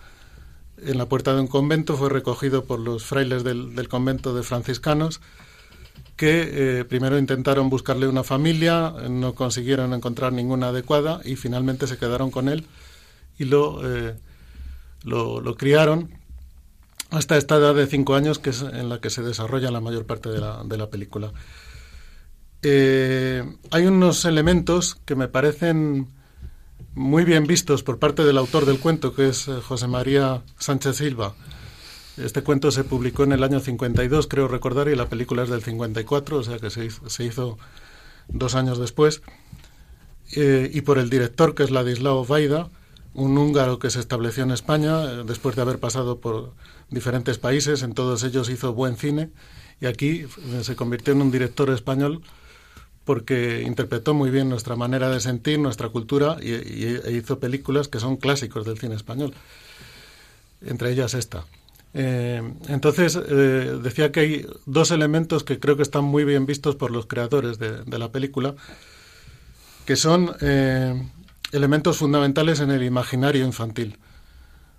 en 0.84 0.98
la 0.98 1.06
puerta 1.06 1.36
de 1.36 1.41
un 1.41 1.48
convento, 1.48 1.96
fue 1.96 2.10
recogido 2.10 2.65
por 2.65 2.80
los 2.80 3.06
frailes 3.06 3.44
del, 3.44 3.88
convento 3.88 4.34
de 4.34 4.41
franciscanos, 4.41 5.22
que 6.17 6.80
eh, 6.80 6.86
primero 6.86 7.20
intentaron 7.20 7.70
buscarle 7.70 8.08
una 8.08 8.24
familia, 8.24 8.91
no 9.08 9.36
consiguieron 9.36 9.94
encontrar 9.94 10.34
ninguna 10.34 10.70
adecuada 10.70 11.22
y 11.24 11.36
finalmente 11.36 11.86
se 11.86 12.00
quedaron 12.00 12.32
con 12.32 12.50
él 12.50 12.65
y 13.38 13.46
lo, 13.46 13.82
eh, 13.86 14.15
lo, 15.04 15.56
criaron 15.58 16.10
hasta 17.12 17.38
esta 17.38 17.58
edad 17.58 17.76
de 17.76 17.86
cinco 17.86 18.15
años, 18.15 18.39
que 18.39 18.50
es 18.50 18.63
en 18.63 18.89
la 18.89 19.00
que 19.00 19.12
se 19.12 19.22
desarrolla 19.22 19.70
la 19.70 19.80
mayor 19.80 20.08
parte 20.08 20.30
de 20.30 20.39
la, 20.39 20.63
de 20.63 20.78
la 20.78 20.89
película. 20.89 21.32
Eh, 22.63 23.43
hay 23.71 23.86
unos 23.88 24.24
elementos 24.26 24.95
que 25.06 25.15
me 25.15 25.28
parecen 25.28 26.08
muy 26.93 27.24
bien 27.24 27.47
vistos 27.47 27.82
por 27.84 27.97
parte 27.97 28.24
del 28.24 28.38
autor 28.38 28.65
del 28.65 28.80
cuento, 28.80 29.15
que 29.15 29.30
es 29.30 29.47
eh, 29.47 29.54
José 29.62 29.88
María 29.88 30.43
Sánchez 30.60 30.97
Silva. 30.97 31.34
Este 32.17 32.43
cuento 32.43 32.69
se 32.69 32.84
publicó 32.84 33.24
en 33.24 33.32
el 33.32 33.43
año 33.43 33.60
52, 33.60 34.28
creo 34.28 34.47
recordar, 34.47 34.89
y 34.89 34.95
la 34.95 35.08
película 35.08 35.43
es 35.43 35.50
del 35.50 35.63
54, 35.63 36.38
o 36.38 36.43
sea 36.43 36.60
que 36.60 36.69
se 36.69 37.24
hizo, 37.24 37.58
dos 38.28 38.56
años 38.56 38.78
después. 38.78 39.21
Eh, 40.36 40.69
y 40.71 40.82
por 40.82 41.00
el 41.00 41.10
director, 41.10 41.56
que 41.56 41.63
es 41.63 41.71
Ladislao 41.71 42.26
Vaida, 42.26 42.69
un 43.13 43.38
húngaro 43.38 43.80
que 43.80 43.89
se 43.89 44.00
estableció 44.00 44.43
en 44.43 44.52
España 44.52 45.24
después 45.24 45.56
de 45.56 45.63
haber 45.63 45.80
pasado 45.80 46.19
por 46.19 46.54
diferentes 46.89 47.39
países, 47.39 47.82
en 47.82 47.93
todos 47.93 48.24
ellos 48.24 48.50
hizo 48.50 48.74
buen 48.74 48.97
cine, 48.97 49.32
y 49.80 49.88
aquí 49.88 50.26
se 50.62 50.76
convirtió 50.76 51.13
en 51.13 51.21
un 51.21 51.32
director 51.32 51.69
español 51.71 52.21
porque 53.06 53.64
interpretó 53.66 54.14
muy 54.14 54.30
bien 54.30 54.50
nuestra 54.50 54.76
manera 54.76 55.10
de 55.10 55.20
sentir, 55.20 55.60
nuestra 55.60 55.90
cultura 55.90 56.38
y, 56.42 56.52
e 56.52 57.12
hizo 57.12 57.40
películas 57.40 57.88
que 57.88 58.00
son 58.00 58.18
clásicos 58.18 58.66
del 58.66 58.78
cine 58.78 58.96
español, 58.96 59.34
entre 60.66 60.92
ellas 60.92 61.14
esta. 61.14 61.46
Eh, 61.94 62.42
entonces, 62.70 63.18
eh, 63.18 63.80
decía 63.84 64.12
que 64.12 64.20
hay 64.20 64.46
dos 64.66 64.92
elementos 64.92 65.44
que 65.44 65.60
creo 65.60 65.76
que 65.76 65.84
están 65.84 66.06
muy 66.06 66.24
bien 66.24 66.46
vistos 66.46 66.76
por 66.76 66.92
los 66.92 67.06
creadores 67.06 67.60
de, 67.60 67.98
la 67.98 68.12
película, 68.12 68.56
que 69.86 69.96
son 69.96 70.32
eh, 70.42 71.02
elementos 71.52 71.98
fundamentales 71.98 72.60
en 72.60 72.72
el 72.72 72.84
imaginario 72.84 73.46
infantil. 73.46 73.98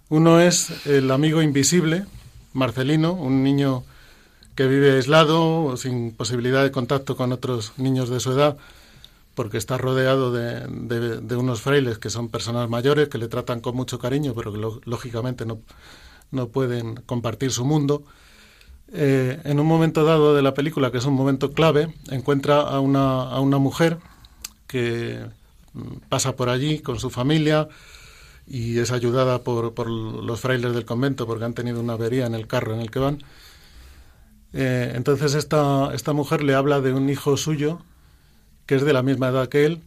Uno 0.09 0.41
es 0.41 0.87
el 0.87 1.11
amigo 1.11 1.43
invisible, 1.43 2.05
Marcelino, 2.53 3.13
un 3.13 3.43
niño 3.43 3.85
que 4.55 4.67
vive 4.67 4.93
aislado, 4.93 5.77
sin 5.77 6.13
posibilidad 6.13 6.63
de 6.63 6.71
contacto 6.71 7.17
con 7.17 7.33
otros 7.33 7.73
niños 7.79 8.09
de 8.11 8.21
su 8.21 8.33
edad, 8.33 8.57
porque 9.35 9.57
está 9.57 9.79
rodeado 9.79 10.31
de, 10.31 11.37
unos 11.37 11.63
frailes 11.63 11.99
que 11.99 12.11
son 12.11 12.29
personas 12.29 12.69
mayores, 12.69 13.09
que 13.09 13.19
le 13.19 13.29
tratan 13.29 13.61
con 13.61 13.75
mucho 13.75 13.99
cariño, 13.99 14.35
pero 14.35 14.53
que 14.53 14.61
lógicamente 14.85 15.47
no, 15.47 15.61
no, 16.31 16.49
pueden 16.49 16.97
compartir 17.07 17.51
su 17.51 17.65
mundo. 17.65 18.03
Eh, 18.93 19.41
en 19.45 19.59
un 19.59 19.67
momento 19.67 20.05
dado 20.05 20.35
de 20.35 20.43
la 20.43 20.53
película, 20.53 20.91
que 20.91 20.99
es 20.99 21.07
un 21.07 21.15
momento 21.15 21.53
clave, 21.53 21.95
encuentra 22.11 22.61
a 22.61 22.79
una, 22.81 23.23
a 23.23 23.41
una 23.41 23.57
mujer 23.57 23.99
que 24.67 25.19
mm, 25.73 26.09
pasa 26.11 26.37
por 26.37 26.51
allí 26.51 26.81
con 26.81 27.01
su 27.01 27.09
familia 27.09 27.69
y 28.47 28.79
es 28.81 28.91
ayudada 28.91 29.39
por, 29.39 29.73
por 29.73 29.89
los 29.89 30.41
frailes 30.41 30.75
del 30.75 30.85
convento 30.85 31.27
porque 31.27 31.45
han 31.45 31.55
tenido 31.55 31.81
una 31.81 31.95
avería 31.95 32.27
en 32.27 32.35
el 32.35 32.47
carro 32.47 32.75
en 32.75 32.81
el 32.81 32.91
que 32.91 32.99
van 32.99 33.23
eh, 34.53 34.93
entonces 34.95 35.35
esta, 35.35 35.95
esta 35.95 36.13
mujer 36.13 36.43
le 36.43 36.55
habla 36.55 36.81
de 36.81 36.93
un 36.93 37.09
hijo 37.09 37.37
suyo 37.37 37.81
que 38.67 38.75
es 38.75 38.83
de 38.83 38.93
la 38.93 39.03
misma 39.03 39.29
edad 39.29 39.49
que 39.49 39.65
él 39.65 39.83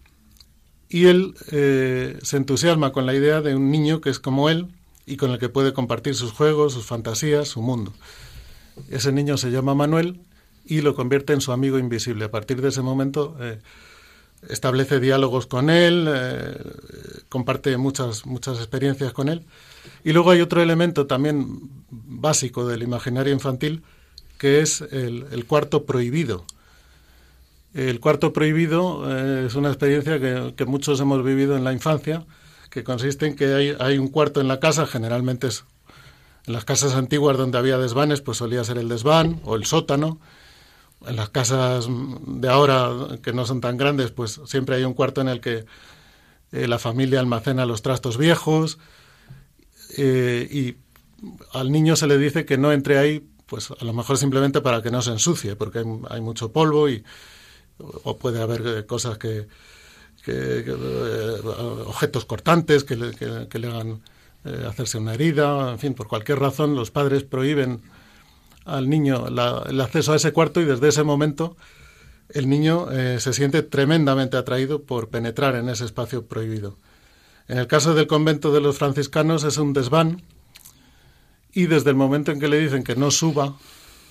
y 0.89 1.05
él 1.05 1.35
eh, 1.51 2.17
se 2.23 2.37
entusiasma 2.37 2.91
con 2.91 3.05
la 3.05 3.13
idea 3.13 3.41
de 3.41 3.55
un 3.55 3.71
niño 3.71 4.01
que 4.01 4.09
es 4.09 4.19
como 4.19 4.49
él 4.49 4.67
y 5.05 5.17
con 5.17 5.31
el 5.31 5.39
que 5.39 5.49
puede 5.49 5.73
compartir 5.73 6.15
sus 6.15 6.31
juegos, 6.31 6.73
sus 6.73 6.85
fantasías, 6.85 7.47
su 7.47 7.61
mundo. 7.61 7.93
Ese 8.89 9.11
niño 9.11 9.37
se 9.37 9.51
llama 9.51 9.75
Manuel 9.75 10.19
y 10.65 10.81
lo 10.81 10.95
convierte 10.95 11.33
en 11.33 11.41
su 11.41 11.51
amigo 11.51 11.77
invisible. 11.77 12.25
A 12.25 12.31
partir 12.31 12.61
de 12.61 12.69
ese 12.69 12.81
momento 12.81 13.35
eh, 13.39 13.59
establece 14.49 14.99
diálogos 14.99 15.47
con 15.47 15.69
él, 15.69 16.09
comparte 17.29 17.77
muchas, 17.77 18.25
muchas 18.25 18.57
experiencias 18.57 19.13
con 19.13 19.29
él. 19.29 19.45
Y 20.03 20.13
luego 20.13 20.31
hay 20.31 20.41
otro 20.41 20.61
elemento 20.61 21.07
también 21.07 21.69
básico 21.89 22.67
del 22.67 22.83
imaginario 22.83 23.33
infantil, 23.33 23.83
que 24.45 24.61
es 24.61 24.81
el, 24.91 25.45
cuarto 25.47 25.85
prohibido. 25.85 26.45
El 27.73 27.99
cuarto 27.99 28.31
prohibido 28.31 29.03
eh, 29.09 29.47
es 29.47 29.55
una 29.55 29.69
experiencia 29.69 30.19
que, 30.19 30.65
muchos 30.65 30.99
hemos 30.99 31.23
vivido 31.23 31.57
en 31.57 31.63
la 31.63 31.73
infancia, 31.73 32.27
que 32.69 32.83
consiste 32.83 33.25
en 33.25 33.35
que 33.35 33.75
hay, 33.79 33.97
un 33.97 34.07
cuarto 34.07 34.41
en 34.41 34.47
la 34.47 34.59
casa, 34.59 34.85
generalmente 34.85 35.47
es 35.47 35.65
En 36.45 36.53
las 36.53 36.63
casas 36.63 36.93
antiguas 36.93 37.37
donde 37.37 37.57
había 37.57 37.79
desvanes, 37.79 38.21
pues 38.21 38.37
solía 38.37 38.63
ser 38.63 38.77
el 38.77 38.87
desván 38.87 39.41
o 39.45 39.55
el 39.55 39.65
sótano. 39.65 40.19
En 41.07 41.15
las 41.15 41.29
casas 41.29 41.87
de 41.89 42.47
ahora, 42.47 43.17
que 43.23 43.33
no 43.33 43.47
son 43.47 43.61
tan 43.61 43.77
grandes, 43.77 44.11
pues 44.11 44.39
siempre 44.45 44.75
hay 44.75 44.83
un 44.83 44.93
cuarto 44.93 45.21
en 45.21 45.29
el 45.29 45.41
que 45.41 45.65
eh, 46.51 46.67
la 46.67 46.77
familia 46.77 47.19
almacena 47.19 47.65
los 47.65 47.81
trastos 47.81 48.19
viejos 48.19 48.77
eh, 49.97 50.47
y 50.51 50.75
al 51.51 51.71
niño 51.71 51.95
se 51.95 52.05
le 52.05 52.19
dice 52.19 52.45
que 52.45 52.59
no 52.59 52.71
entre 52.71 52.99
ahí, 52.99 53.27
pues 53.45 53.71
a 53.71 53.83
lo 53.85 53.93
mejor 53.93 54.17
simplemente 54.17 54.61
para 54.61 54.81
que 54.81 54.91
no 54.91 55.01
se 55.01 55.11
ensucie, 55.11 55.55
porque 55.55 55.83
hay, 56.09 56.21
mucho 56.21 56.51
polvo 56.51 56.89
y 56.89 57.03
o 57.77 58.17
puede 58.17 58.41
haber 58.41 58.63
eh, 58.65 58.85
cosas 58.85 59.17
que, 59.17 59.47
objetos 61.85 62.25
cortantes 62.25 62.83
que 62.83 62.95
le, 62.95 63.11
que 63.47 63.59
le 63.59 63.67
hagan 63.67 64.01
hacerse 64.67 64.97
una 64.97 65.13
herida, 65.13 65.71
en 65.71 65.79
fin, 65.79 65.93
por 65.93 66.07
cualquier 66.07 66.39
razón 66.39 66.75
los 66.75 66.91
padres 66.91 67.23
prohíben 67.23 67.81
al 68.65 68.89
niño 68.89 69.27
el 69.27 69.81
acceso 69.81 70.13
a 70.13 70.15
ese 70.15 70.33
cuarto 70.33 70.59
y 70.59 70.65
desde 70.65 70.87
ese 70.87 71.03
momento 71.03 71.55
el 72.29 72.49
niño 72.49 72.91
eh, 72.91 73.19
se 73.19 73.33
siente 73.33 73.61
tremendamente 73.61 74.37
atraído 74.37 74.83
por 74.83 75.09
penetrar 75.09 75.55
en 75.55 75.69
ese 75.69 75.85
espacio 75.85 76.25
prohibido. 76.25 76.77
En 77.47 77.59
el 77.59 77.67
caso 77.67 77.93
del 77.93 78.07
convento 78.07 78.51
de 78.51 78.61
los 78.61 78.79
franciscanos 78.79 79.43
es 79.43 79.57
un 79.57 79.73
desván 79.73 80.23
y 81.55 81.65
desde 81.65 81.89
el 81.89 81.95
momento 81.95 82.31
en 82.31 82.39
que 82.39 82.47
le 82.47 82.59
dicen 82.59 82.83
que 82.83 82.95
no 82.95 83.09
suba 83.09 83.57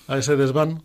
a 0.09 0.19
ese 0.19 0.35
desván, 0.35 0.83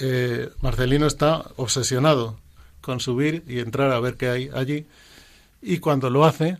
eh, 0.00 0.50
Marcelino 0.60 1.06
está 1.06 1.46
obsesionado 1.56 2.38
con 2.80 3.00
subir 3.00 3.44
y 3.46 3.60
entrar 3.60 3.92
a 3.92 4.00
ver 4.00 4.16
qué 4.16 4.28
hay 4.28 4.50
allí 4.52 4.86
y 5.62 5.78
cuando 5.78 6.10
lo 6.10 6.24
hace 6.24 6.58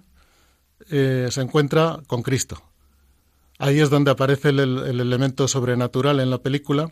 eh, 0.90 1.28
se 1.30 1.40
encuentra 1.40 2.00
con 2.06 2.22
Cristo. 2.22 2.62
Ahí 3.58 3.80
es 3.80 3.90
donde 3.90 4.12
aparece 4.12 4.50
el 4.50 5.00
elemento 5.00 5.46
sobrenatural 5.48 6.20
en 6.20 6.30
la 6.30 6.38
película 6.38 6.90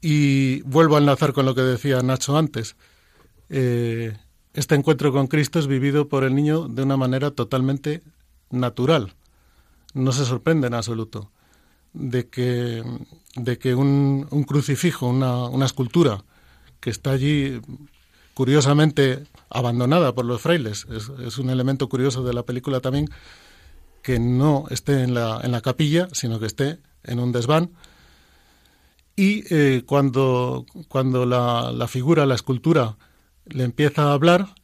y 0.00 0.62
vuelvo 0.62 0.96
a 0.96 0.98
enlazar 0.98 1.32
con 1.32 1.46
lo 1.46 1.54
que 1.54 1.62
decía 1.62 2.02
Nacho 2.02 2.36
antes. 2.36 2.74
Eh, 3.50 4.16
este 4.54 4.74
encuentro 4.74 5.12
con 5.12 5.26
Cristo 5.26 5.58
es 5.58 5.66
vivido 5.66 6.08
por 6.08 6.24
el 6.24 6.34
niño 6.34 6.68
de 6.68 6.82
una 6.82 6.96
manera 6.96 7.30
totalmente 7.30 8.02
natural. 8.50 9.14
No 9.94 10.12
se 10.12 10.24
sorprende 10.24 10.66
en 10.66 10.74
absoluto 10.74 11.30
de 11.92 12.28
que, 12.28 12.82
de 13.34 13.58
que 13.58 13.74
un, 13.74 14.24
crucifijo, 14.46 15.06
una, 15.06 15.64
escultura 15.64 16.24
que 16.80 16.90
está 16.90 17.12
allí 17.12 17.60
curiosamente 18.34 19.24
abandonada 19.50 20.14
por 20.14 20.24
los 20.24 20.40
frailes, 20.40 20.86
es, 20.90 21.10
es, 21.24 21.38
un 21.38 21.50
elemento 21.50 21.88
curioso 21.88 22.22
de 22.22 22.34
la 22.34 22.44
película 22.44 22.80
también, 22.80 23.08
que 24.02 24.18
no 24.18 24.66
esté 24.70 25.02
en 25.02 25.14
la, 25.14 25.40
en 25.42 25.50
la 25.50 25.60
capilla, 25.60 26.08
sino 26.12 26.38
que 26.38 26.46
esté 26.46 26.78
en 27.02 27.18
un 27.18 27.32
desván. 27.32 27.72
Y 29.16 29.42
eh, 29.52 29.82
cuando, 29.84 30.64
cuando 30.86 31.26
la, 31.26 31.72
la, 31.72 31.88
figura, 31.88 32.24
la 32.24 32.36
escultura, 32.36 32.96
le 33.46 33.64
empieza 33.64 34.04
a 34.04 34.12
hablar, 34.12 34.54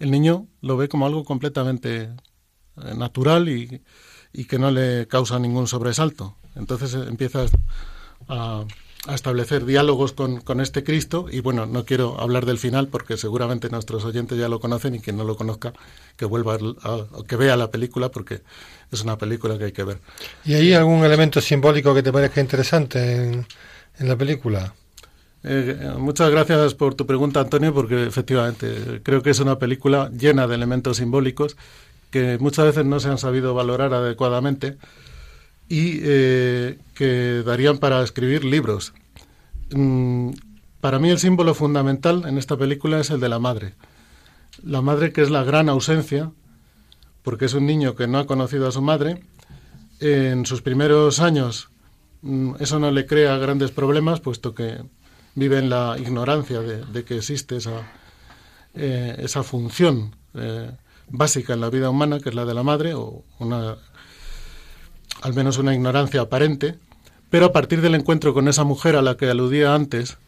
el 0.00 0.10
niño 0.10 0.48
lo 0.60 0.76
ve 0.76 0.88
como 0.88 1.06
algo 1.06 1.22
completamente 1.22 2.02
eh, 2.02 2.94
natural 2.96 3.48
y, 3.48 3.82
y 4.32 4.44
que 4.44 4.58
no 4.58 4.70
le 4.70 5.06
causa 5.08 5.38
ningún 5.38 5.66
sobresalto. 5.66 6.36
Entonces 6.56 6.94
eh, 6.94 7.04
empieza 7.08 7.46
a, 8.28 8.64
a 9.06 9.14
establecer 9.14 9.64
diálogos 9.64 10.12
con, 10.12 10.40
con, 10.40 10.60
este 10.60 10.84
Cristo 10.84 11.26
y 11.30 11.40
bueno, 11.40 11.66
no 11.66 11.84
quiero 11.84 12.20
hablar 12.20 12.46
del 12.46 12.58
final 12.58 12.88
porque 12.88 13.16
seguramente 13.16 13.68
nuestros 13.68 14.04
oyentes 14.04 14.38
ya 14.38 14.48
lo 14.48 14.60
conocen 14.60 14.94
y 14.94 15.00
quien 15.00 15.16
no 15.16 15.24
lo 15.24 15.36
conozca 15.36 15.72
que 16.16 16.24
vuelva 16.24 16.54
a, 16.54 17.24
que 17.26 17.36
vea 17.36 17.56
la 17.56 17.70
película 17.70 18.10
porque 18.10 18.42
es 18.90 19.02
una 19.02 19.18
película 19.18 19.58
que 19.58 19.64
hay 19.64 19.72
que 19.72 19.84
ver. 19.84 19.98
¿Y 20.44 20.54
hay 20.54 20.72
algún 20.72 21.04
elemento 21.04 21.40
simbólico 21.40 21.94
que 21.94 22.02
te 22.02 22.12
parezca 22.12 22.40
interesante 22.40 23.16
en, 23.16 23.46
en 23.98 24.08
la 24.08 24.16
película? 24.16 24.72
Eh, 25.44 25.94
muchas 25.98 26.30
gracias 26.30 26.74
por 26.74 26.94
tu 26.94 27.04
pregunta, 27.04 27.40
Antonio, 27.40 27.74
porque 27.74 28.06
efectivamente 28.06 29.00
creo 29.02 29.22
que 29.22 29.30
es 29.30 29.40
una 29.40 29.58
película 29.58 30.08
llena 30.16 30.46
de 30.46 30.54
elementos 30.54 30.98
simbólicos 30.98 31.56
que 32.12 32.38
muchas 32.38 32.66
veces 32.66 32.86
no 32.86 33.00
se 33.00 33.08
han 33.08 33.18
sabido 33.18 33.54
valorar 33.54 33.92
adecuadamente 33.92 34.78
y 35.68 35.98
eh, 36.02 36.78
que 36.94 37.42
darían 37.44 37.78
para 37.78 38.00
escribir 38.04 38.44
libros. 38.44 38.94
Mm, 39.72 40.30
para 40.80 41.00
mí 41.00 41.10
el 41.10 41.18
símbolo 41.18 41.54
fundamental 41.54 42.24
en 42.28 42.38
esta 42.38 42.56
película 42.56 43.00
es 43.00 43.10
el 43.10 43.18
de 43.18 43.28
la 43.28 43.40
madre. 43.40 43.74
La 44.62 44.82
madre 44.82 45.12
que 45.12 45.22
es 45.22 45.30
la 45.30 45.42
gran 45.42 45.68
ausencia, 45.68 46.30
porque 47.24 47.46
es 47.46 47.54
un 47.54 47.66
niño 47.66 47.96
que 47.96 48.06
no 48.06 48.18
ha 48.18 48.26
conocido 48.26 48.68
a 48.68 48.72
su 48.72 48.82
madre. 48.82 49.24
En 49.98 50.46
sus 50.46 50.62
primeros 50.62 51.18
años 51.18 51.72
Mm, 52.22 52.54
eso 52.60 52.78
no 52.78 52.90
le 52.90 53.04
crea 53.06 53.36
grandes 53.36 53.72
problemas, 53.72 54.20
puesto 54.20 54.54
que 54.54 54.80
vive 55.34 55.58
en 55.58 55.68
la 55.68 55.96
ignorancia 55.98 56.60
de, 56.60 57.04
que 57.04 57.16
existe 57.16 57.56
esa, 57.56 57.82
eh, 58.74 59.16
esa 59.18 59.42
función 59.42 60.14
eh, 60.34 60.70
básica 61.08 61.54
en 61.54 61.60
la 61.60 61.70
vida 61.70 61.90
humana, 61.90 62.20
que 62.20 62.30
es 62.30 62.34
la 62.34 62.44
de 62.44 62.54
la 62.54 62.62
madre, 62.62 62.94
o 62.94 63.24
una, 63.38 63.76
al 65.22 65.34
menos 65.34 65.58
una 65.58 65.74
ignorancia 65.74 66.20
aparente, 66.22 66.78
pero 67.30 67.46
a 67.46 67.52
partir 67.52 67.80
del 67.80 67.94
encuentro 67.94 68.34
con 68.34 68.48
esa 68.48 68.64
mujer 68.64 68.96
a 68.96 69.02
la 69.02 69.16
que 69.16 69.28
aludía 69.28 69.74
antes, 69.74 70.18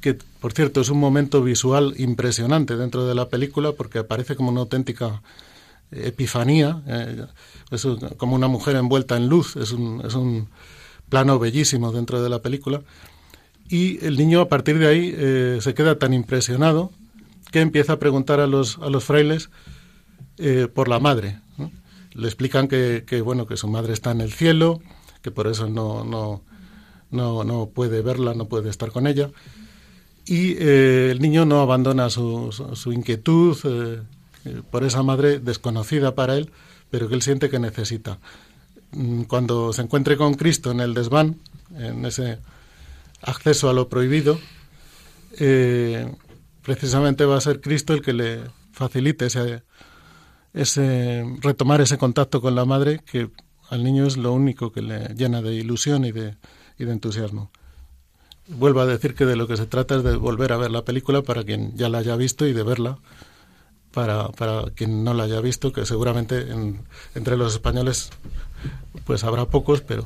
que 0.00 0.18
por 0.40 0.52
cierto 0.52 0.80
es 0.80 0.90
un 0.90 0.98
momento 0.98 1.42
visual 1.42 1.94
impresionante 1.98 2.76
dentro 2.76 3.06
de 3.06 3.14
la 3.14 3.28
película, 3.28 3.72
porque 3.72 3.98
aparece 3.98 4.36
como 4.36 4.50
una 4.50 4.60
auténtica 4.60 5.22
epifanía, 5.90 6.82
eh, 6.86 7.26
es 7.70 7.86
como 8.16 8.34
una 8.34 8.48
mujer 8.48 8.76
envuelta 8.76 9.16
en 9.16 9.28
luz, 9.28 9.56
es 9.56 9.72
un, 9.72 10.48
plano 11.08 11.38
bellísimo 11.38 11.92
dentro 11.92 12.22
de 12.22 12.28
la 12.28 12.40
película. 12.40 12.82
Y 13.68 14.04
el 14.04 14.16
niño 14.16 14.40
a 14.40 14.48
partir 14.48 14.78
de 14.78 14.88
ahí 14.88 15.14
eh, 15.16 15.58
se 15.60 15.74
queda 15.74 15.98
tan 15.98 16.12
impresionado 16.12 16.90
que 17.52 17.60
empieza 17.60 17.94
a 17.94 17.98
preguntar 17.98 18.40
a 18.40 18.46
los, 18.46 18.78
a 18.78 18.88
los 18.88 19.04
frailes 19.04 19.50
eh, 20.38 20.68
por 20.72 20.88
la 20.88 20.98
madre. 20.98 21.40
Le 22.12 22.28
explican 22.28 22.68
que, 22.68 23.22
bueno, 23.24 23.46
que 23.46 23.56
su 23.56 23.66
madre 23.66 23.92
está 23.92 24.12
en 24.12 24.20
el 24.20 24.32
cielo, 24.32 24.80
que 25.20 25.32
por 25.32 25.48
eso 25.48 25.68
no, 25.68 26.04
no, 26.04 26.42
no, 27.10 27.42
no 27.42 27.66
puede 27.66 28.02
verla, 28.02 28.34
no 28.34 28.46
puede 28.46 28.70
estar 28.70 28.92
con 28.92 29.06
ella. 29.06 29.30
Y 30.24 30.52
eh, 30.58 31.10
el 31.10 31.20
niño 31.20 31.44
no 31.44 31.60
abandona 31.60 32.08
su, 32.10 32.52
su, 32.74 32.92
inquietud 32.92 33.56
por 34.70 34.84
esa 34.84 35.02
madre 35.02 35.40
desconocida 35.40 36.14
para 36.14 36.36
él, 36.36 36.50
pero 36.90 37.08
que 37.08 37.14
él 37.14 37.22
siente 37.22 37.50
que 37.50 37.58
necesita. 37.58 38.18
Mm, 38.92 39.22
cuando 39.22 39.72
se 39.72 39.82
encuentre 39.82 40.16
con 40.16 40.34
Cristo 40.34 40.70
en 40.70 40.80
el 40.80 40.94
desván, 40.94 41.40
en 41.76 42.04
ese 42.04 42.38
acceso 43.22 43.68
a 43.68 43.72
lo 43.72 43.88
prohibido, 43.88 44.38
eh, 45.38 46.12
precisamente 46.62 47.24
va 47.24 47.36
a 47.36 47.40
ser 47.40 47.60
Cristo 47.60 47.92
el 47.92 48.02
que 48.02 48.12
le 48.12 48.40
facilite 48.72 49.26
ese, 49.26 49.62
ese 50.54 51.24
retomar 51.42 51.80
ese 51.80 51.98
contacto 51.98 52.40
con 52.40 52.54
la 52.54 52.64
madre 52.64 53.00
que 53.04 53.30
al 53.68 53.82
niño 53.82 54.06
es 54.06 54.16
lo 54.16 54.32
único 54.32 54.72
que 54.72 54.82
le 54.82 55.08
llena 55.14 55.42
de 55.42 55.54
ilusión 55.54 56.04
y 56.04 56.12
de, 56.12 56.36
y 56.78 56.84
de 56.84 56.92
entusiasmo. 56.92 57.50
Vuelvo 58.46 58.80
a 58.80 58.86
decir 58.86 59.14
que 59.14 59.26
de 59.26 59.36
lo 59.36 59.48
que 59.48 59.56
se 59.56 59.66
trata 59.66 59.96
es 59.96 60.04
de 60.04 60.16
volver 60.16 60.52
a 60.52 60.56
ver 60.56 60.70
la 60.70 60.84
película 60.84 61.22
para 61.22 61.44
quien 61.44 61.74
ya 61.76 61.88
la 61.88 61.98
haya 61.98 62.14
visto 62.16 62.46
y 62.46 62.52
de 62.52 62.62
verla 62.62 62.98
para, 63.90 64.28
para 64.28 64.70
quien 64.74 65.04
no 65.04 65.14
la 65.14 65.24
haya 65.24 65.40
visto, 65.40 65.72
que 65.72 65.86
seguramente 65.86 66.46
entre 67.14 67.36
los 67.36 67.54
españoles 67.54 68.10
pues 69.04 69.24
habrá 69.24 69.46
pocos, 69.46 69.80
pero, 69.80 70.04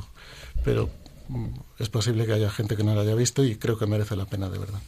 pero 0.64 0.88
mm, 1.28 1.46
es 1.78 1.88
posible 1.88 2.26
que 2.26 2.32
haya 2.32 2.50
gente 2.50 2.76
que 2.76 2.84
no 2.84 2.94
la 2.94 3.02
haya 3.02 3.14
visto 3.14 3.44
y 3.44 3.56
creo 3.56 3.78
que 3.78 3.86
merece 3.86 4.14
la 4.14 4.26
pena 4.26 4.48
de 4.48 4.58
verdad. 4.58 4.80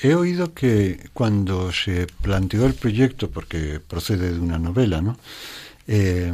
He 0.00 0.14
oído 0.14 0.54
que 0.54 1.08
cuando 1.12 1.72
se 1.72 2.06
planteó 2.22 2.66
el 2.66 2.74
proyecto, 2.74 3.30
porque 3.30 3.80
procede 3.80 4.32
de 4.32 4.38
una 4.38 4.58
novela, 4.58 5.00
¿no? 5.02 5.16
Eh, 5.88 6.32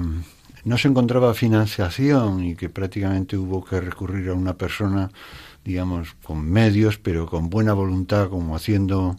no 0.64 0.78
se 0.78 0.88
encontraba 0.88 1.34
financiación 1.34 2.44
y 2.44 2.56
que 2.56 2.68
prácticamente 2.68 3.36
hubo 3.36 3.64
que 3.64 3.80
recurrir 3.80 4.30
a 4.30 4.34
una 4.34 4.54
persona, 4.54 5.10
digamos, 5.64 6.14
con 6.22 6.44
medios, 6.46 6.98
pero 6.98 7.26
con 7.26 7.50
buena 7.50 7.72
voluntad, 7.72 8.28
como 8.28 8.56
haciendo 8.56 9.16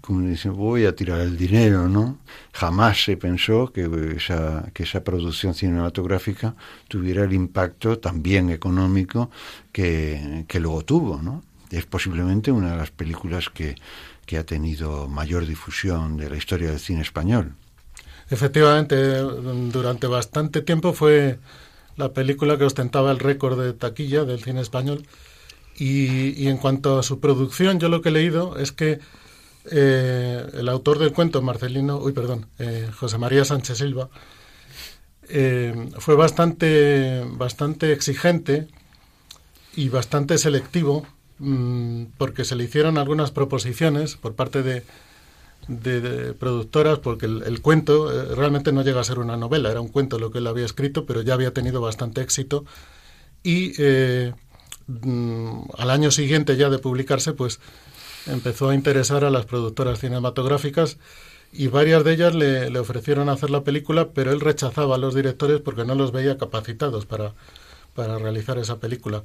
como 0.00 0.20
dicen, 0.20 0.54
voy 0.54 0.84
a 0.84 0.94
tirar 0.94 1.20
el 1.20 1.36
dinero, 1.36 1.88
¿no? 1.88 2.18
Jamás 2.52 3.04
se 3.04 3.16
pensó 3.16 3.72
que 3.72 3.88
esa, 4.16 4.70
que 4.74 4.82
esa 4.82 5.02
producción 5.02 5.54
cinematográfica 5.54 6.54
tuviera 6.88 7.24
el 7.24 7.32
impacto 7.32 7.98
también 7.98 8.50
económico 8.50 9.30
que, 9.72 10.44
que 10.48 10.60
luego 10.60 10.82
tuvo, 10.82 11.22
¿no? 11.22 11.42
Es 11.70 11.86
posiblemente 11.86 12.50
una 12.50 12.72
de 12.72 12.76
las 12.76 12.90
películas 12.90 13.50
que, 13.50 13.76
que 14.26 14.38
ha 14.38 14.44
tenido 14.44 15.08
mayor 15.08 15.46
difusión 15.46 16.16
de 16.16 16.30
la 16.30 16.36
historia 16.36 16.70
del 16.70 16.80
cine 16.80 17.02
español. 17.02 17.54
Efectivamente, 18.30 19.18
durante 19.18 20.06
bastante 20.06 20.62
tiempo 20.62 20.92
fue 20.92 21.38
la 21.96 22.12
película 22.12 22.58
que 22.58 22.64
ostentaba 22.64 23.10
el 23.10 23.18
récord 23.18 23.60
de 23.60 23.72
taquilla 23.72 24.24
del 24.24 24.42
cine 24.42 24.60
español. 24.60 25.06
Y, 25.78 26.42
y, 26.42 26.48
en 26.48 26.56
cuanto 26.56 26.98
a 26.98 27.02
su 27.02 27.20
producción, 27.20 27.78
yo 27.78 27.90
lo 27.90 28.00
que 28.00 28.08
he 28.08 28.12
leído 28.12 28.56
es 28.56 28.72
que 28.72 28.98
eh, 29.70 30.46
el 30.54 30.68
autor 30.68 30.98
del 30.98 31.12
cuento, 31.12 31.42
Marcelino, 31.42 31.98
uy, 31.98 32.12
perdón, 32.12 32.46
eh, 32.58 32.88
José 32.96 33.18
María 33.18 33.44
Sánchez 33.44 33.78
Silva, 33.78 34.08
eh, 35.28 35.90
fue 35.98 36.14
bastante, 36.14 37.24
bastante 37.32 37.92
exigente 37.92 38.68
y 39.74 39.88
bastante 39.88 40.38
selectivo 40.38 41.06
mm, 41.38 42.04
porque 42.18 42.44
se 42.44 42.56
le 42.56 42.64
hicieron 42.64 42.98
algunas 42.98 43.30
proposiciones 43.30 44.16
por 44.16 44.34
parte 44.34 44.62
de, 44.62 44.82
productoras 46.38 47.00
porque 47.00 47.26
el, 47.26 47.60
cuento 47.60 48.12
eh, 48.12 48.34
realmente 48.36 48.70
no 48.70 48.82
llega 48.82 49.00
a 49.00 49.04
ser 49.04 49.18
una 49.18 49.36
novela, 49.36 49.70
era 49.70 49.80
un 49.80 49.88
cuento 49.88 50.18
lo 50.18 50.30
que 50.30 50.38
él 50.38 50.46
había 50.46 50.64
escrito, 50.64 51.06
pero 51.06 51.22
ya 51.22 51.34
había 51.34 51.52
tenido 51.52 51.80
bastante 51.80 52.20
éxito 52.20 52.64
y 53.42 53.72
eh, 53.78 54.32
mm, 54.86 55.62
al 55.78 55.90
año 55.90 56.10
siguiente 56.10 56.56
ya 56.56 56.70
de 56.70 56.78
publicarse 56.78 57.32
pues 57.32 57.58
empezó 58.26 58.68
a 58.68 58.74
interesar 58.74 59.24
a 59.24 59.30
las 59.30 59.46
productoras 59.46 59.98
cinematográficas 59.98 60.98
y 61.52 61.68
varias 61.68 62.04
de 62.04 62.12
ellas 62.12 62.34
le, 62.34 62.70
le, 62.70 62.78
ofrecieron 62.78 63.28
hacer 63.28 63.50
la 63.50 63.64
película, 63.64 64.10
pero 64.10 64.32
él 64.32 64.40
rechazaba 64.40 64.96
a 64.96 64.98
los 64.98 65.14
directores 65.14 65.60
porque 65.60 65.84
no 65.84 65.94
los 65.94 66.12
veía 66.12 66.38
capacitados 66.38 67.06
para, 67.06 67.32
para 67.94 68.18
realizar 68.18 68.58
esa 68.58 68.78
película. 68.78 69.24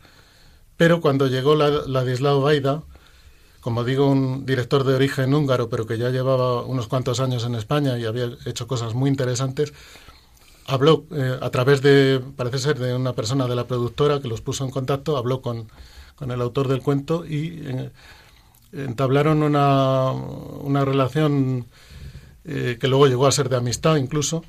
Pero 0.81 0.99
cuando 0.99 1.27
llegó 1.27 1.53
la, 1.53 1.69
Ladislao 1.69 2.41
Baida, 2.41 2.81
como 3.59 3.83
digo, 3.83 4.09
un 4.09 4.47
director 4.47 4.83
de 4.83 4.95
origen 4.95 5.31
húngaro, 5.31 5.69
pero 5.69 5.85
que 5.85 5.99
ya 5.99 6.09
llevaba 6.09 6.63
unos 6.63 6.87
cuantos 6.87 7.19
años 7.19 7.45
en 7.45 7.53
España 7.53 7.99
y 7.99 8.05
había 8.05 8.31
hecho 8.47 8.65
cosas 8.65 8.95
muy 8.95 9.07
interesantes, 9.07 9.73
habló 10.65 11.05
eh, 11.11 11.37
a 11.39 11.51
través 11.51 11.83
de, 11.83 12.19
parece 12.35 12.57
ser, 12.57 12.79
de 12.79 12.95
una 12.95 13.13
persona 13.13 13.45
de 13.45 13.55
la 13.55 13.67
productora 13.67 14.21
que 14.21 14.27
los 14.27 14.41
puso 14.41 14.65
en 14.65 14.71
contacto, 14.71 15.17
habló 15.17 15.43
con, 15.43 15.67
con 16.15 16.31
el 16.31 16.41
autor 16.41 16.67
del 16.67 16.81
cuento 16.81 17.27
y 17.27 17.61
eh, 17.63 17.91
entablaron 18.73 19.43
una, 19.43 20.09
una 20.09 20.83
relación 20.83 21.67
eh, 22.43 22.79
que 22.81 22.87
luego 22.87 23.05
llegó 23.05 23.27
a 23.27 23.31
ser 23.31 23.49
de 23.49 23.57
amistad 23.57 23.97
incluso, 23.97 24.43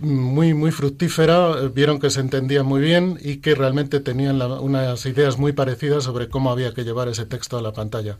muy, 0.00 0.54
muy 0.54 0.70
fructífera, 0.70 1.68
vieron 1.68 1.98
que 1.98 2.10
se 2.10 2.20
entendían 2.20 2.66
muy 2.66 2.80
bien 2.80 3.18
y 3.22 3.36
que 3.38 3.54
realmente 3.54 4.00
tenían 4.00 4.40
unas 4.42 5.06
ideas 5.06 5.38
muy 5.38 5.52
parecidas 5.52 6.04
sobre 6.04 6.28
cómo 6.28 6.50
había 6.50 6.74
que 6.74 6.84
llevar 6.84 7.08
ese 7.08 7.26
texto 7.26 7.58
a 7.58 7.62
la 7.62 7.72
pantalla. 7.72 8.18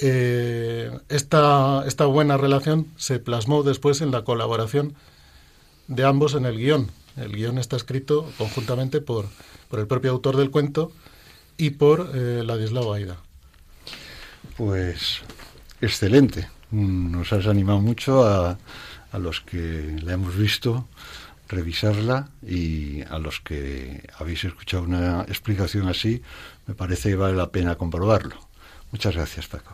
Eh, 0.00 0.90
esta, 1.08 1.84
esta 1.86 2.06
buena 2.06 2.36
relación 2.36 2.86
se 2.96 3.18
plasmó 3.18 3.62
después 3.62 4.00
en 4.00 4.12
la 4.12 4.22
colaboración 4.22 4.94
de 5.88 6.04
ambos 6.04 6.34
en 6.34 6.46
el 6.46 6.56
guion. 6.56 6.90
El 7.16 7.32
guion 7.32 7.58
está 7.58 7.76
escrito 7.76 8.30
conjuntamente 8.38 9.00
por, 9.00 9.26
por 9.68 9.80
el 9.80 9.86
propio 9.86 10.12
autor 10.12 10.36
del 10.36 10.50
cuento 10.50 10.92
y 11.56 11.70
por 11.70 12.12
eh, 12.14 12.42
Ladislao 12.44 12.92
Aida. 12.92 13.16
Pues 14.56 15.20
excelente 15.80 16.48
nos 16.70 17.32
has 17.32 17.46
animado 17.46 17.80
mucho 17.80 18.26
a, 18.26 18.58
a 19.12 19.18
los 19.18 19.40
que 19.40 19.96
la 20.02 20.12
hemos 20.12 20.36
visto 20.36 20.86
revisarla 21.48 22.28
y 22.46 23.02
a 23.02 23.18
los 23.18 23.40
que 23.40 24.06
habéis 24.18 24.44
escuchado 24.44 24.82
una 24.82 25.22
explicación 25.22 25.88
así, 25.88 26.22
me 26.66 26.74
parece 26.74 27.10
que 27.10 27.16
vale 27.16 27.36
la 27.36 27.50
pena 27.50 27.76
comprobarlo. 27.76 28.36
Muchas 28.92 29.14
gracias, 29.14 29.48
Paco. 29.48 29.72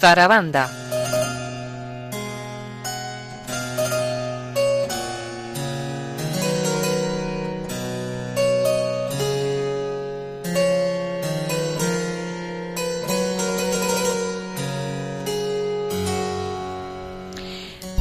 Zarabanda. 0.00 0.83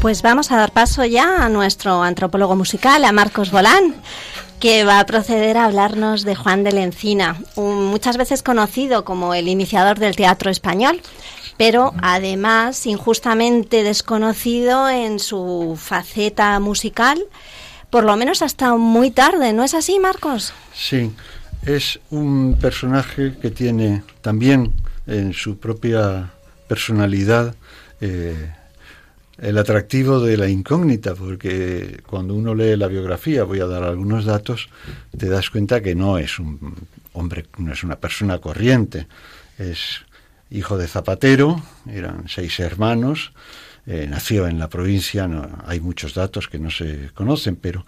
Pues 0.04 0.22
vamos 0.22 0.52
a 0.52 0.58
dar 0.58 0.74
paso 0.74 1.06
ya 1.06 1.46
a 1.46 1.48
nuestro 1.48 2.04
antropólogo 2.04 2.58
musical, 2.58 3.06
a 3.06 3.14
Marcos 3.14 3.52
Bolán, 3.52 3.96
que 4.60 4.84
va 4.84 5.00
a 5.00 5.06
proceder 5.06 5.56
a 5.56 5.64
hablarnos 5.64 6.26
de 6.26 6.36
Juan 6.36 6.66
de 6.66 6.74
la 6.74 6.84
Encina, 6.84 7.38
muchas 7.56 8.18
veces 8.18 8.44
conocido 8.44 9.06
como 9.06 9.34
el 9.34 9.48
iniciador 9.48 10.00
del 10.00 10.18
teatro 10.18 10.52
español 10.52 11.00
pero 11.56 11.94
además 12.02 12.86
injustamente 12.86 13.84
desconocido 13.84 14.90
en 14.90 15.20
su 15.20 15.80
faceta 15.80 16.60
musical, 16.60 17.24
por 17.90 18.04
lo 18.04 18.18
menos 18.18 18.42
hasta 18.42 18.76
muy 18.76 19.10
tarde, 19.10 19.54
¿no 19.54 19.64
es 19.64 19.74
así, 19.74 20.00
Marcos? 20.00 20.52
Sí, 20.74 21.14
es 21.66 22.02
un 22.10 22.58
personaje 22.60 23.36
que 23.42 23.52
tiene 23.52 24.04
también 24.20 24.74
en 25.08 25.32
su 25.32 25.60
propia 25.60 26.34
personalidad 26.68 27.56
eh, 28.02 28.52
el 29.38 29.58
atractivo 29.58 30.20
de 30.20 30.38
la 30.38 30.48
incógnita, 30.48 31.16
porque 31.16 32.02
cuando 32.06 32.36
uno 32.36 32.54
lee 32.54 32.76
la 32.76 32.88
biografía, 32.88 33.44
voy 33.44 33.60
a 33.60 33.66
dar 33.66 33.84
algunos 33.84 34.26
datos, 34.26 34.70
te 35.18 35.28
das 35.28 35.50
cuenta 35.50 35.82
que 35.82 35.96
no 35.96 36.18
es 36.18 36.40
un 36.40 36.76
hombre, 37.14 37.46
no 37.58 37.74
es 37.74 37.84
una 37.84 37.96
persona 37.96 38.40
corriente, 38.40 39.08
es 39.58 40.02
hijo 40.50 40.78
de 40.78 40.88
zapatero, 40.88 41.62
eran 41.90 42.26
seis 42.28 42.60
hermanos, 42.60 43.34
eh, 43.86 44.08
nació 44.10 44.48
en 44.48 44.60
la 44.60 44.70
provincia, 44.70 45.28
no, 45.28 45.50
hay 45.66 45.82
muchos 45.82 46.14
datos 46.14 46.48
que 46.48 46.60
no 46.60 46.70
se 46.70 47.10
conocen, 47.14 47.56
pero 47.56 47.86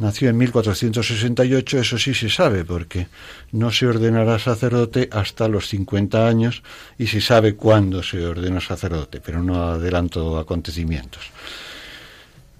nació 0.00 0.30
en 0.30 0.38
1468, 0.38 1.78
eso 1.78 1.98
sí 1.98 2.14
se 2.14 2.30
sabe, 2.30 2.64
porque 2.64 3.08
no 3.52 3.70
se 3.70 3.86
ordenará 3.86 4.38
sacerdote 4.38 5.08
hasta 5.12 5.46
los 5.46 5.68
50 5.68 6.26
años 6.26 6.62
y 6.98 7.06
se 7.06 7.20
sabe 7.20 7.54
cuándo 7.54 8.02
se 8.02 8.24
ordena 8.24 8.60
sacerdote, 8.60 9.20
pero 9.20 9.42
no 9.42 9.62
adelanto 9.62 10.38
acontecimientos. 10.38 11.30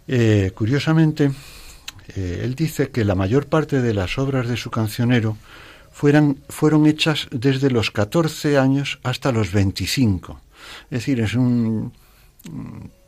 Eh, 0.06 0.52
curiosamente, 0.54 1.30
eh, 2.14 2.42
él 2.44 2.54
dice 2.54 2.90
que 2.90 3.04
la 3.04 3.14
mayor 3.14 3.46
parte 3.46 3.80
de 3.80 3.94
las 3.94 4.18
obras 4.18 4.46
de 4.46 4.58
su 4.58 4.70
cancionero 4.70 5.38
fueron 5.92 6.86
hechas 6.86 7.26
desde 7.30 7.70
los 7.70 7.90
14 7.90 8.58
años 8.58 8.98
hasta 9.02 9.32
los 9.32 9.52
25. 9.52 10.40
Es 10.84 10.90
decir, 10.90 11.20
es 11.20 11.34
un 11.34 11.92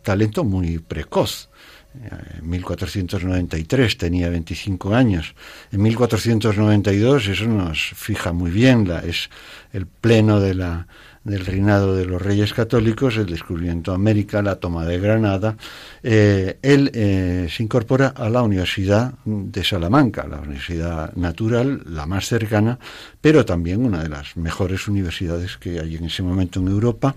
talento 0.03 0.45
muy 0.45 0.79
precoz. 0.79 1.49
En 1.95 2.49
1493 2.49 3.99
tenía 3.99 4.31
25 4.31 4.95
años. 4.95 5.35
En 5.71 5.83
1492, 5.83 7.29
eso 7.29 7.47
nos 7.47 7.79
fija 7.95 8.33
muy 8.33 8.51
bien, 8.51 8.89
la, 8.89 9.01
es 9.01 9.29
el 9.73 9.87
pleno 9.87 10.41
de 10.41 10.55
la, 10.55 10.87
del 11.25 11.47
reinado 11.47 11.95
de 11.95 12.05
los 12.05 12.21
reyes 12.21 12.53
católicos, 12.53 13.17
el 13.17 13.27
descubrimiento 13.27 13.93
de 13.93 13.97
América, 13.97 14.43
la 14.43 14.57
toma 14.57 14.85
de 14.87 14.99
Granada, 14.99 15.57
eh, 16.03 16.59
él 16.63 16.91
eh, 16.95 17.49
se 17.51 17.63
incorpora 17.63 18.09
a 18.09 18.29
la 18.29 18.43
Universidad 18.43 19.15
de 19.25 19.63
Salamanca, 19.63 20.27
la 20.27 20.41
universidad 20.41 21.15
natural, 21.15 21.83
la 21.87 22.07
más 22.07 22.27
cercana, 22.27 22.79
pero 23.21 23.45
también 23.45 23.85
una 23.85 24.03
de 24.03 24.09
las 24.09 24.37
mejores 24.37 24.89
universidades 24.89 25.57
que 25.59 25.79
hay 25.79 25.97
en 25.97 26.05
ese 26.05 26.23
momento 26.23 26.61
en 26.61 26.69
Europa, 26.69 27.15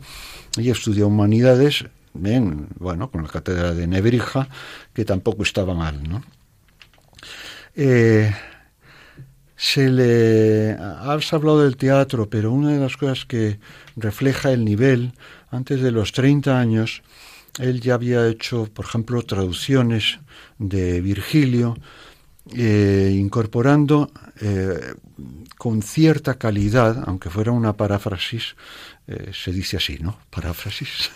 y 0.57 0.69
estudia 0.69 1.05
humanidades, 1.05 1.85
bueno, 2.15 3.11
con 3.11 3.23
la 3.23 3.29
cátedra 3.29 3.73
de 3.73 3.87
Nebrija, 3.87 4.47
que 4.93 5.05
tampoco 5.05 5.43
estaba 5.43 5.73
mal, 5.73 6.01
¿no? 6.07 6.23
Eh, 7.75 8.33
se 9.55 9.89
le 9.89 10.71
has 10.73 11.33
hablado 11.33 11.63
del 11.63 11.77
teatro, 11.77 12.29
pero 12.29 12.51
una 12.51 12.71
de 12.71 12.79
las 12.79 12.97
cosas 12.97 13.25
que 13.25 13.59
refleja 13.95 14.51
el 14.51 14.65
nivel, 14.65 15.13
antes 15.49 15.81
de 15.81 15.91
los 15.91 16.11
30 16.11 16.59
años, 16.59 17.01
él 17.59 17.79
ya 17.79 17.93
había 17.93 18.27
hecho, 18.27 18.67
por 18.73 18.85
ejemplo, 18.85 19.21
traducciones 19.23 20.19
de 20.57 21.01
Virgilio, 21.01 21.75
eh, 22.53 23.15
incorporando 23.17 24.11
eh, 24.41 24.93
con 25.57 25.81
cierta 25.81 26.35
calidad, 26.35 27.03
aunque 27.07 27.29
fuera 27.29 27.51
una 27.51 27.73
paráfrasis, 27.73 28.55
eh, 29.07 29.31
se 29.33 29.51
dice 29.51 29.77
así, 29.77 29.97
¿no? 29.99 30.17
Paráfrasis. 30.31 31.11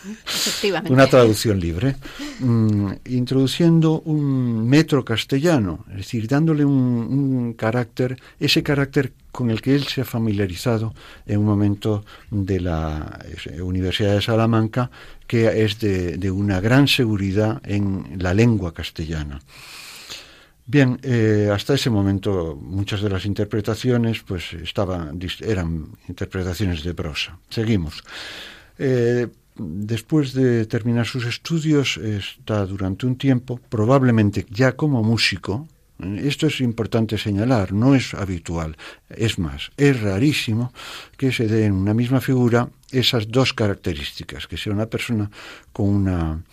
Una 0.90 1.08
traducción 1.08 1.60
libre. 1.60 1.96
Mm, 2.40 2.92
introduciendo 3.06 4.02
un 4.02 4.68
metro 4.68 5.04
castellano, 5.04 5.86
es 5.92 5.98
decir, 5.98 6.28
dándole 6.28 6.66
un, 6.66 7.54
carácter, 7.54 8.20
ese 8.40 8.62
carácter 8.62 9.14
con 9.32 9.50
el 9.50 9.62
que 9.62 9.76
él 9.76 9.88
se 9.88 10.02
ha 10.02 10.06
familiarizado 10.06 10.94
en 11.26 11.40
un 11.40 11.46
momento 11.46 12.06
de 12.30 12.60
la 12.60 13.20
Universidad 13.62 14.14
de 14.14 14.22
Salamanca, 14.22 14.92
que 15.26 15.64
es 15.64 15.80
de 15.80 16.32
una 16.32 16.60
gran 16.60 16.88
seguridad 16.88 17.62
en 17.64 18.18
la 18.18 18.34
lengua 18.34 18.74
castellana. 18.74 19.40
Bien, 20.72 21.00
eh, 21.02 21.50
hasta 21.52 21.74
ese 21.74 21.90
momento 21.90 22.56
muchas 22.62 23.02
de 23.02 23.10
las 23.10 23.26
interpretaciones 23.26 24.22
pues 24.22 24.54
estaban 24.54 25.20
eran 25.42 25.88
interpretaciones 26.08 26.84
de 26.84 26.94
prosa. 26.94 27.40
Seguimos. 27.50 28.04
Eh, 28.78 29.26
después 29.56 30.32
de 30.34 30.68
terminar 30.68 31.08
sus 31.08 31.26
estudios, 31.26 31.98
está 31.98 32.68
durante 32.68 33.08
un 33.08 33.16
tiempo, 33.18 33.60
probablemente 33.68 34.46
ya 34.52 34.74
como 34.74 35.02
músico, 35.02 35.68
esto 36.22 36.46
es 36.46 36.62
importante 36.62 37.18
señalar, 37.18 37.74
no 37.74 37.96
es 37.96 38.14
habitual. 38.14 38.78
Es 39.10 39.40
más, 39.40 39.72
es 39.76 40.00
rarísimo 40.00 40.72
que 41.18 41.32
se 41.32 41.48
dé 41.48 41.66
en 41.66 41.74
una 41.74 41.96
misma 41.96 42.22
figura 42.22 42.70
esas 42.92 43.28
dos 43.28 43.56
características, 43.56 44.46
que 44.46 44.56
sea 44.56 44.74
una 44.74 44.86
persona 44.86 45.32
con 45.74 45.90
una, 45.90 46.44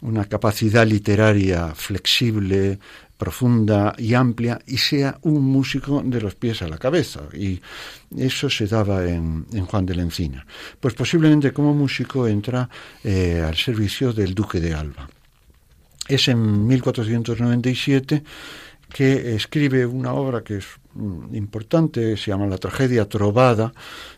una 0.00 0.24
capacidad 0.24 0.84
literaria 0.84 1.74
flexible, 1.76 2.80
profunda 3.22 3.94
y 3.98 4.14
amplia 4.14 4.58
y 4.66 4.78
sea 4.78 5.16
un 5.22 5.44
músico 5.44 6.02
de 6.04 6.20
los 6.20 6.34
pies 6.34 6.60
a 6.62 6.66
la 6.66 6.76
cabeza. 6.76 7.20
Y 7.32 7.60
eso 8.16 8.50
se 8.50 8.66
daba 8.66 9.08
en, 9.08 9.46
Juan 9.64 9.86
de 9.86 9.94
la 9.94 10.02
Encina. 10.02 10.44
Pues 10.80 10.94
posiblemente 10.94 11.52
como 11.52 11.72
músico 11.72 12.26
entra 12.26 12.68
eh, 13.04 13.40
al 13.46 13.54
servicio 13.54 14.12
del 14.12 14.34
duque 14.34 14.58
de 14.60 14.74
Alba. 14.74 15.08
Es 16.08 16.26
en 16.26 16.66
1497 16.66 18.24
que 18.92 19.36
escribe 19.36 19.86
una 19.86 20.14
obra 20.14 20.42
que 20.42 20.56
es 20.56 20.66
mm, 20.94 21.36
importante, 21.36 22.16
se 22.16 22.32
llama 22.32 22.48
La 22.48 22.58
tragedia 22.58 23.08
trovada, 23.08 23.72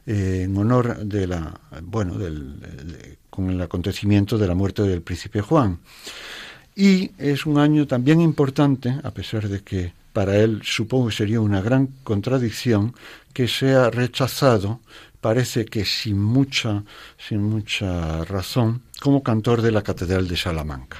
eh, 0.06 0.44
en 0.46 0.56
honor 0.56 0.96
de 1.04 1.26
la, 1.26 1.60
bueno, 1.82 2.16
del, 2.16 3.18
con 3.28 3.50
el 3.50 3.60
acontecimiento 3.60 4.38
de 4.38 4.48
la 4.48 4.54
muerte 4.54 4.82
del 4.82 5.02
príncipe 5.02 5.42
Juan. 5.42 5.80
Y 6.76 7.12
es 7.18 7.46
un 7.46 7.58
año 7.58 7.86
también 7.86 8.20
importante, 8.20 8.94
a 9.02 9.10
pesar 9.12 9.48
de 9.48 9.62
que 9.62 9.92
para 10.12 10.36
él 10.36 10.60
supongo 10.64 11.08
que 11.08 11.14
sería 11.14 11.40
una 11.40 11.60
gran 11.60 11.88
contradicción 12.02 12.94
que 13.32 13.48
sea 13.48 13.90
rechazado, 13.90 14.80
parece 15.20 15.64
que 15.64 15.84
sin 15.84 16.20
mucha, 16.20 16.82
sin 17.18 17.42
mucha 17.42 18.24
razón, 18.24 18.82
como 19.00 19.22
cantor 19.22 19.62
de 19.62 19.72
la 19.72 19.82
Catedral 19.82 20.28
de 20.28 20.36
Salamanca. 20.36 20.98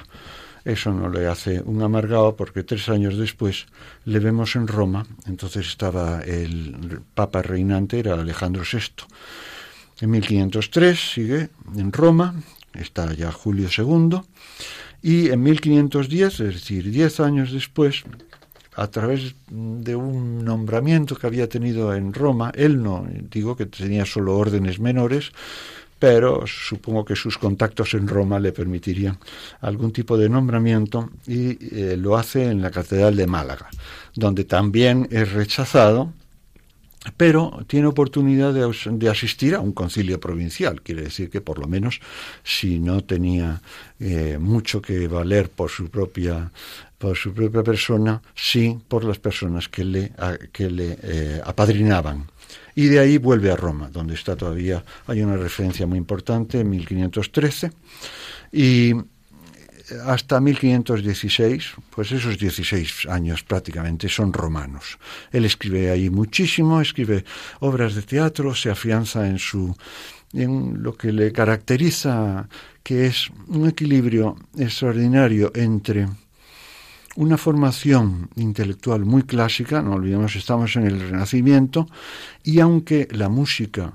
Eso 0.65 0.91
no 0.91 1.09
le 1.09 1.27
hace 1.27 1.61
un 1.61 1.83
amargado 1.83 2.35
porque 2.35 2.63
tres 2.63 2.89
años 2.89 3.17
después 3.17 3.67
le 4.05 4.19
vemos 4.19 4.55
en 4.55 4.67
Roma, 4.67 5.05
entonces 5.27 5.67
estaba 5.67 6.21
el 6.21 7.01
Papa 7.13 7.43
reinante, 7.43 7.99
era 7.99 8.15
Alejandro 8.15 8.63
VI. 8.63 9.05
En 10.01 10.09
1503 10.09 11.13
sigue 11.13 11.49
en 11.75 11.91
Roma, 11.93 12.33
está 12.73 13.13
ya 13.13 13.31
Julio 13.31 13.69
II, 13.69 14.21
y 15.01 15.29
en 15.29 15.43
1510, 15.43 16.39
es 16.39 16.53
decir, 16.55 16.91
diez 16.91 17.19
años 17.19 17.51
después, 17.51 18.03
a 18.75 18.87
través 18.87 19.35
de 19.49 19.95
un 19.95 20.43
nombramiento 20.43 21.15
que 21.15 21.27
había 21.27 21.47
tenido 21.47 21.93
en 21.93 22.13
Roma, 22.13 22.51
él 22.55 22.81
no, 22.81 23.07
digo 23.31 23.55
que 23.55 23.65
tenía 23.65 24.05
solo 24.05 24.37
órdenes 24.37 24.79
menores, 24.79 25.31
pero 25.97 26.45
supongo 26.45 27.05
que 27.05 27.15
sus 27.15 27.37
contactos 27.37 27.93
en 27.93 28.07
Roma 28.07 28.39
le 28.39 28.51
permitirían 28.51 29.17
algún 29.61 29.91
tipo 29.91 30.17
de 30.17 30.29
nombramiento 30.29 31.09
y 31.25 31.57
eh, 31.73 31.95
lo 31.97 32.17
hace 32.17 32.49
en 32.49 32.61
la 32.61 32.69
Catedral 32.69 33.15
de 33.15 33.27
Málaga, 33.27 33.69
donde 34.13 34.43
también 34.43 35.07
es 35.09 35.31
rechazado, 35.31 36.11
pero 37.17 37.63
tiene 37.67 37.87
oportunidad 37.87 38.53
de, 38.53 39.09
asistir 39.09 39.55
a 39.55 39.59
un 39.59 39.73
concilio 39.73 40.19
provincial. 40.19 40.81
Quiere 40.81 41.03
decir 41.03 41.29
que 41.29 41.41
por 41.41 41.59
lo 41.59 41.67
menos 41.67 41.99
si 42.43 42.79
no 42.79 43.03
tenía 43.03 43.61
eh, 43.99 44.37
mucho 44.39 44.81
que 44.81 45.07
valer 45.07 45.49
por 45.49 45.69
su 45.69 45.89
propia 45.89 46.51
por 46.97 47.17
su 47.17 47.33
propia 47.33 47.61
persona, 47.61 48.21
sí 48.35 48.79
por 48.87 49.03
las 49.03 49.19
personas 49.19 49.67
que 49.67 49.83
le, 49.83 50.11
que 50.53 50.71
le 50.71 50.97
eh, 51.03 51.41
apadrinaban 51.43 52.25
y 52.75 52.87
de 52.87 52.99
ahí 52.99 53.17
vuelve 53.17 53.51
a 53.51 53.55
Roma, 53.55 53.89
donde 53.91 54.15
está 54.15 54.35
todavía, 54.35 54.83
hay 55.07 55.21
una 55.21 55.37
referencia 55.37 55.87
muy 55.87 55.97
importante, 55.97 56.59
en 56.59 56.69
1513, 56.69 57.71
y 58.51 58.93
hasta 60.05 60.39
1516, 60.39 61.73
pues 61.89 62.11
esos 62.11 62.37
16 62.37 63.07
años 63.09 63.43
prácticamente 63.43 64.09
son 64.09 64.33
romanos. 64.33 64.97
Él 65.31 65.45
escribe 65.45 65.91
ahí 65.91 66.09
muchísimo, 66.09 66.81
escribe 66.81 67.25
obras 67.59 67.95
de 67.95 68.01
teatro, 68.01 68.55
se 68.55 68.69
afianza 68.69 69.27
en 69.27 69.39
su 69.39 69.75
en 70.33 70.83
lo 70.83 70.97
que 70.97 71.13
le 71.13 71.31
caracteriza, 71.31 72.49
que 72.83 73.05
es 73.05 73.29
un 73.47 73.69
equilibrio 73.69 74.35
extraordinario 74.57 75.51
entre 75.55 76.07
una 77.15 77.37
formación 77.37 78.29
intelectual 78.35 79.05
muy 79.05 79.23
clásica, 79.23 79.81
no 79.81 79.93
olvidemos, 79.93 80.35
estamos 80.35 80.75
en 80.75 80.87
el 80.87 80.99
Renacimiento, 80.99 81.87
y 82.43 82.59
aunque 82.59 83.07
la 83.11 83.29
música 83.29 83.93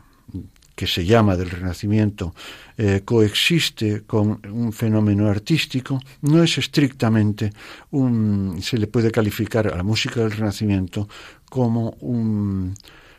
que 0.80 0.86
se 0.86 1.04
llama 1.04 1.36
del 1.36 1.50
Renacimiento 1.50 2.34
eh, 2.78 3.02
coexiste 3.04 4.04
con 4.06 4.40
un 4.50 4.72
fenómeno 4.72 5.28
artístico, 5.28 6.00
no 6.22 6.42
es 6.42 6.56
estrictamente 6.56 7.52
un, 7.90 8.56
se 8.62 8.78
le 8.78 8.86
puede 8.86 9.10
calificar 9.10 9.68
a 9.68 9.76
la 9.76 9.82
música 9.82 10.20
del 10.20 10.30
Renacimiento 10.30 11.06
como 11.50 11.90
un 12.00 12.72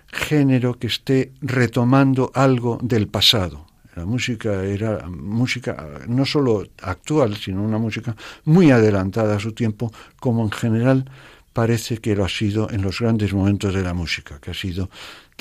género 0.08 0.80
que 0.80 0.88
esté 0.88 1.34
retomando 1.42 2.32
algo 2.34 2.80
del 2.82 3.08
pasado. 3.08 3.68
La 3.96 4.06
música 4.06 4.64
era 4.64 5.08
música 5.08 6.02
no 6.08 6.26
solo 6.26 6.66
actual, 6.82 7.38
sino 7.38 7.62
una 7.62 7.78
música 7.78 8.16
muy 8.46 8.72
adelantada 8.72 9.36
a 9.36 9.40
su 9.40 9.52
tiempo, 9.52 9.92
como 10.20 10.42
en 10.42 10.52
general 10.52 11.06
parece 11.54 12.00
que 12.00 12.16
lo 12.16 12.26
ha 12.26 12.30
sido 12.30 12.72
en 12.72 12.82
los 12.82 13.02
grandes 13.02 13.34
momentos 13.34 13.72
de 13.72 13.84
la 13.84 13.94
música, 13.94 14.40
que 14.40 14.50
ha 14.50 14.56
sido 14.56 14.90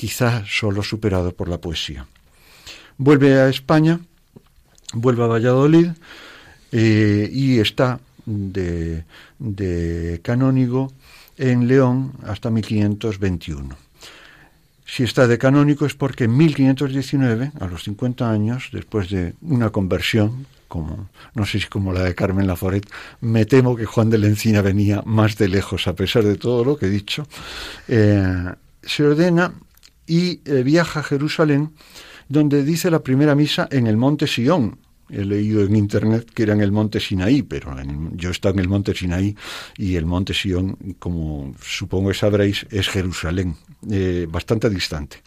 quizá 0.01 0.43
solo 0.47 0.81
superado 0.81 1.31
por 1.31 1.47
la 1.47 1.59
poesía. 1.61 2.07
Vuelve 2.97 3.39
a 3.39 3.49
España, 3.49 3.99
vuelve 4.93 5.23
a 5.23 5.27
Valladolid 5.27 5.89
eh, 6.71 7.29
y 7.31 7.59
está 7.59 7.99
de, 8.25 9.03
de 9.37 10.19
canónigo 10.23 10.91
en 11.37 11.67
León 11.67 12.13
hasta 12.25 12.49
1521. 12.49 13.77
Si 14.87 15.03
está 15.03 15.27
de 15.27 15.37
canónico 15.37 15.85
es 15.85 15.93
porque 15.93 16.23
en 16.23 16.35
1519, 16.35 17.51
a 17.59 17.67
los 17.67 17.83
50 17.83 18.27
años, 18.27 18.69
después 18.73 19.07
de 19.11 19.35
una 19.41 19.69
conversión, 19.69 20.47
como 20.67 21.09
no 21.35 21.45
sé 21.45 21.59
si 21.59 21.67
como 21.67 21.93
la 21.93 22.01
de 22.01 22.15
Carmen 22.15 22.47
Laforet, 22.47 22.89
me 23.19 23.45
temo 23.45 23.75
que 23.75 23.85
Juan 23.85 24.09
de 24.09 24.17
la 24.17 24.25
Encina 24.25 24.63
venía 24.63 25.03
más 25.05 25.37
de 25.37 25.47
lejos, 25.47 25.85
a 25.85 25.93
pesar 25.93 26.23
de 26.23 26.37
todo 26.37 26.65
lo 26.65 26.75
que 26.75 26.87
he 26.87 26.89
dicho, 26.89 27.27
eh, 27.87 28.51
se 28.81 29.03
ordena 29.03 29.53
y 30.11 30.41
eh, 30.43 30.61
viaja 30.61 30.99
a 30.99 31.03
Jerusalén, 31.03 31.71
donde 32.27 32.65
dice 32.65 32.91
la 32.91 33.01
primera 33.01 33.33
misa 33.33 33.69
en 33.71 33.87
el 33.87 33.95
monte 33.95 34.27
Sion, 34.27 34.77
he 35.09 35.23
leído 35.23 35.63
en 35.63 35.73
internet 35.77 36.29
que 36.33 36.43
era 36.43 36.53
en 36.53 36.59
el 36.59 36.73
monte 36.73 36.99
Sinaí, 36.99 37.43
pero 37.43 37.73
yo 38.15 38.27
he 38.27 38.31
estado 38.33 38.55
en 38.55 38.59
el 38.59 38.67
monte 38.67 38.93
Sinaí 38.93 39.37
y 39.77 39.95
el 39.95 40.05
monte 40.05 40.33
Sion, 40.33 40.75
como 40.99 41.55
supongo 41.61 42.09
que 42.09 42.15
sabréis, 42.15 42.67
es 42.69 42.89
Jerusalén, 42.89 43.55
eh, 43.89 44.27
bastante 44.29 44.69
distante. 44.69 45.23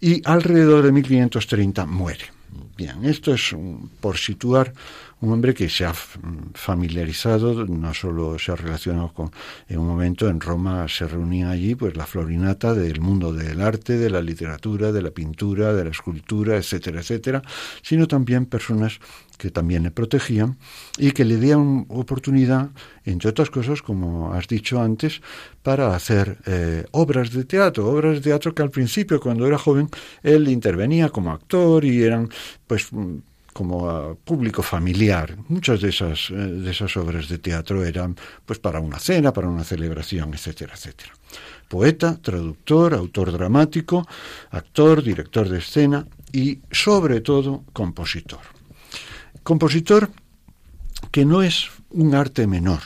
Y 0.00 0.20
alrededor 0.24 0.82
de 0.82 0.90
1530 0.90 1.86
muere. 1.86 2.24
Bien, 2.76 3.04
esto 3.04 3.34
es 3.34 3.54
por 4.00 4.16
situar 4.16 4.72
un 5.24 5.32
hombre 5.32 5.54
que 5.54 5.68
se 5.68 5.84
ha 5.84 5.94
familiarizado, 6.54 7.66
no 7.66 7.94
solo 7.94 8.38
se 8.38 8.52
ha 8.52 8.56
relacionado 8.56 9.12
con, 9.12 9.30
en 9.68 9.78
un 9.78 9.86
momento 9.86 10.28
en 10.28 10.38
Roma 10.38 10.86
se 10.86 11.06
reunía 11.08 11.50
allí 11.50 11.74
pues 11.74 11.96
la 11.96 12.06
florinata 12.06 12.74
del 12.74 13.00
mundo 13.00 13.32
del 13.32 13.60
arte, 13.60 13.96
de 13.96 14.10
la 14.10 14.20
literatura, 14.20 14.92
de 14.92 15.02
la 15.02 15.10
pintura, 15.10 15.72
de 15.72 15.84
la 15.84 15.90
escultura, 15.90 16.56
etcétera, 16.56 17.00
etcétera, 17.00 17.42
sino 17.82 18.06
también 18.06 18.46
personas 18.46 19.00
que 19.38 19.50
también 19.50 19.82
le 19.82 19.90
protegían 19.90 20.58
y 20.98 21.12
que 21.12 21.24
le 21.24 21.38
dieron 21.38 21.86
oportunidad, 21.88 22.70
entre 23.04 23.30
otras 23.30 23.50
cosas, 23.50 23.82
como 23.82 24.32
has 24.32 24.46
dicho 24.46 24.80
antes, 24.80 25.22
para 25.62 25.94
hacer 25.94 26.38
eh, 26.46 26.84
obras 26.92 27.32
de 27.32 27.44
teatro, 27.44 27.88
obras 27.88 28.16
de 28.16 28.20
teatro 28.20 28.54
que 28.54 28.62
al 28.62 28.70
principio, 28.70 29.18
cuando 29.20 29.46
era 29.46 29.58
joven, 29.58 29.88
él 30.22 30.48
intervenía 30.48 31.08
como 31.08 31.32
actor 31.32 31.84
y 31.84 32.02
eran, 32.02 32.28
pues, 32.66 32.90
como 33.54 34.16
público 34.16 34.62
familiar. 34.62 35.36
Muchas 35.48 35.80
de 35.80 35.88
esas, 35.88 36.28
eh, 36.30 36.34
de 36.34 36.70
esas 36.70 36.94
obras 36.98 37.28
de 37.28 37.38
teatro 37.38 37.82
eran 37.84 38.16
pues 38.44 38.58
para 38.58 38.80
una 38.80 38.98
cena, 38.98 39.32
para 39.32 39.48
una 39.48 39.64
celebración, 39.64 40.34
etcétera, 40.34 40.74
etcétera. 40.74 41.12
Poeta, 41.68 42.20
traductor, 42.20 42.92
autor 42.92 43.32
dramático, 43.32 44.06
actor, 44.50 45.02
director 45.02 45.48
de 45.48 45.58
escena 45.58 46.06
y 46.32 46.58
sobre 46.70 47.20
todo 47.20 47.64
compositor. 47.72 48.40
Compositor 49.42 50.10
que 51.10 51.24
no 51.24 51.42
es 51.42 51.70
un 51.90 52.14
arte 52.14 52.46
menor. 52.46 52.80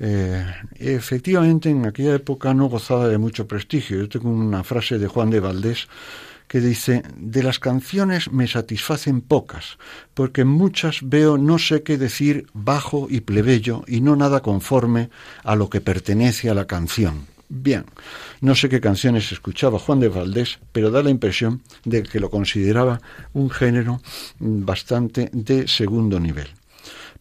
Eh, 0.00 0.46
efectivamente, 0.76 1.70
en 1.70 1.84
aquella 1.86 2.14
época 2.14 2.54
no 2.54 2.68
gozaba 2.68 3.08
de 3.08 3.18
mucho 3.18 3.48
prestigio. 3.48 3.98
Yo 3.98 4.08
tengo 4.08 4.30
una 4.30 4.62
frase 4.62 4.98
de 4.98 5.08
Juan 5.08 5.30
de 5.30 5.40
Valdés 5.40 5.88
que 6.48 6.60
dice, 6.60 7.02
de 7.16 7.42
las 7.42 7.58
canciones 7.58 8.32
me 8.32 8.48
satisfacen 8.48 9.20
pocas, 9.20 9.78
porque 10.14 10.44
muchas 10.44 11.00
veo 11.02 11.38
no 11.38 11.58
sé 11.58 11.82
qué 11.82 11.98
decir 11.98 12.46
bajo 12.54 13.06
y 13.08 13.20
plebeyo 13.20 13.84
y 13.86 14.00
no 14.00 14.16
nada 14.16 14.40
conforme 14.40 15.10
a 15.44 15.54
lo 15.54 15.70
que 15.70 15.80
pertenece 15.80 16.50
a 16.50 16.54
la 16.54 16.66
canción. 16.66 17.26
Bien, 17.50 17.86
no 18.42 18.54
sé 18.54 18.68
qué 18.68 18.80
canciones 18.80 19.32
escuchaba 19.32 19.78
Juan 19.78 20.00
de 20.00 20.08
Valdés, 20.08 20.58
pero 20.72 20.90
da 20.90 21.02
la 21.02 21.08
impresión 21.08 21.62
de 21.84 22.02
que 22.02 22.20
lo 22.20 22.28
consideraba 22.28 23.00
un 23.32 23.48
género 23.48 24.02
bastante 24.38 25.30
de 25.32 25.66
segundo 25.66 26.20
nivel. 26.20 26.48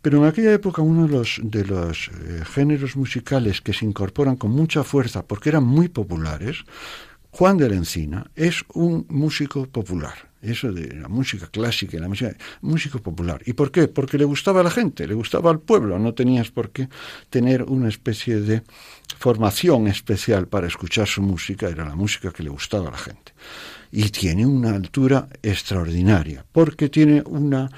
Pero 0.01 0.19
en 0.19 0.25
aquella 0.25 0.53
época 0.53 0.81
uno 0.81 1.07
de 1.07 1.13
los, 1.13 1.39
de 1.43 1.65
los 1.65 2.09
eh, 2.09 2.43
géneros 2.45 2.95
musicales 2.95 3.61
que 3.61 3.73
se 3.73 3.85
incorporan 3.85 4.35
con 4.35 4.51
mucha 4.51 4.83
fuerza, 4.83 5.25
porque 5.25 5.49
eran 5.49 5.63
muy 5.63 5.87
populares, 5.87 6.63
Juan 7.37 7.57
de 7.57 7.69
la 7.69 7.75
Encina 7.75 8.31
es 8.35 8.65
un 8.73 9.05
músico 9.09 9.67
popular 9.67 10.27
eso 10.41 10.71
de 10.71 10.95
la 10.95 11.07
música 11.07 11.47
clásica 11.47 11.97
y 11.97 11.99
la 11.99 12.07
música 12.07 12.35
músico 12.61 12.99
popular. 12.99 13.41
¿Y 13.45 13.53
por 13.53 13.71
qué? 13.71 13.87
Porque 13.87 14.17
le 14.17 14.25
gustaba 14.25 14.61
a 14.61 14.63
la 14.63 14.71
gente, 14.71 15.07
le 15.07 15.13
gustaba 15.13 15.51
al 15.51 15.59
pueblo, 15.59 15.99
no 15.99 16.13
tenías 16.13 16.51
por 16.51 16.69
qué 16.69 16.89
tener 17.29 17.63
una 17.63 17.89
especie 17.89 18.39
de 18.41 18.63
formación 19.17 19.87
especial 19.87 20.47
para 20.47 20.67
escuchar 20.67 21.07
su 21.07 21.21
música, 21.21 21.69
era 21.69 21.85
la 21.85 21.95
música 21.95 22.31
que 22.31 22.43
le 22.43 22.49
gustaba 22.49 22.87
a 22.87 22.91
la 22.91 22.97
gente. 22.97 23.33
Y 23.91 24.09
tiene 24.09 24.45
una 24.45 24.71
altura 24.71 25.29
extraordinaria, 25.41 26.45
porque 26.51 26.89
tiene 26.89 27.23
una 27.25 27.69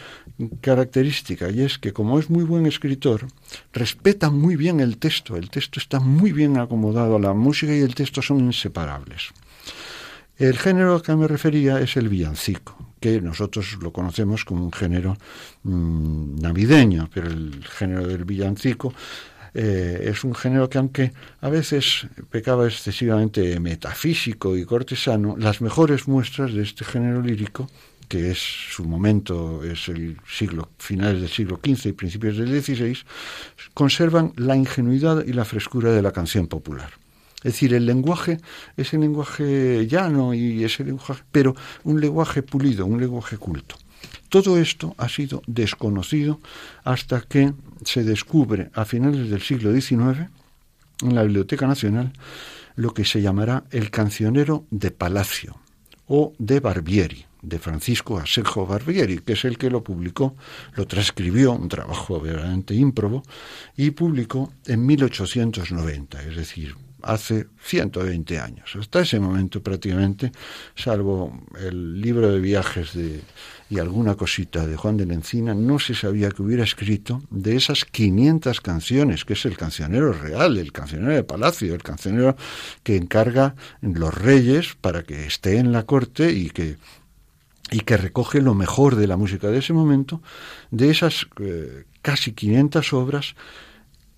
característica, 0.61 1.49
y 1.49 1.61
es 1.61 1.77
que 1.77 1.93
como 1.93 2.19
es 2.19 2.29
muy 2.29 2.43
buen 2.43 2.65
escritor, 2.65 3.27
respeta 3.73 4.29
muy 4.29 4.55
bien 4.55 4.79
el 4.79 4.97
texto, 4.97 5.37
el 5.37 5.49
texto 5.49 5.79
está 5.79 5.99
muy 5.99 6.31
bien 6.31 6.57
acomodado, 6.57 7.19
la 7.19 7.33
música 7.33 7.75
y 7.75 7.81
el 7.81 7.95
texto 7.95 8.21
son 8.21 8.39
inseparables. 8.39 9.31
El 10.39 10.57
género 10.57 10.95
al 10.95 11.01
que 11.01 11.13
me 11.17 11.27
refería 11.27 11.81
es 11.81 11.97
el 11.97 12.07
villancico, 12.07 12.93
que 13.01 13.19
nosotros 13.19 13.77
lo 13.81 13.91
conocemos 13.91 14.45
como 14.45 14.63
un 14.63 14.71
género 14.71 15.17
mm, 15.63 16.39
navideño, 16.39 17.09
pero 17.13 17.27
el 17.27 17.61
género 17.65 18.07
del 18.07 18.23
villancico 18.23 18.93
eh, 19.53 20.05
es 20.09 20.23
un 20.23 20.33
género 20.33 20.69
que 20.69 20.77
aunque 20.77 21.11
a 21.41 21.49
veces 21.49 22.07
pecaba 22.31 22.67
excesivamente 22.67 23.59
metafísico 23.59 24.55
y 24.55 24.63
cortesano, 24.63 25.35
las 25.37 25.59
mejores 25.59 26.07
muestras 26.07 26.53
de 26.53 26.63
este 26.63 26.85
género 26.85 27.21
lírico 27.21 27.67
que 28.07 28.31
es 28.31 28.39
su 28.39 28.85
momento, 28.85 29.61
es 29.63 29.89
el 29.89 30.17
siglo, 30.25 30.69
finales 30.77 31.19
del 31.19 31.29
siglo 31.29 31.59
XV 31.63 31.89
y 31.89 31.91
principios 31.91 32.37
del 32.37 32.63
XVI, 32.63 32.97
conservan 33.73 34.31
la 34.37 34.55
ingenuidad 34.55 35.23
y 35.25 35.33
la 35.33 35.45
frescura 35.45 35.91
de 35.91 36.01
la 36.01 36.11
canción 36.11 36.47
popular. 36.47 36.89
Es 37.39 37.53
decir, 37.53 37.73
el 37.73 37.85
lenguaje 37.85 38.37
es 38.75 38.93
el 38.93 39.01
lenguaje 39.01 39.87
llano 39.87 40.33
y 40.33 40.63
ese 40.63 40.83
lenguaje, 40.83 41.23
pero 41.31 41.55
un 41.83 42.01
lenguaje 42.01 42.43
pulido, 42.43 42.85
un 42.85 42.99
lenguaje 42.99 43.37
culto. 43.37 43.75
Todo 44.27 44.57
esto 44.57 44.93
ha 44.97 45.09
sido 45.09 45.41
desconocido 45.47 46.39
hasta 46.83 47.21
que 47.21 47.53
se 47.83 48.03
descubre 48.03 48.69
a 48.73 48.85
finales 48.85 49.29
del 49.29 49.41
siglo 49.41 49.73
XIX 49.73 50.29
en 51.01 51.15
la 51.15 51.23
Biblioteca 51.23 51.65
Nacional 51.65 52.13
lo 52.75 52.93
que 52.93 53.05
se 53.05 53.21
llamará 53.21 53.63
el 53.71 53.91
cancionero 53.91 54.65
de 54.71 54.91
Palacio 54.91 55.59
o 56.07 56.33
de 56.37 56.59
Barbieri, 56.59 57.25
de 57.41 57.59
Francisco 57.59 58.17
Asenjo 58.17 58.65
Barbieri, 58.65 59.19
que 59.19 59.33
es 59.33 59.45
el 59.45 59.57
que 59.57 59.69
lo 59.69 59.83
publicó, 59.83 60.35
lo 60.75 60.87
transcribió, 60.87 61.51
un 61.51 61.67
trabajo 61.67 62.19
verdaderamente 62.19 62.73
ímprobo, 62.75 63.23
y 63.75 63.91
publicó 63.91 64.53
en 64.65 64.85
1890, 64.85 66.23
es 66.23 66.35
decir, 66.35 66.75
hace 67.01 67.47
120 67.61 68.39
años. 68.39 68.75
Hasta 68.75 69.01
ese 69.01 69.19
momento 69.19 69.61
prácticamente, 69.61 70.31
salvo 70.75 71.41
el 71.59 72.01
libro 72.01 72.31
de 72.31 72.39
viajes 72.39 72.93
de, 72.93 73.21
y 73.69 73.79
alguna 73.79 74.15
cosita 74.15 74.65
de 74.65 74.75
Juan 74.75 74.97
de 74.97 75.05
la 75.05 75.13
Encina, 75.13 75.53
no 75.53 75.79
se 75.79 75.93
sabía 75.93 76.29
que 76.29 76.41
hubiera 76.41 76.63
escrito 76.63 77.21
de 77.29 77.55
esas 77.55 77.85
500 77.85 78.61
canciones, 78.61 79.25
que 79.25 79.33
es 79.33 79.45
el 79.45 79.57
cancionero 79.57 80.13
real, 80.13 80.57
el 80.57 80.71
cancionero 80.71 81.13
de 81.13 81.23
palacio, 81.23 81.73
el 81.73 81.83
cancionero 81.83 82.35
que 82.83 82.95
encarga 82.95 83.55
los 83.81 84.13
reyes 84.13 84.75
para 84.79 85.03
que 85.03 85.25
esté 85.25 85.57
en 85.57 85.71
la 85.71 85.83
corte 85.83 86.31
y 86.31 86.49
que 86.49 86.77
y 87.71 87.81
que 87.81 87.97
recoge 87.97 88.41
lo 88.41 88.55
mejor 88.55 88.95
de 88.95 89.05
la 89.05 89.15
música 89.15 89.47
de 89.49 89.59
ese 89.59 89.73
momento, 89.73 90.21
de 90.71 90.89
esas 90.89 91.27
eh, 91.39 91.83
casi 92.01 92.31
500 92.31 92.93
obras, 92.93 93.35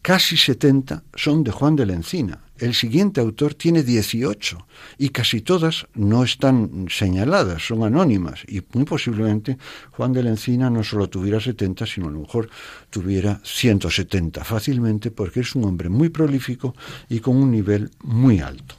casi 0.01 0.37
70 0.37 1.03
son 1.15 1.43
de 1.43 1.51
Juan 1.51 1.75
de 1.75 1.85
la 1.85 1.93
Encina. 1.93 2.39
El 2.57 2.75
siguiente 2.75 3.19
autor 3.21 3.55
tiene 3.55 3.81
18 3.81 4.67
y 4.99 5.09
casi 5.09 5.41
todas 5.41 5.87
no 5.95 6.23
están 6.23 6.85
señaladas, 6.89 7.65
son 7.65 7.83
anónimas 7.83 8.43
y 8.47 8.61
muy 8.73 8.85
posiblemente 8.85 9.57
Juan 9.91 10.13
de 10.13 10.23
la 10.23 10.29
Encina 10.29 10.69
no 10.69 10.83
solo 10.83 11.09
tuviera 11.09 11.39
70, 11.39 11.85
sino 11.87 12.07
a 12.07 12.11
lo 12.11 12.19
mejor 12.19 12.49
tuviera 12.89 13.41
170 13.43 14.43
fácilmente 14.43 15.09
porque 15.09 15.39
es 15.39 15.55
un 15.55 15.65
hombre 15.65 15.89
muy 15.89 16.09
prolífico 16.09 16.75
y 17.09 17.19
con 17.19 17.35
un 17.37 17.51
nivel 17.51 17.89
muy 18.03 18.39
alto. 18.39 18.75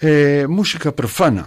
Eh, 0.00 0.46
música 0.48 0.94
profana. 0.94 1.46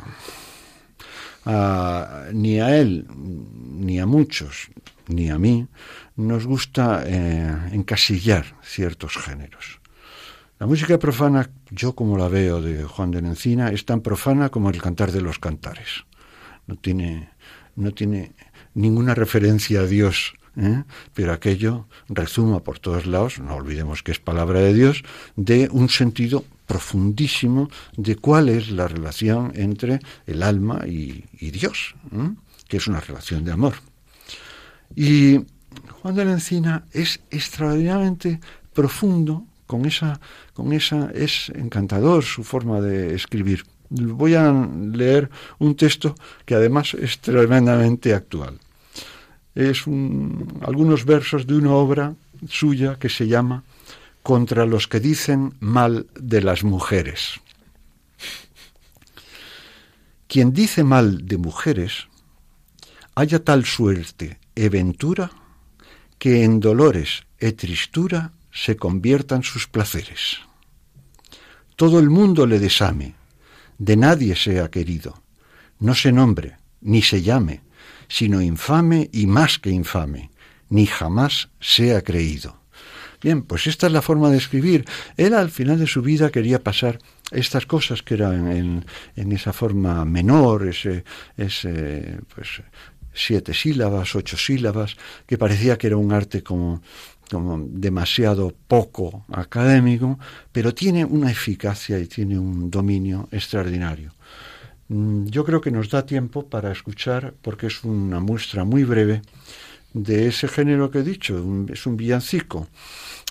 Ah, 1.45 2.27
ni 2.31 2.59
a 2.59 2.77
él, 2.77 3.05
ni 3.15 3.99
a 3.99 4.05
muchos, 4.05 4.69
ni 5.07 5.29
a 5.29 5.37
mí, 5.37 5.67
nos 6.15 6.45
gusta 6.45 7.03
eh, 7.05 7.69
encasillar 7.71 8.45
ciertos 8.61 9.17
géneros. 9.17 9.79
La 10.59 10.67
música 10.67 10.97
profana, 10.97 11.49
yo 11.71 11.93
como 11.93 12.17
la 12.17 12.27
veo 12.27 12.61
de 12.61 12.83
Juan 12.83 13.11
de 13.11 13.19
Encina, 13.19 13.69
es 13.69 13.85
tan 13.85 14.01
profana 14.01 14.49
como 14.49 14.69
el 14.69 14.81
cantar 14.81 15.11
de 15.11 15.21
los 15.21 15.39
cantares. 15.39 16.05
No 16.67 16.75
tiene, 16.75 17.31
no 17.75 17.91
tiene 17.91 18.33
ninguna 18.73 19.15
referencia 19.15 19.81
a 19.81 19.85
Dios, 19.85 20.33
¿eh? 20.55 20.83
pero 21.13 21.33
aquello 21.33 21.87
resuma 22.07 22.59
por 22.61 22.79
todos 22.79 23.05
lados, 23.05 23.39
no 23.39 23.55
olvidemos 23.55 24.03
que 24.03 24.11
es 24.11 24.19
palabra 24.19 24.59
de 24.59 24.73
Dios, 24.73 25.03
de 25.35 25.67
un 25.71 25.89
sentido 25.89 26.45
profundísimo 26.65 27.69
de 27.97 28.15
cuál 28.15 28.49
es 28.49 28.71
la 28.71 28.87
relación 28.87 29.51
entre 29.55 29.99
el 30.25 30.43
alma 30.43 30.83
y, 30.87 31.25
Dios, 31.51 31.95
que 32.67 32.77
es 32.77 32.87
una 32.87 32.99
relación 32.99 33.43
de 33.43 33.51
amor. 33.51 33.73
Y 34.95 35.41
Juan 36.01 36.15
de 36.15 36.25
la 36.25 36.31
Encina 36.31 36.85
es 36.91 37.21
extraordinariamente 37.31 38.39
profundo 38.73 39.45
con 39.67 39.85
esa, 39.85 40.19
con 40.53 40.73
esa, 40.73 41.11
es 41.13 41.51
encantador 41.55 42.23
su 42.23 42.43
forma 42.43 42.81
de 42.81 43.15
escribir. 43.15 43.63
Voy 43.89 44.35
a 44.35 44.51
leer 44.51 45.29
un 45.59 45.75
texto 45.75 46.15
que 46.45 46.55
además 46.55 46.93
es 46.93 47.19
tremendamente 47.19 48.13
actual. 48.13 48.59
Es 49.55 49.85
algunos 50.61 51.05
versos 51.05 51.47
de 51.47 51.55
una 51.55 51.71
obra 51.71 52.15
suya 52.49 52.97
que 52.99 53.09
se 53.09 53.27
llama 53.27 53.63
Contra 54.23 54.65
los 54.65 54.87
que 54.87 54.99
dicen 54.99 55.53
mal 55.59 56.07
de 56.15 56.41
las 56.41 56.63
mujeres. 56.63 57.39
Quien 60.27 60.53
dice 60.53 60.83
mal 60.83 61.27
de 61.27 61.37
mujeres, 61.37 62.07
haya 63.15 63.43
tal 63.43 63.65
suerte 63.65 64.39
e 64.55 64.69
ventura 64.69 65.29
que 66.23 66.45
en 66.45 66.61
dolores 66.61 67.27
e 67.35 67.51
tristura 67.51 68.31
se 68.47 68.77
conviertan 68.77 69.43
sus 69.43 69.67
placeres. 69.67 70.39
Todo 71.75 71.99
el 71.99 72.07
mundo 72.09 72.47
le 72.47 72.63
desame, 72.63 73.15
de 73.77 73.97
nadie 73.97 74.37
sea 74.37 74.71
querido, 74.71 75.19
no 75.79 75.93
se 75.93 76.13
nombre, 76.13 76.55
ni 76.79 77.01
se 77.01 77.23
llame, 77.23 77.59
sino 78.07 78.39
infame 78.39 79.09
y 79.11 79.27
más 79.27 79.59
que 79.59 79.71
infame, 79.71 80.31
ni 80.69 80.85
jamás 80.85 81.49
sea 81.59 82.01
creído. 82.03 82.55
Bien, 83.21 83.43
pues 83.43 83.67
esta 83.67 83.87
es 83.87 83.93
la 83.93 84.01
forma 84.01 84.29
de 84.29 84.37
escribir. 84.37 84.85
Él 85.17 85.33
al 85.33 85.51
final 85.51 85.77
de 85.77 85.87
su 85.87 86.01
vida 86.01 86.29
quería 86.29 86.63
pasar 86.63 86.99
estas 87.31 87.65
cosas 87.65 88.01
que 88.01 88.13
eran 88.13 88.85
en, 89.15 89.31
esa 89.33 89.51
forma 89.51 90.05
menor, 90.05 90.67
ese, 90.67 91.03
ese, 91.35 92.19
pues, 92.33 92.61
siete 93.13 93.53
sílabas, 93.53 94.15
ocho 94.15 94.37
sílabas, 94.37 94.95
que 95.25 95.37
parecía 95.37 95.77
que 95.77 95.87
era 95.87 95.97
un 95.97 96.11
arte 96.11 96.43
como 96.43 96.81
como 97.33 97.65
demasiado 97.67 98.53
poco 98.67 99.25
académico, 99.31 100.19
pero 100.51 100.73
tiene 100.73 101.03
una 101.03 101.31
eficacia 101.31 101.99
y 101.99 102.05
tiene 102.05 102.37
un 102.37 102.69
dominio 102.69 103.27
extraordinario. 103.31 104.11
Mm, 104.89 105.25
yo 105.25 105.43
creo 105.43 105.59
que 105.61 105.71
nos 105.71 105.89
da 105.89 106.05
tiempo 106.05 106.47
para 106.47 106.71
escuchar, 106.71 107.33
porque 107.41 107.67
es 107.67 107.83
una 107.83 108.19
muestra 108.19 108.63
muy 108.65 108.83
breve 108.83 109.21
de 109.93 110.27
ese 110.27 110.47
género 110.47 110.91
que 110.91 110.99
he 110.99 111.03
dicho, 111.03 111.43
es 111.71 111.85
un 111.85 111.97
villancico. 111.97 112.67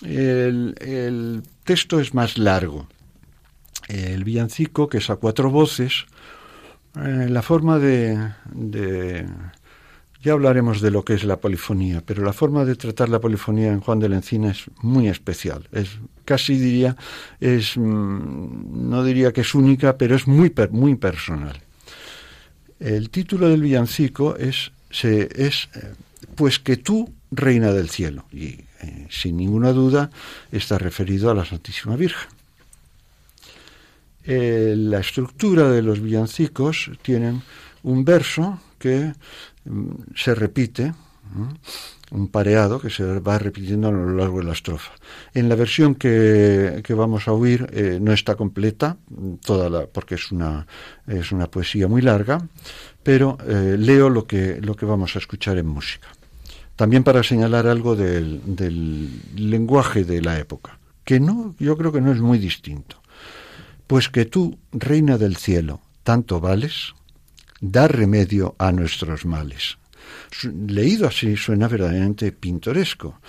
El, 0.01 1.43
texto 1.63 1.99
es 1.99 2.13
más 2.13 2.37
largo. 2.37 2.87
El 3.87 4.23
villancico, 4.23 4.89
que 4.89 4.97
es 4.97 5.09
a 5.09 5.15
cuatro 5.15 5.49
voces, 5.49 6.05
eh, 6.95 7.27
la 7.29 7.41
forma 7.41 7.79
de 7.79 8.33
ya 10.23 10.31
hablaremos 10.31 10.79
de 10.79 10.89
lo 10.89 11.03
que 11.03 11.13
es 11.13 11.25
la 11.25 11.37
polifonía, 11.37 12.01
pero 12.05 12.23
la 12.23 12.31
forma 12.31 12.63
de 12.63 12.75
tratar 12.75 13.09
la 13.09 13.19
polifonía 13.19 13.73
en 13.73 13.81
Juan 13.81 13.99
de 13.99 14.07
la 14.07 14.15
Encina 14.15 14.51
es 14.51 14.63
muy 14.81 15.09
especial. 15.09 15.67
Es 15.73 15.99
casi 16.23 16.57
diría, 16.57 16.95
es 17.41 17.77
mm, 17.77 18.89
no 18.89 19.03
diría 19.03 19.33
que 19.33 19.41
es 19.41 19.53
única, 19.53 19.97
pero 19.97 20.15
es 20.15 20.25
muy 20.25 20.53
muy 20.71 20.95
personal. 20.95 21.61
El 22.79 23.09
título 23.09 23.49
del 23.49 23.61
villancico 23.61 24.37
es 24.37 24.71
eh, 25.03 25.93
pues 26.35 26.59
que 26.59 26.77
tú 26.77 27.13
reina 27.31 27.71
del 27.73 27.89
cielo 27.89 28.25
y 28.31 28.61
eh, 28.81 29.07
sin 29.09 29.37
ninguna 29.37 29.73
duda 29.73 30.09
está 30.51 30.77
referido 30.77 31.31
a 31.31 31.33
la 31.33 31.45
Santísima 31.45 31.95
Virgen. 31.97 32.29
eh, 34.25 34.73
la 34.77 34.99
estructura 34.99 35.69
de 35.69 35.81
los 35.81 35.99
villancicos 35.99 36.91
tienen 37.01 37.41
un 37.83 38.05
verso 38.05 38.61
que 38.79 39.13
se 40.15 40.35
repite, 40.35 40.93
un 42.11 42.27
pareado 42.27 42.79
que 42.79 42.89
se 42.89 43.19
va 43.19 43.39
repitiendo 43.39 43.87
a 43.87 43.91
lo 43.91 44.13
largo 44.13 44.39
de 44.39 44.45
la 44.45 44.53
estrofa. 44.53 44.91
En 45.33 45.49
la 45.49 45.55
versión 45.55 45.95
que, 45.95 46.83
vamos 46.89 47.27
a 47.27 47.33
oír 47.33 47.67
eh, 47.73 47.97
no 47.99 48.13
está 48.13 48.35
completa, 48.35 48.97
toda 49.43 49.69
la, 49.69 49.87
porque 49.87 50.15
es 50.15 50.31
una, 50.31 50.67
es 51.07 51.31
una 51.31 51.47
poesía 51.47 51.87
muy 51.87 52.01
larga, 52.01 52.47
pero 53.01 53.37
eh, 53.47 53.75
leo 53.79 54.09
lo 54.09 54.27
que, 54.27 54.59
lo 54.61 54.75
que 54.75 54.85
vamos 54.85 55.15
a 55.15 55.19
escuchar 55.19 55.57
en 55.57 55.67
música. 55.67 56.07
También 56.75 57.03
para 57.03 57.23
señalar 57.23 57.67
algo 57.67 57.95
del, 57.95 58.41
del 58.45 59.09
lenguaje 59.35 60.03
de 60.03 60.21
la 60.21 60.39
época, 60.39 60.79
que 61.03 61.19
no, 61.19 61.55
yo 61.59 61.77
creo 61.77 61.91
que 61.91 62.01
no 62.01 62.11
es 62.11 62.19
muy 62.19 62.37
distinto. 62.37 63.01
Pues 63.87 64.09
que 64.09 64.25
tú, 64.25 64.57
reina 64.71 65.17
del 65.17 65.35
cielo, 65.35 65.81
tanto 66.03 66.39
vales, 66.39 66.93
da 67.63 67.87
remedio 67.87 68.55
a 68.59 68.71
nuestros 68.71 69.23
males 69.25 69.77
leído 70.67 71.07
así 71.07 71.35
suena 71.37 71.67
verdaderamente 71.67 72.31
pintoresco. 72.31 73.19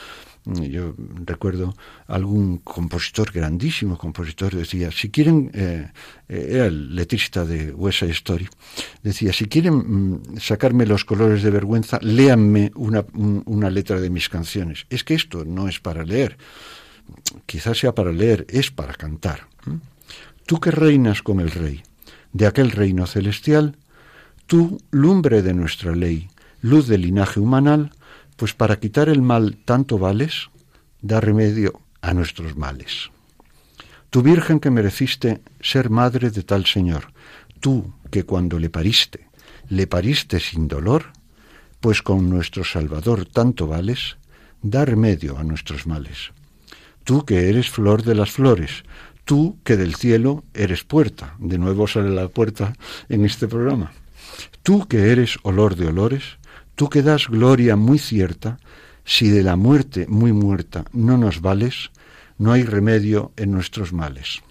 Yo 0.46 0.94
recuerdo 1.24 1.74
algún 2.06 2.58
compositor, 2.58 3.32
grandísimo 3.32 3.96
compositor, 3.96 4.54
decía, 4.54 4.90
si 4.90 5.08
quieren, 5.08 5.50
eh, 5.54 5.88
eh, 6.28 6.48
era 6.50 6.66
el 6.66 6.94
letrista 6.94 7.46
de 7.46 7.72
West 7.72 8.02
Story, 8.02 8.46
decía, 9.02 9.32
si 9.32 9.46
quieren 9.46 9.74
mm, 9.74 10.38
sacarme 10.38 10.84
los 10.84 11.06
colores 11.06 11.42
de 11.42 11.50
vergüenza, 11.50 11.98
léanme 12.02 12.72
una, 12.74 13.06
una 13.14 13.70
letra 13.70 13.98
de 13.98 14.10
mis 14.10 14.28
canciones. 14.28 14.84
Es 14.90 15.02
que 15.02 15.14
esto 15.14 15.46
no 15.46 15.66
es 15.66 15.80
para 15.80 16.04
leer, 16.04 16.36
quizás 17.46 17.78
sea 17.78 17.94
para 17.94 18.12
leer, 18.12 18.44
es 18.50 18.70
para 18.70 18.92
cantar. 18.92 19.48
Tú 20.44 20.60
que 20.60 20.70
reinas 20.70 21.22
con 21.22 21.40
el 21.40 21.50
rey 21.52 21.82
de 22.34 22.46
aquel 22.46 22.70
reino 22.70 23.06
celestial, 23.06 23.78
tú, 24.46 24.80
lumbre 24.90 25.42
de 25.42 25.54
nuestra 25.54 25.94
ley, 25.94 26.28
luz 26.60 26.88
del 26.88 27.02
linaje 27.02 27.40
humanal, 27.40 27.92
pues 28.36 28.54
para 28.54 28.78
quitar 28.80 29.08
el 29.08 29.22
mal 29.22 29.56
tanto 29.64 29.98
vales, 29.98 30.50
da 31.00 31.20
remedio 31.20 31.80
a 32.00 32.14
nuestros 32.14 32.56
males. 32.56 33.10
Tu 34.10 34.22
Virgen 34.22 34.60
que 34.60 34.70
mereciste 34.70 35.40
ser 35.60 35.90
madre 35.90 36.30
de 36.30 36.42
tal 36.42 36.66
Señor, 36.66 37.12
tú 37.60 37.92
que 38.10 38.24
cuando 38.24 38.58
le 38.58 38.70
pariste, 38.70 39.28
le 39.68 39.86
pariste 39.86 40.40
sin 40.40 40.68
dolor, 40.68 41.12
pues 41.80 42.00
con 42.00 42.30
nuestro 42.30 42.64
Salvador 42.64 43.26
tanto 43.26 43.66
vales, 43.66 44.16
da 44.62 44.84
remedio 44.84 45.36
a 45.36 45.44
nuestros 45.44 45.86
males. 45.86 46.32
Tú 47.04 47.24
que 47.24 47.50
eres 47.50 47.68
flor 47.68 48.02
de 48.02 48.14
las 48.14 48.30
flores, 48.30 48.84
tú 49.24 49.58
que 49.64 49.76
del 49.76 49.94
cielo 49.94 50.44
eres 50.54 50.84
puerta, 50.84 51.34
de 51.38 51.58
nuevo 51.58 51.86
sale 51.86 52.10
la 52.10 52.28
puerta 52.28 52.72
en 53.08 53.24
este 53.24 53.48
programa, 53.48 53.92
tú 54.62 54.86
que 54.86 55.12
eres 55.12 55.38
olor 55.42 55.76
de 55.76 55.88
olores, 55.88 56.38
Tú 56.74 56.88
que 56.88 57.02
das 57.02 57.28
gloria 57.28 57.76
muy 57.76 57.98
cierta, 57.98 58.58
si 59.04 59.30
de 59.30 59.42
la 59.42 59.56
muerte 59.56 60.06
muy 60.08 60.32
muerta 60.32 60.84
no 60.92 61.16
nos 61.16 61.40
vales, 61.40 61.90
no 62.36 62.52
hay 62.52 62.64
remedio 62.64 63.32
en 63.36 63.52
nuestros 63.52 63.92
males. 63.92 64.42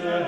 Yeah. 0.00 0.19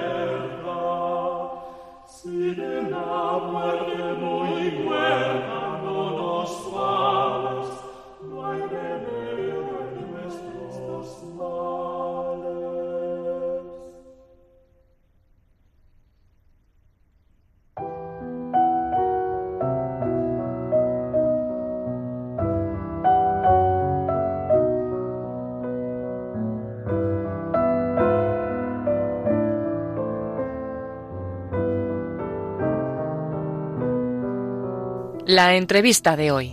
La 35.33 35.57
entrevista 35.57 36.15
de 36.15 36.31
hoy. 36.31 36.49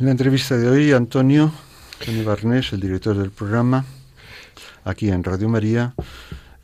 En 0.00 0.06
la 0.06 0.10
entrevista 0.10 0.56
de 0.56 0.68
hoy, 0.68 0.90
Antonio, 0.90 1.52
Antonio 2.00 2.24
Barnés, 2.24 2.72
el 2.72 2.80
director 2.80 3.16
del 3.16 3.30
programa, 3.30 3.84
aquí 4.82 5.10
en 5.10 5.22
Radio 5.22 5.48
María, 5.48 5.94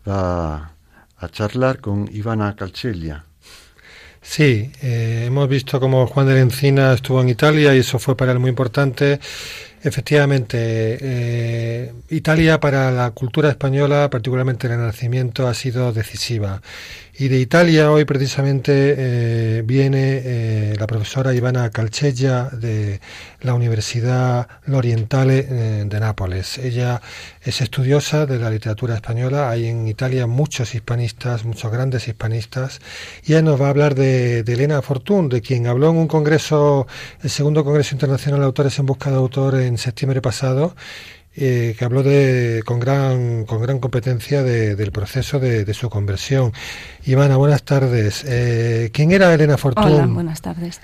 va 0.08 0.72
a 1.16 1.28
charlar 1.28 1.80
con 1.80 2.08
Ivana 2.12 2.56
Calceglia, 2.56 3.24
Sí, 4.28 4.70
eh, 4.82 5.24
hemos 5.28 5.48
visto 5.48 5.78
cómo 5.80 6.06
Juan 6.08 6.26
de 6.26 6.34
la 6.34 6.40
Encina 6.40 6.92
estuvo 6.92 7.22
en 7.22 7.28
Italia 7.28 7.74
y 7.74 7.78
eso 7.78 7.98
fue 7.98 8.16
para 8.16 8.32
él 8.32 8.38
muy 8.40 8.50
importante. 8.50 9.20
Efectivamente, 9.82 10.58
eh, 10.60 11.92
Italia 12.10 12.58
para 12.58 12.90
la 12.90 13.12
cultura 13.12 13.50
española, 13.50 14.10
particularmente 14.10 14.66
el 14.66 14.74
Renacimiento, 14.74 15.46
ha 15.46 15.54
sido 15.54 15.92
decisiva. 15.92 16.60
Y 17.18 17.28
de 17.28 17.38
Italia 17.38 17.90
hoy 17.90 18.04
precisamente 18.04 18.94
eh, 18.98 19.62
viene 19.62 20.20
eh, 20.22 20.76
la 20.78 20.86
profesora 20.86 21.32
Ivana 21.32 21.70
Calcella 21.70 22.50
de 22.50 23.00
la 23.40 23.54
Universidad 23.54 24.46
L'Orientale 24.66 25.38
eh, 25.48 25.84
de 25.86 26.00
Nápoles. 26.00 26.58
Ella 26.58 27.00
es 27.40 27.62
estudiosa 27.62 28.26
de 28.26 28.38
la 28.38 28.50
literatura 28.50 28.96
española. 28.96 29.48
Hay 29.48 29.66
en 29.66 29.88
Italia 29.88 30.26
muchos 30.26 30.74
hispanistas, 30.74 31.46
muchos 31.46 31.72
grandes 31.72 32.06
hispanistas. 32.06 32.82
Y 33.24 33.32
ella 33.32 33.40
nos 33.40 33.58
va 33.58 33.68
a 33.68 33.70
hablar 33.70 33.94
de, 33.94 34.42
de 34.42 34.52
Elena 34.52 34.82
Fortún, 34.82 35.30
de 35.30 35.40
quien 35.40 35.68
habló 35.68 35.88
en 35.88 35.96
un 35.96 36.08
congreso, 36.08 36.86
el 37.22 37.30
segundo 37.30 37.64
Congreso 37.64 37.94
Internacional 37.94 38.40
de 38.40 38.46
Autores 38.46 38.78
en 38.78 38.84
Busca 38.84 39.08
de 39.08 39.16
Autor 39.16 39.54
en 39.54 39.78
septiembre 39.78 40.20
pasado 40.20 40.76
eh, 41.36 41.74
que 41.78 41.84
habló 41.84 42.02
de, 42.02 42.62
con, 42.64 42.80
gran, 42.80 43.44
con 43.44 43.60
gran 43.60 43.78
competencia 43.78 44.42
del 44.42 44.90
proceso 44.90 45.38
de, 45.38 45.74
su 45.74 45.90
conversión. 45.90 46.52
Ivana, 47.04 47.36
buenas 47.36 47.62
tardes. 47.62 48.24
Eh, 48.26 48.90
¿Quién 48.92 49.12
era 49.12 49.34
Elena 49.34 49.58
Fortún? 49.58 49.84
Hola, 49.84 50.06
buenas 50.06 50.40
tardes. 50.40 50.80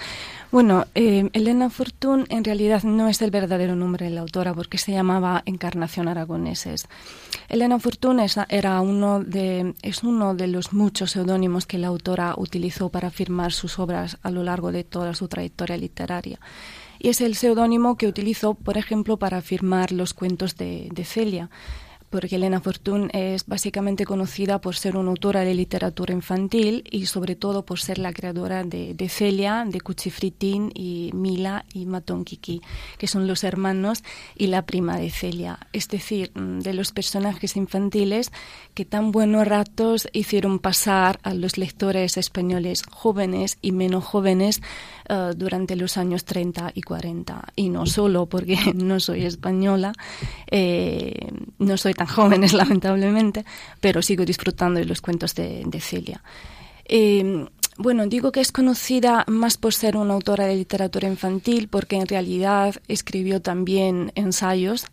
Bueno, 0.50 0.86
eh, 0.94 1.30
Elena 1.32 1.70
Fortún 1.70 2.26
en 2.28 2.44
realidad 2.44 2.82
no 2.82 3.08
es 3.08 3.22
el 3.22 3.30
verdadero 3.30 3.74
nombre 3.74 4.04
de 4.04 4.10
la 4.10 4.20
autora 4.20 4.52
porque 4.52 4.76
se 4.76 4.92
llamaba 4.92 5.42
Encarnación 5.46 6.08
Aragoneses. 6.08 6.88
Elena 7.48 7.78
Fortún 7.78 8.20
es, 8.20 8.36
era 8.50 8.78
uno 8.82 9.20
de, 9.20 9.72
es 9.80 10.02
uno 10.02 10.34
de 10.34 10.48
los 10.48 10.74
muchos 10.74 11.12
seudónimos 11.12 11.64
que 11.64 11.78
la 11.78 11.86
autora 11.86 12.34
utilizó 12.36 12.90
para 12.90 13.10
firmar 13.10 13.52
sus 13.52 13.78
obras 13.78 14.18
a 14.22 14.30
lo 14.30 14.42
largo 14.42 14.72
de 14.72 14.84
toda 14.84 15.14
su 15.14 15.26
trayectoria 15.26 15.78
literaria 15.78 16.38
y 17.02 17.08
es 17.08 17.20
el 17.20 17.34
seudónimo 17.34 17.96
que 17.96 18.06
utilizó, 18.06 18.54
por 18.54 18.78
ejemplo, 18.78 19.18
para 19.18 19.42
firmar 19.42 19.90
los 19.90 20.14
cuentos 20.14 20.56
de, 20.56 20.88
de 20.92 21.04
Celia 21.04 21.50
porque 22.12 22.36
Elena 22.36 22.60
Fortún 22.60 23.08
es 23.14 23.46
básicamente 23.46 24.04
conocida 24.04 24.60
por 24.60 24.76
ser 24.76 24.98
una 24.98 25.08
autora 25.08 25.40
de 25.40 25.54
literatura 25.54 26.12
infantil 26.12 26.84
y 26.90 27.06
sobre 27.06 27.36
todo 27.36 27.64
por 27.64 27.80
ser 27.80 27.96
la 27.96 28.12
creadora 28.12 28.64
de, 28.64 29.08
Celia, 29.08 29.64
de 29.66 29.80
Cuchifritín 29.80 30.70
y 30.74 31.10
Mila 31.14 31.64
y 31.72 31.86
Matón 31.86 32.26
Kiki, 32.26 32.60
que 32.98 33.06
son 33.06 33.26
los 33.26 33.44
hermanos 33.44 34.04
y 34.36 34.48
la 34.48 34.66
prima 34.66 34.98
de 34.98 35.08
Celia, 35.08 35.58
es 35.72 35.88
decir, 35.88 36.32
mm, 36.34 36.58
de 36.58 36.74
los 36.74 36.92
personajes 36.92 37.56
infantiles 37.56 38.30
que 38.74 38.84
tan 38.84 39.12
buenos 39.12 39.46
ratos 39.46 40.08
hicieron 40.12 40.58
pasar 40.58 41.18
a 41.22 41.34
los 41.34 41.58
lectores 41.58 42.16
españoles 42.16 42.84
jóvenes 42.90 43.58
y 43.60 43.72
menos 43.72 44.04
jóvenes 44.04 44.62
eh, 45.08 45.32
durante 45.36 45.76
los 45.76 45.96
años 45.96 46.24
30 46.24 46.72
y 46.74 46.82
40. 46.82 47.52
Y 47.56 47.68
no 47.68 47.86
solo 47.86 48.26
porque 48.26 48.56
no 48.74 48.98
soy 49.00 49.24
española, 49.24 49.92
eh, 50.50 51.28
no 51.58 51.76
soy 51.76 51.94
tan 51.94 52.06
jóvenes 52.06 52.52
lamentablemente, 52.54 53.44
pero 53.80 54.00
sigo 54.00 54.24
disfrutando 54.24 54.80
de 54.80 54.86
los 54.86 55.00
cuentos 55.00 55.34
de, 55.34 55.66
Celia. 55.80 56.22
Eh, 56.84 57.46
bueno, 57.78 58.06
digo 58.06 58.32
que 58.32 58.40
es 58.40 58.52
conocida 58.52 59.24
más 59.26 59.56
por 59.56 59.72
ser 59.72 59.96
una 59.96 60.14
autora 60.14 60.46
de 60.46 60.56
literatura 60.56 61.08
infantil 61.08 61.68
porque 61.68 61.96
en 61.96 62.06
realidad 62.06 62.74
escribió 62.86 63.40
también 63.40 64.12
ensayos 64.14 64.86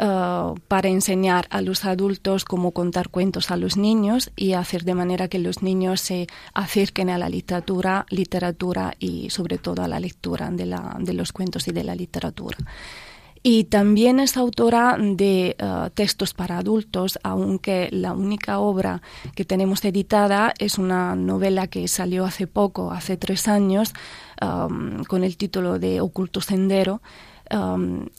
uh, 0.00 0.54
para 0.68 0.88
enseñar 0.88 1.46
a 1.50 1.60
los 1.60 1.84
adultos 1.84 2.44
cómo 2.44 2.72
contar 2.72 3.08
cuentos 3.08 3.50
a 3.50 3.56
los 3.56 3.76
niños 3.76 4.30
y 4.36 4.52
hacer 4.52 4.84
de 4.84 4.94
manera 4.94 5.28
que 5.28 5.38
los 5.38 5.62
niños 5.62 6.00
se 6.00 6.26
acerquen 6.52 7.10
a 7.10 7.18
la 7.18 7.28
literatura, 7.28 8.06
literatura 8.10 8.94
y 8.98 9.30
sobre 9.30 9.58
todo 9.58 9.82
a 9.82 9.88
la 9.88 10.00
lectura 10.00 10.50
de, 10.50 10.66
la, 10.66 10.96
de 11.00 11.12
los 11.12 11.32
cuentos 11.32 11.68
y 11.68 11.72
de 11.72 11.84
la 11.84 11.94
literatura. 11.94 12.58
Y 13.46 13.64
también 13.64 14.20
es 14.20 14.38
autora 14.38 14.96
de 14.98 15.54
uh, 15.60 15.90
textos 15.90 16.32
para 16.32 16.56
adultos, 16.56 17.18
aunque 17.22 17.90
la 17.92 18.14
única 18.14 18.58
obra 18.58 19.02
que 19.34 19.44
tenemos 19.44 19.84
editada 19.84 20.54
es 20.58 20.78
una 20.78 21.14
novela 21.14 21.66
que 21.66 21.86
salió 21.86 22.24
hace 22.24 22.46
poco, 22.46 22.90
hace 22.90 23.18
tres 23.18 23.46
años, 23.46 23.92
um, 24.40 25.04
con 25.04 25.24
el 25.24 25.36
título 25.36 25.78
de 25.78 26.00
Oculto 26.00 26.40
Sendero, 26.40 27.02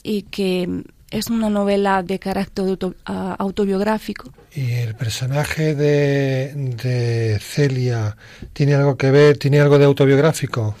y 0.04 0.22
que 0.22 0.84
es 1.10 1.28
una 1.28 1.48
novela 1.48 2.02
de 2.02 2.18
carácter 2.18 2.78
ah, 3.06 3.36
autobiográfico. 3.38 4.30
¿Y 4.54 4.72
el 4.72 4.94
personaje 4.94 5.74
de, 5.74 7.38
Celia 7.40 8.16
tiene 8.52 8.74
algo 8.74 8.96
que 8.96 9.10
ver, 9.10 9.38
tiene 9.38 9.60
algo 9.60 9.78
de 9.78 9.84
autobiográfico? 9.84 10.74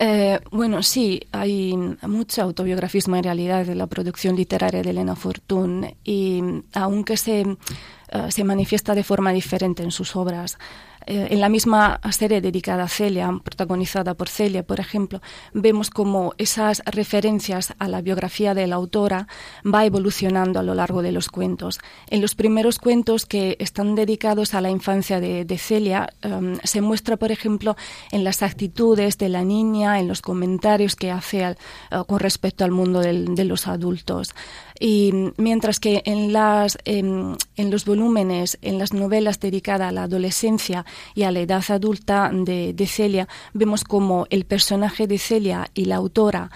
Eh, 0.00 0.38
bueno, 0.52 0.82
sí, 0.82 1.20
hay 1.32 1.76
mucho 2.02 2.42
autobiografismo 2.42 3.16
en 3.16 3.24
realidad 3.24 3.66
de 3.66 3.74
la 3.74 3.86
producción 3.86 4.36
literaria 4.36 4.82
de 4.82 4.90
Elena 4.90 5.16
Fortún 5.16 5.94
y 6.04 6.40
aunque 6.72 7.16
se, 7.16 7.40
eh, 7.40 8.26
se 8.28 8.44
manifiesta 8.44 8.94
de 8.94 9.02
forma 9.02 9.32
diferente 9.32 9.82
en 9.82 9.90
sus 9.90 10.14
obras, 10.14 10.56
eh, 11.10 11.28
en 11.30 11.40
la 11.40 11.48
misma 11.48 12.00
serie 12.10 12.42
dedicada 12.42 12.82
a 12.82 12.88
Celia, 12.88 13.32
protagonizada 13.42 14.12
por 14.12 14.28
Celia, 14.28 14.62
por 14.62 14.78
ejemplo, 14.78 15.22
vemos 15.54 15.88
como 15.88 16.34
esas 16.36 16.82
referencias 16.84 17.72
a 17.78 17.88
la 17.88 18.02
biografía 18.02 18.52
de 18.52 18.66
la 18.66 18.76
autora 18.76 19.26
va 19.64 19.86
evolucionando 19.86 20.60
a 20.60 20.62
lo 20.62 20.74
largo 20.74 21.00
de 21.00 21.12
los 21.12 21.30
cuentos. 21.30 21.80
En 22.08 22.20
los 22.20 22.34
primeros 22.34 22.78
cuentos 22.78 23.24
que 23.24 23.56
están 23.58 23.94
dedicados 23.94 24.52
a 24.52 24.60
la 24.60 24.68
infancia 24.68 25.18
de, 25.18 25.58
Celia, 25.58 26.10
em, 26.20 26.58
se 26.62 26.82
muestra, 26.82 27.16
por 27.16 27.32
ejemplo, 27.32 27.74
en 28.12 28.22
las 28.22 28.42
actitudes 28.42 29.16
de 29.16 29.30
la 29.30 29.44
niña, 29.44 30.00
en 30.00 30.08
los 30.08 30.20
comentarios 30.20 30.94
que 30.94 31.10
hace 31.10 31.42
eh, 31.42 31.54
con 32.06 32.20
respecto 32.20 32.66
al 32.66 32.70
mundo 32.70 33.00
de 33.00 33.44
los 33.46 33.66
adultos. 33.66 34.34
Y 34.80 35.32
mientras 35.36 35.80
que 35.80 36.02
en, 36.04 36.32
las, 36.32 36.78
en, 36.84 37.36
los 37.56 37.84
volúmenes, 37.84 38.58
en 38.62 38.78
las 38.78 38.92
novelas 38.92 39.40
dedicadas 39.40 39.88
a 39.88 39.92
la 39.92 40.04
adolescencia 40.04 40.84
y 41.14 41.24
a 41.24 41.32
la 41.32 41.40
edad 41.40 41.64
adulta 41.68 42.30
de, 42.32 42.86
Celia, 42.86 43.28
vemos 43.52 43.84
como 43.84 44.26
el 44.30 44.44
personaje 44.44 45.06
de 45.06 45.18
Celia 45.18 45.68
y 45.74 45.86
la 45.86 45.96
autora, 45.96 46.50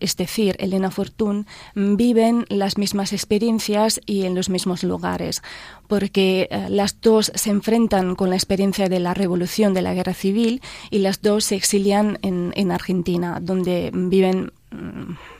es 0.00 0.16
decir, 0.16 0.56
Elena 0.58 0.90
Fortún, 0.90 1.46
viven 1.74 2.44
las 2.48 2.78
mismas 2.78 3.12
experiencias 3.12 4.00
y 4.06 4.24
en 4.24 4.34
los 4.34 4.50
mismos 4.50 4.82
lugares, 4.82 5.42
porque 5.86 6.48
eh, 6.50 6.66
las 6.68 7.00
dos 7.00 7.32
se 7.34 7.50
enfrentan 7.50 8.14
con 8.14 8.30
la 8.30 8.36
experiencia 8.36 8.88
de 8.88 9.00
la 9.00 9.14
revolución 9.14 9.72
de 9.72 9.82
la 9.82 9.94
guerra 9.94 10.14
civil 10.14 10.60
y 10.90 10.98
las 10.98 11.22
dos 11.22 11.44
se 11.44 11.56
exilian 11.56 12.18
en, 12.22 12.52
en 12.56 12.72
Argentina, 12.72 13.38
donde 13.40 13.90
viven 13.92 14.52
mm, 14.70 15.37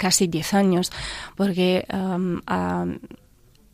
casi 0.00 0.28
10 0.28 0.54
años, 0.54 0.90
porque 1.36 1.84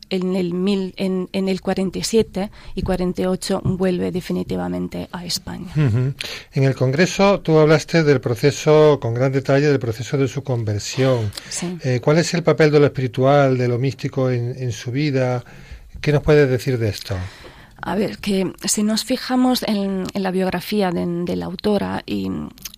en, 0.09 0.35
el 0.35 0.53
mil, 0.53 0.93
en, 0.97 1.29
el 1.31 1.61
47 1.61 2.51
y 2.75 2.81
48 2.81 3.61
vuelve 3.63 4.11
definitivamente 4.11 5.07
a 5.13 5.23
España. 5.25 5.71
En 5.75 6.63
el 6.63 6.75
Congreso 6.75 7.39
tú 7.39 7.57
hablaste 7.57 8.03
del 8.03 8.19
proceso, 8.19 8.99
con 9.01 9.13
gran 9.13 9.31
detalle, 9.31 9.67
del 9.67 9.79
proceso 9.79 10.17
de 10.17 10.27
su 10.27 10.43
conversión. 10.43 11.31
Eh, 11.83 12.01
¿Cuál 12.01 12.17
es 12.17 12.33
el 12.33 12.43
papel 12.43 12.71
de 12.71 12.79
lo 12.81 12.85
espiritual, 12.87 13.57
de 13.57 13.69
lo 13.69 13.79
místico 13.79 14.29
en, 14.29 14.71
su 14.73 14.91
vida? 14.91 15.45
¿Qué 16.01 16.11
nos 16.11 16.23
puedes 16.23 16.49
decir 16.49 16.77
de 16.77 16.89
esto? 16.89 17.15
A 17.81 17.95
ver, 17.95 18.17
que 18.17 18.51
si 18.65 18.83
nos 18.83 19.05
fijamos 19.05 19.63
en, 19.63 20.03
la 20.13 20.31
biografía 20.31 20.91
de, 20.91 21.35
la 21.37 21.45
autora, 21.45 22.03
y 22.05 22.29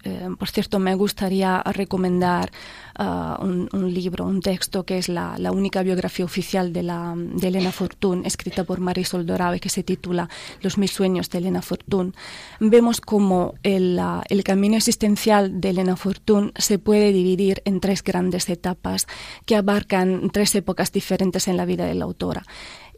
eh, 0.04 0.30
por 0.38 0.50
cierto 0.50 0.78
me 0.78 0.94
gustaría 0.94 1.64
recomendar 1.64 2.52
uh, 3.00 3.44
un, 3.44 3.94
libro, 3.94 4.26
un 4.26 4.42
texto 4.42 4.84
que 4.86 4.98
es 4.98 5.10
la, 5.10 5.36
única 5.52 5.82
biografía 5.82 6.26
oficial 6.26 6.74
de, 6.74 6.84
la, 6.84 7.16
Elena 7.42 7.72
Fortún, 7.72 8.26
escrita 8.26 8.64
por 8.64 8.80
Marisol 8.80 9.26
Dorabe, 9.26 9.60
que 9.60 9.70
se 9.70 9.84
titula 9.84 10.30
Los 10.62 10.78
mil 10.78 10.90
sueños 10.90 11.30
de 11.30 11.40
Elena 11.40 11.62
Fortún, 11.62 12.14
vemos 12.60 13.02
cómo 13.02 13.56
el, 13.64 14.00
uh, 14.00 14.22
el 14.30 14.44
camino 14.44 14.76
existencial 14.76 15.62
de 15.62 15.70
Elena 15.70 15.96
Fortún 15.96 16.52
se 16.56 16.80
puede 16.80 17.12
dividir 17.12 17.62
en 17.66 17.80
tres 17.80 18.04
grandes 18.04 18.50
etapas 18.50 19.08
que 19.46 19.56
abarcan 19.56 20.30
tres 20.32 20.54
épocas 20.56 20.92
diferentes 20.92 21.48
en 21.48 21.58
la 21.58 21.66
vida 21.66 21.86
de 21.86 21.96
la 21.96 22.06
autora. 22.06 22.44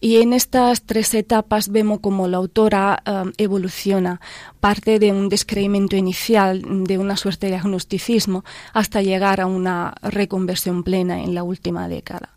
Y 0.04 0.18
en 0.18 0.34
estas 0.34 0.82
tres 0.82 1.14
etapas 1.14 1.70
vemos 1.70 2.00
cómo 2.02 2.28
la 2.28 2.38
autora 2.38 3.04
um, 3.06 3.32
evoluciona, 3.38 4.20
parte 4.60 4.98
de 4.98 5.12
un 5.12 5.30
descreimiento 5.30 5.96
inicial, 5.96 6.64
de 6.86 6.98
una 6.98 7.16
suerte 7.16 7.48
de 7.48 7.58
agnosticismo, 7.58 8.44
hasta 8.74 9.04
llegar 9.04 9.40
a 9.40 9.46
una 9.46 9.94
reconversión 10.02 10.84
plena 10.84 11.22
en 11.22 11.36
la 11.36 11.44
última 11.44 11.88
década. 11.88 12.30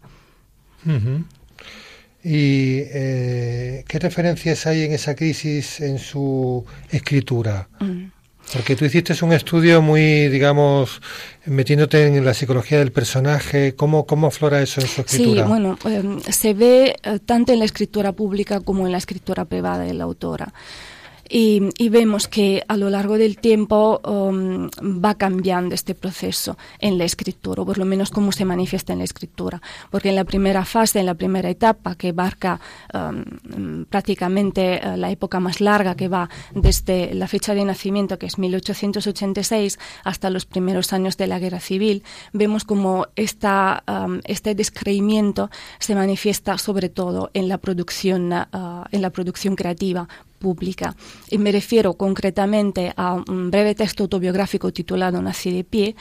¿Y 2.23 2.81
eh, 2.85 3.85
qué 3.89 3.99
referencias 3.99 4.67
hay 4.67 4.83
en 4.83 4.93
esa 4.93 5.15
crisis 5.15 5.81
en 5.81 5.99
su 5.99 6.67
escritura? 6.91 7.69
Mm. 7.81 8.14
Porque 8.53 8.77
tú 8.77 8.85
hiciste 8.85 9.15
un 9.25 9.33
estudio 9.33 9.83
muy, 9.83 10.29
digamos, 10.29 11.01
metiéndote 11.47 12.07
en 12.07 12.25
la 12.25 12.35
psicología 12.35 12.79
del 12.79 12.93
personaje. 12.93 13.75
¿Cómo, 13.75 14.07
cómo 14.07 14.29
aflora 14.29 14.63
eso 14.63 14.81
en 14.81 14.87
su 14.87 15.01
escritura? 15.01 15.43
Sí, 15.43 15.49
bueno, 15.49 15.79
em, 15.85 16.21
se 16.21 16.55
ve 16.55 16.97
eh, 17.03 17.19
tanto 17.25 17.53
en 17.53 17.59
la 17.59 17.65
escritura 17.65 18.13
pública 18.13 18.61
como 18.61 18.87
en 18.87 18.93
la 18.93 18.99
escritura 18.99 19.45
privada 19.45 19.85
de 19.85 19.95
la 19.95 20.05
autora. 20.05 20.53
Y, 21.37 21.89
vemos 21.89 22.29
que 22.29 22.63
a 22.69 22.77
lo 22.77 22.91
largo 22.91 23.19
del 23.19 23.39
tiempo 23.39 24.01
um, 24.09 24.69
va 25.05 25.17
cambiando 25.17 25.75
este 25.75 25.97
proceso 25.97 26.57
en 26.79 26.97
la 26.97 27.03
escritura, 27.03 27.63
o 27.63 27.67
por 27.67 27.77
lo 27.77 27.85
menos 27.85 28.11
cómo 28.11 28.31
se 28.31 28.45
manifiesta 28.45 28.93
en 28.93 29.01
la 29.01 29.05
escritura. 29.05 29.61
Porque 29.91 30.11
en 30.11 30.15
la 30.15 30.23
primera 30.23 30.65
fase, 30.65 31.01
en 31.01 31.07
la 31.07 31.15
primera 31.15 31.51
etapa, 31.51 31.97
que 31.97 32.11
abarca 32.11 32.61
um, 32.95 33.85
prácticamente 33.87 34.81
uh, 34.81 34.97
la 34.97 35.11
época 35.11 35.41
más 35.41 35.61
larga, 35.61 35.97
que 35.97 36.07
va 36.07 36.31
desde 36.55 37.13
la 37.15 37.27
fecha 37.27 37.53
de 37.53 37.65
nacimiento, 37.65 38.17
que 38.17 38.27
es 38.27 38.39
1886, 38.39 39.81
hasta 40.05 40.31
los 40.31 40.47
primeros 40.47 40.93
años 40.93 41.17
de 41.17 41.27
la 41.27 41.41
Guerra 41.41 41.59
Civil, 41.59 42.05
vemos 42.33 42.63
como 42.63 43.09
esta, 43.17 43.83
um, 43.89 44.21
este 44.23 44.55
descreimiento 44.55 45.51
se 45.81 45.97
manifiesta 45.97 46.59
sobre 46.59 46.91
todo 46.91 47.33
en 47.35 47.49
la 47.49 47.59
producción, 47.59 48.33
uh, 48.33 48.85
en 48.93 49.03
la 49.03 49.11
producción 49.11 49.57
creativa 49.57 50.07
pública. 50.39 50.95
Y 51.31 51.39
me 51.39 51.53
refiero 51.53 51.95
concretamente 51.95 52.93
a 52.97 53.15
un 53.15 53.51
breve 53.51 53.75
texto 53.75 54.05
autobiográfico 54.05 54.73
titulado 54.73 55.21
Nací 55.23 55.53
de 55.53 55.65
pie, 55.65 55.97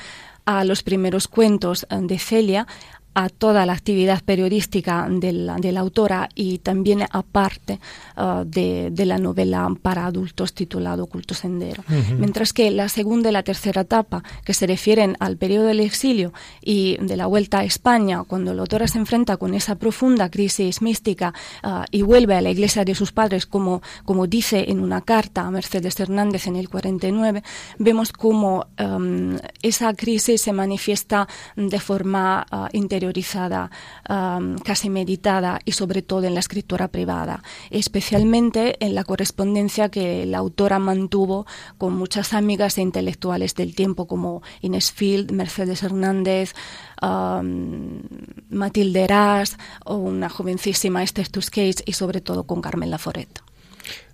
a 0.45 0.63
los 0.65 0.83
primeros 0.83 1.27
cuentos 1.27 1.87
de 1.89 2.19
Celia, 2.19 2.67
a 3.13 3.29
toda 3.29 3.65
la 3.65 3.73
actividad 3.73 4.23
periodística 4.23 5.07
de 5.09 5.33
la, 5.33 5.79
autora 5.79 6.29
y 6.35 6.59
también 6.59 7.03
aparte 7.11 7.79
uh, 8.17 8.43
de, 8.45 8.91
la 9.05 9.17
novela 9.17 9.69
para 9.81 10.05
adultos 10.05 10.53
titulado 10.53 11.07
Culto 11.07 11.33
Sendero. 11.33 11.83
Mientras 12.17 12.53
que 12.53 12.71
la 12.71 12.89
segunda 12.89 13.29
y 13.29 13.33
la 13.33 13.43
tercera 13.43 13.81
etapa, 13.81 14.23
que 14.45 14.53
se 14.53 14.65
refieren 14.65 15.17
al 15.19 15.37
periodo 15.37 15.65
del 15.65 15.81
exilio 15.81 16.31
y 16.61 16.97
de 17.01 17.17
la 17.17 17.25
vuelta 17.25 17.59
a 17.59 17.63
España, 17.65 18.23
cuando 18.23 18.53
la 18.53 18.61
autora 18.61 18.87
se 18.87 18.97
enfrenta 18.97 19.37
con 19.37 19.53
esa 19.53 19.75
profunda 19.75 20.29
crisis 20.29 20.81
mística 20.81 21.33
uh, 21.63 21.83
y 21.91 22.01
vuelve 22.01 22.35
a 22.35 22.41
la 22.41 22.49
iglesia 22.49 22.85
de 22.85 22.95
sus 22.95 23.11
padres, 23.11 23.45
como, 23.45 23.81
como 24.05 24.27
dice 24.27 24.65
en 24.69 24.79
una 24.79 25.01
carta 25.01 25.41
a 25.41 25.51
Mercedes 25.51 25.99
Hernández 25.99 26.47
en 26.47 26.55
el 26.55 26.69
49, 26.69 27.43
vemos 27.77 28.11
cómo 28.11 28.67
um, 28.79 29.37
esa 29.61 29.93
crisis 29.93 30.41
se 30.41 30.53
manifiesta 30.53 31.27
de 31.55 31.79
forma 31.79 32.45
uh, 32.51 32.67
interiorizada, 33.03 33.69
um, 34.09 34.57
casi 34.59 34.89
meditada 34.89 35.59
y 35.65 35.73
sobre 35.73 36.01
todo 36.01 36.23
en 36.23 36.33
la 36.33 36.39
escritura 36.39 36.87
privada, 36.87 37.43
especialmente 37.69 38.77
en 38.79 38.95
la 38.95 39.03
correspondencia 39.03 39.89
que 39.89 40.25
la 40.25 40.37
autora 40.37 40.79
mantuvo 40.79 41.45
con 41.77 41.95
muchas 41.95 42.33
amigas 42.33 42.77
e 42.77 42.81
intelectuales 42.81 43.55
del 43.55 43.75
tiempo 43.75 44.07
como 44.07 44.41
Inés 44.61 44.91
Field, 44.91 45.31
Mercedes 45.31 45.83
Hernández, 45.83 46.53
um, 47.01 48.01
Matilde 48.49 49.03
Eras 49.03 49.57
o 49.85 49.95
una 49.97 50.29
jovencísima 50.29 51.03
Esther 51.03 51.27
Tusquets 51.27 51.83
y 51.85 51.93
sobre 51.93 52.21
todo 52.21 52.45
con 52.45 52.61
Carmen 52.61 52.89
Laforet. 52.89 53.41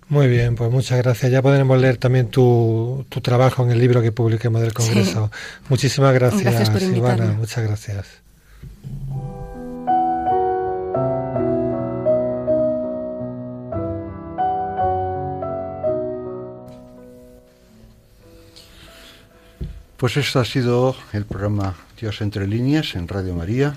Muy 0.08 0.26
bien, 0.26 0.56
pues 0.56 0.72
muchas 0.72 0.98
gracias. 0.98 1.30
Ya 1.30 1.40
podremos 1.40 1.78
leer 1.78 1.96
también 1.96 2.30
tu, 2.30 3.06
tu 3.08 3.20
trabajo 3.20 3.62
en 3.62 3.70
el 3.70 3.78
libro 3.78 4.02
que 4.02 4.10
publiquemos 4.10 4.60
del 4.60 4.74
Congreso. 4.74 5.30
Muchísimas 5.68 6.12
gracias, 6.12 6.42
gracias 6.42 6.82
Silvana. 6.82 7.26
Muchas 7.38 7.64
gracias. 7.64 8.20
Pues 20.00 20.16
esto 20.16 20.40
ha 20.40 20.46
sido 20.46 20.96
el 21.12 21.26
programa 21.26 21.74
Dios 22.00 22.22
entre 22.22 22.46
líneas 22.46 22.94
en 22.94 23.06
Radio 23.06 23.34
María. 23.34 23.76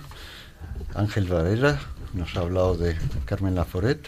Ángel 0.96 1.26
Varela 1.26 1.82
nos 2.14 2.38
ha 2.38 2.40
hablado 2.40 2.78
de 2.78 2.96
Carmen 3.26 3.56
Laforet, 3.56 4.08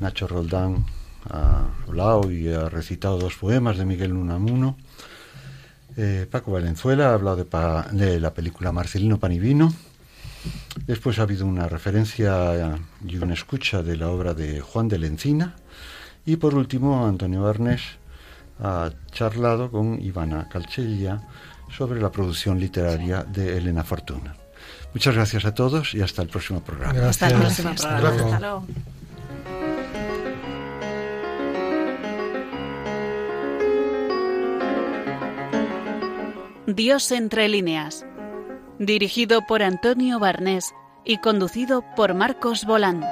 Nacho 0.00 0.26
Roldán 0.26 0.86
ha 1.28 1.66
hablado 1.86 2.32
y 2.32 2.50
ha 2.50 2.70
recitado 2.70 3.18
dos 3.18 3.34
poemas 3.34 3.76
de 3.76 3.84
Miguel 3.84 4.14
Unamuno. 4.14 4.78
Eh, 5.98 6.26
Paco 6.30 6.52
Valenzuela 6.52 7.10
ha 7.10 7.12
hablado 7.12 7.44
de, 7.92 8.20
la 8.20 8.32
película 8.32 8.72
Marcelino 8.72 9.18
Panivino. 9.18 9.70
Después 10.86 11.18
ha 11.18 11.24
habido 11.24 11.44
una 11.44 11.68
referencia 11.68 12.78
y 13.06 13.16
una 13.18 13.34
escucha 13.34 13.82
de 13.82 13.98
la 13.98 14.08
obra 14.08 14.32
de 14.32 14.62
Juan 14.62 14.88
de 14.88 14.96
Lencina. 14.96 15.56
Y 16.24 16.36
por 16.36 16.54
último, 16.54 17.06
Antonio 17.06 17.46
Arnes 17.46 17.82
ha 18.60 18.90
charlado 19.10 19.70
con 19.70 20.00
Ivana 20.00 20.48
Calchella 20.48 21.20
sobre 21.76 22.00
la 22.00 22.10
producción 22.10 22.58
literaria 22.58 23.24
de 23.24 23.58
Elena 23.58 23.84
Fortuna. 23.84 24.36
Muchas 24.92 25.14
gracias 25.14 25.44
a 25.44 25.54
todos 25.54 25.94
y 25.94 26.02
hasta 26.02 26.22
el 26.22 26.28
próximo 26.28 26.60
programa. 26.60 27.08
Hasta 27.08 27.28
el 27.28 27.34
próximo 27.34 27.74
programa. 27.74 28.62
Dios 36.66 37.12
entre 37.12 37.48
líneas, 37.48 38.06
dirigido 38.78 39.46
por 39.46 39.62
Antonio 39.62 40.18
Barnés 40.18 40.72
y 41.04 41.18
conducido 41.18 41.84
por 41.94 42.14
Marcos 42.14 42.64
Bolán. 42.64 43.04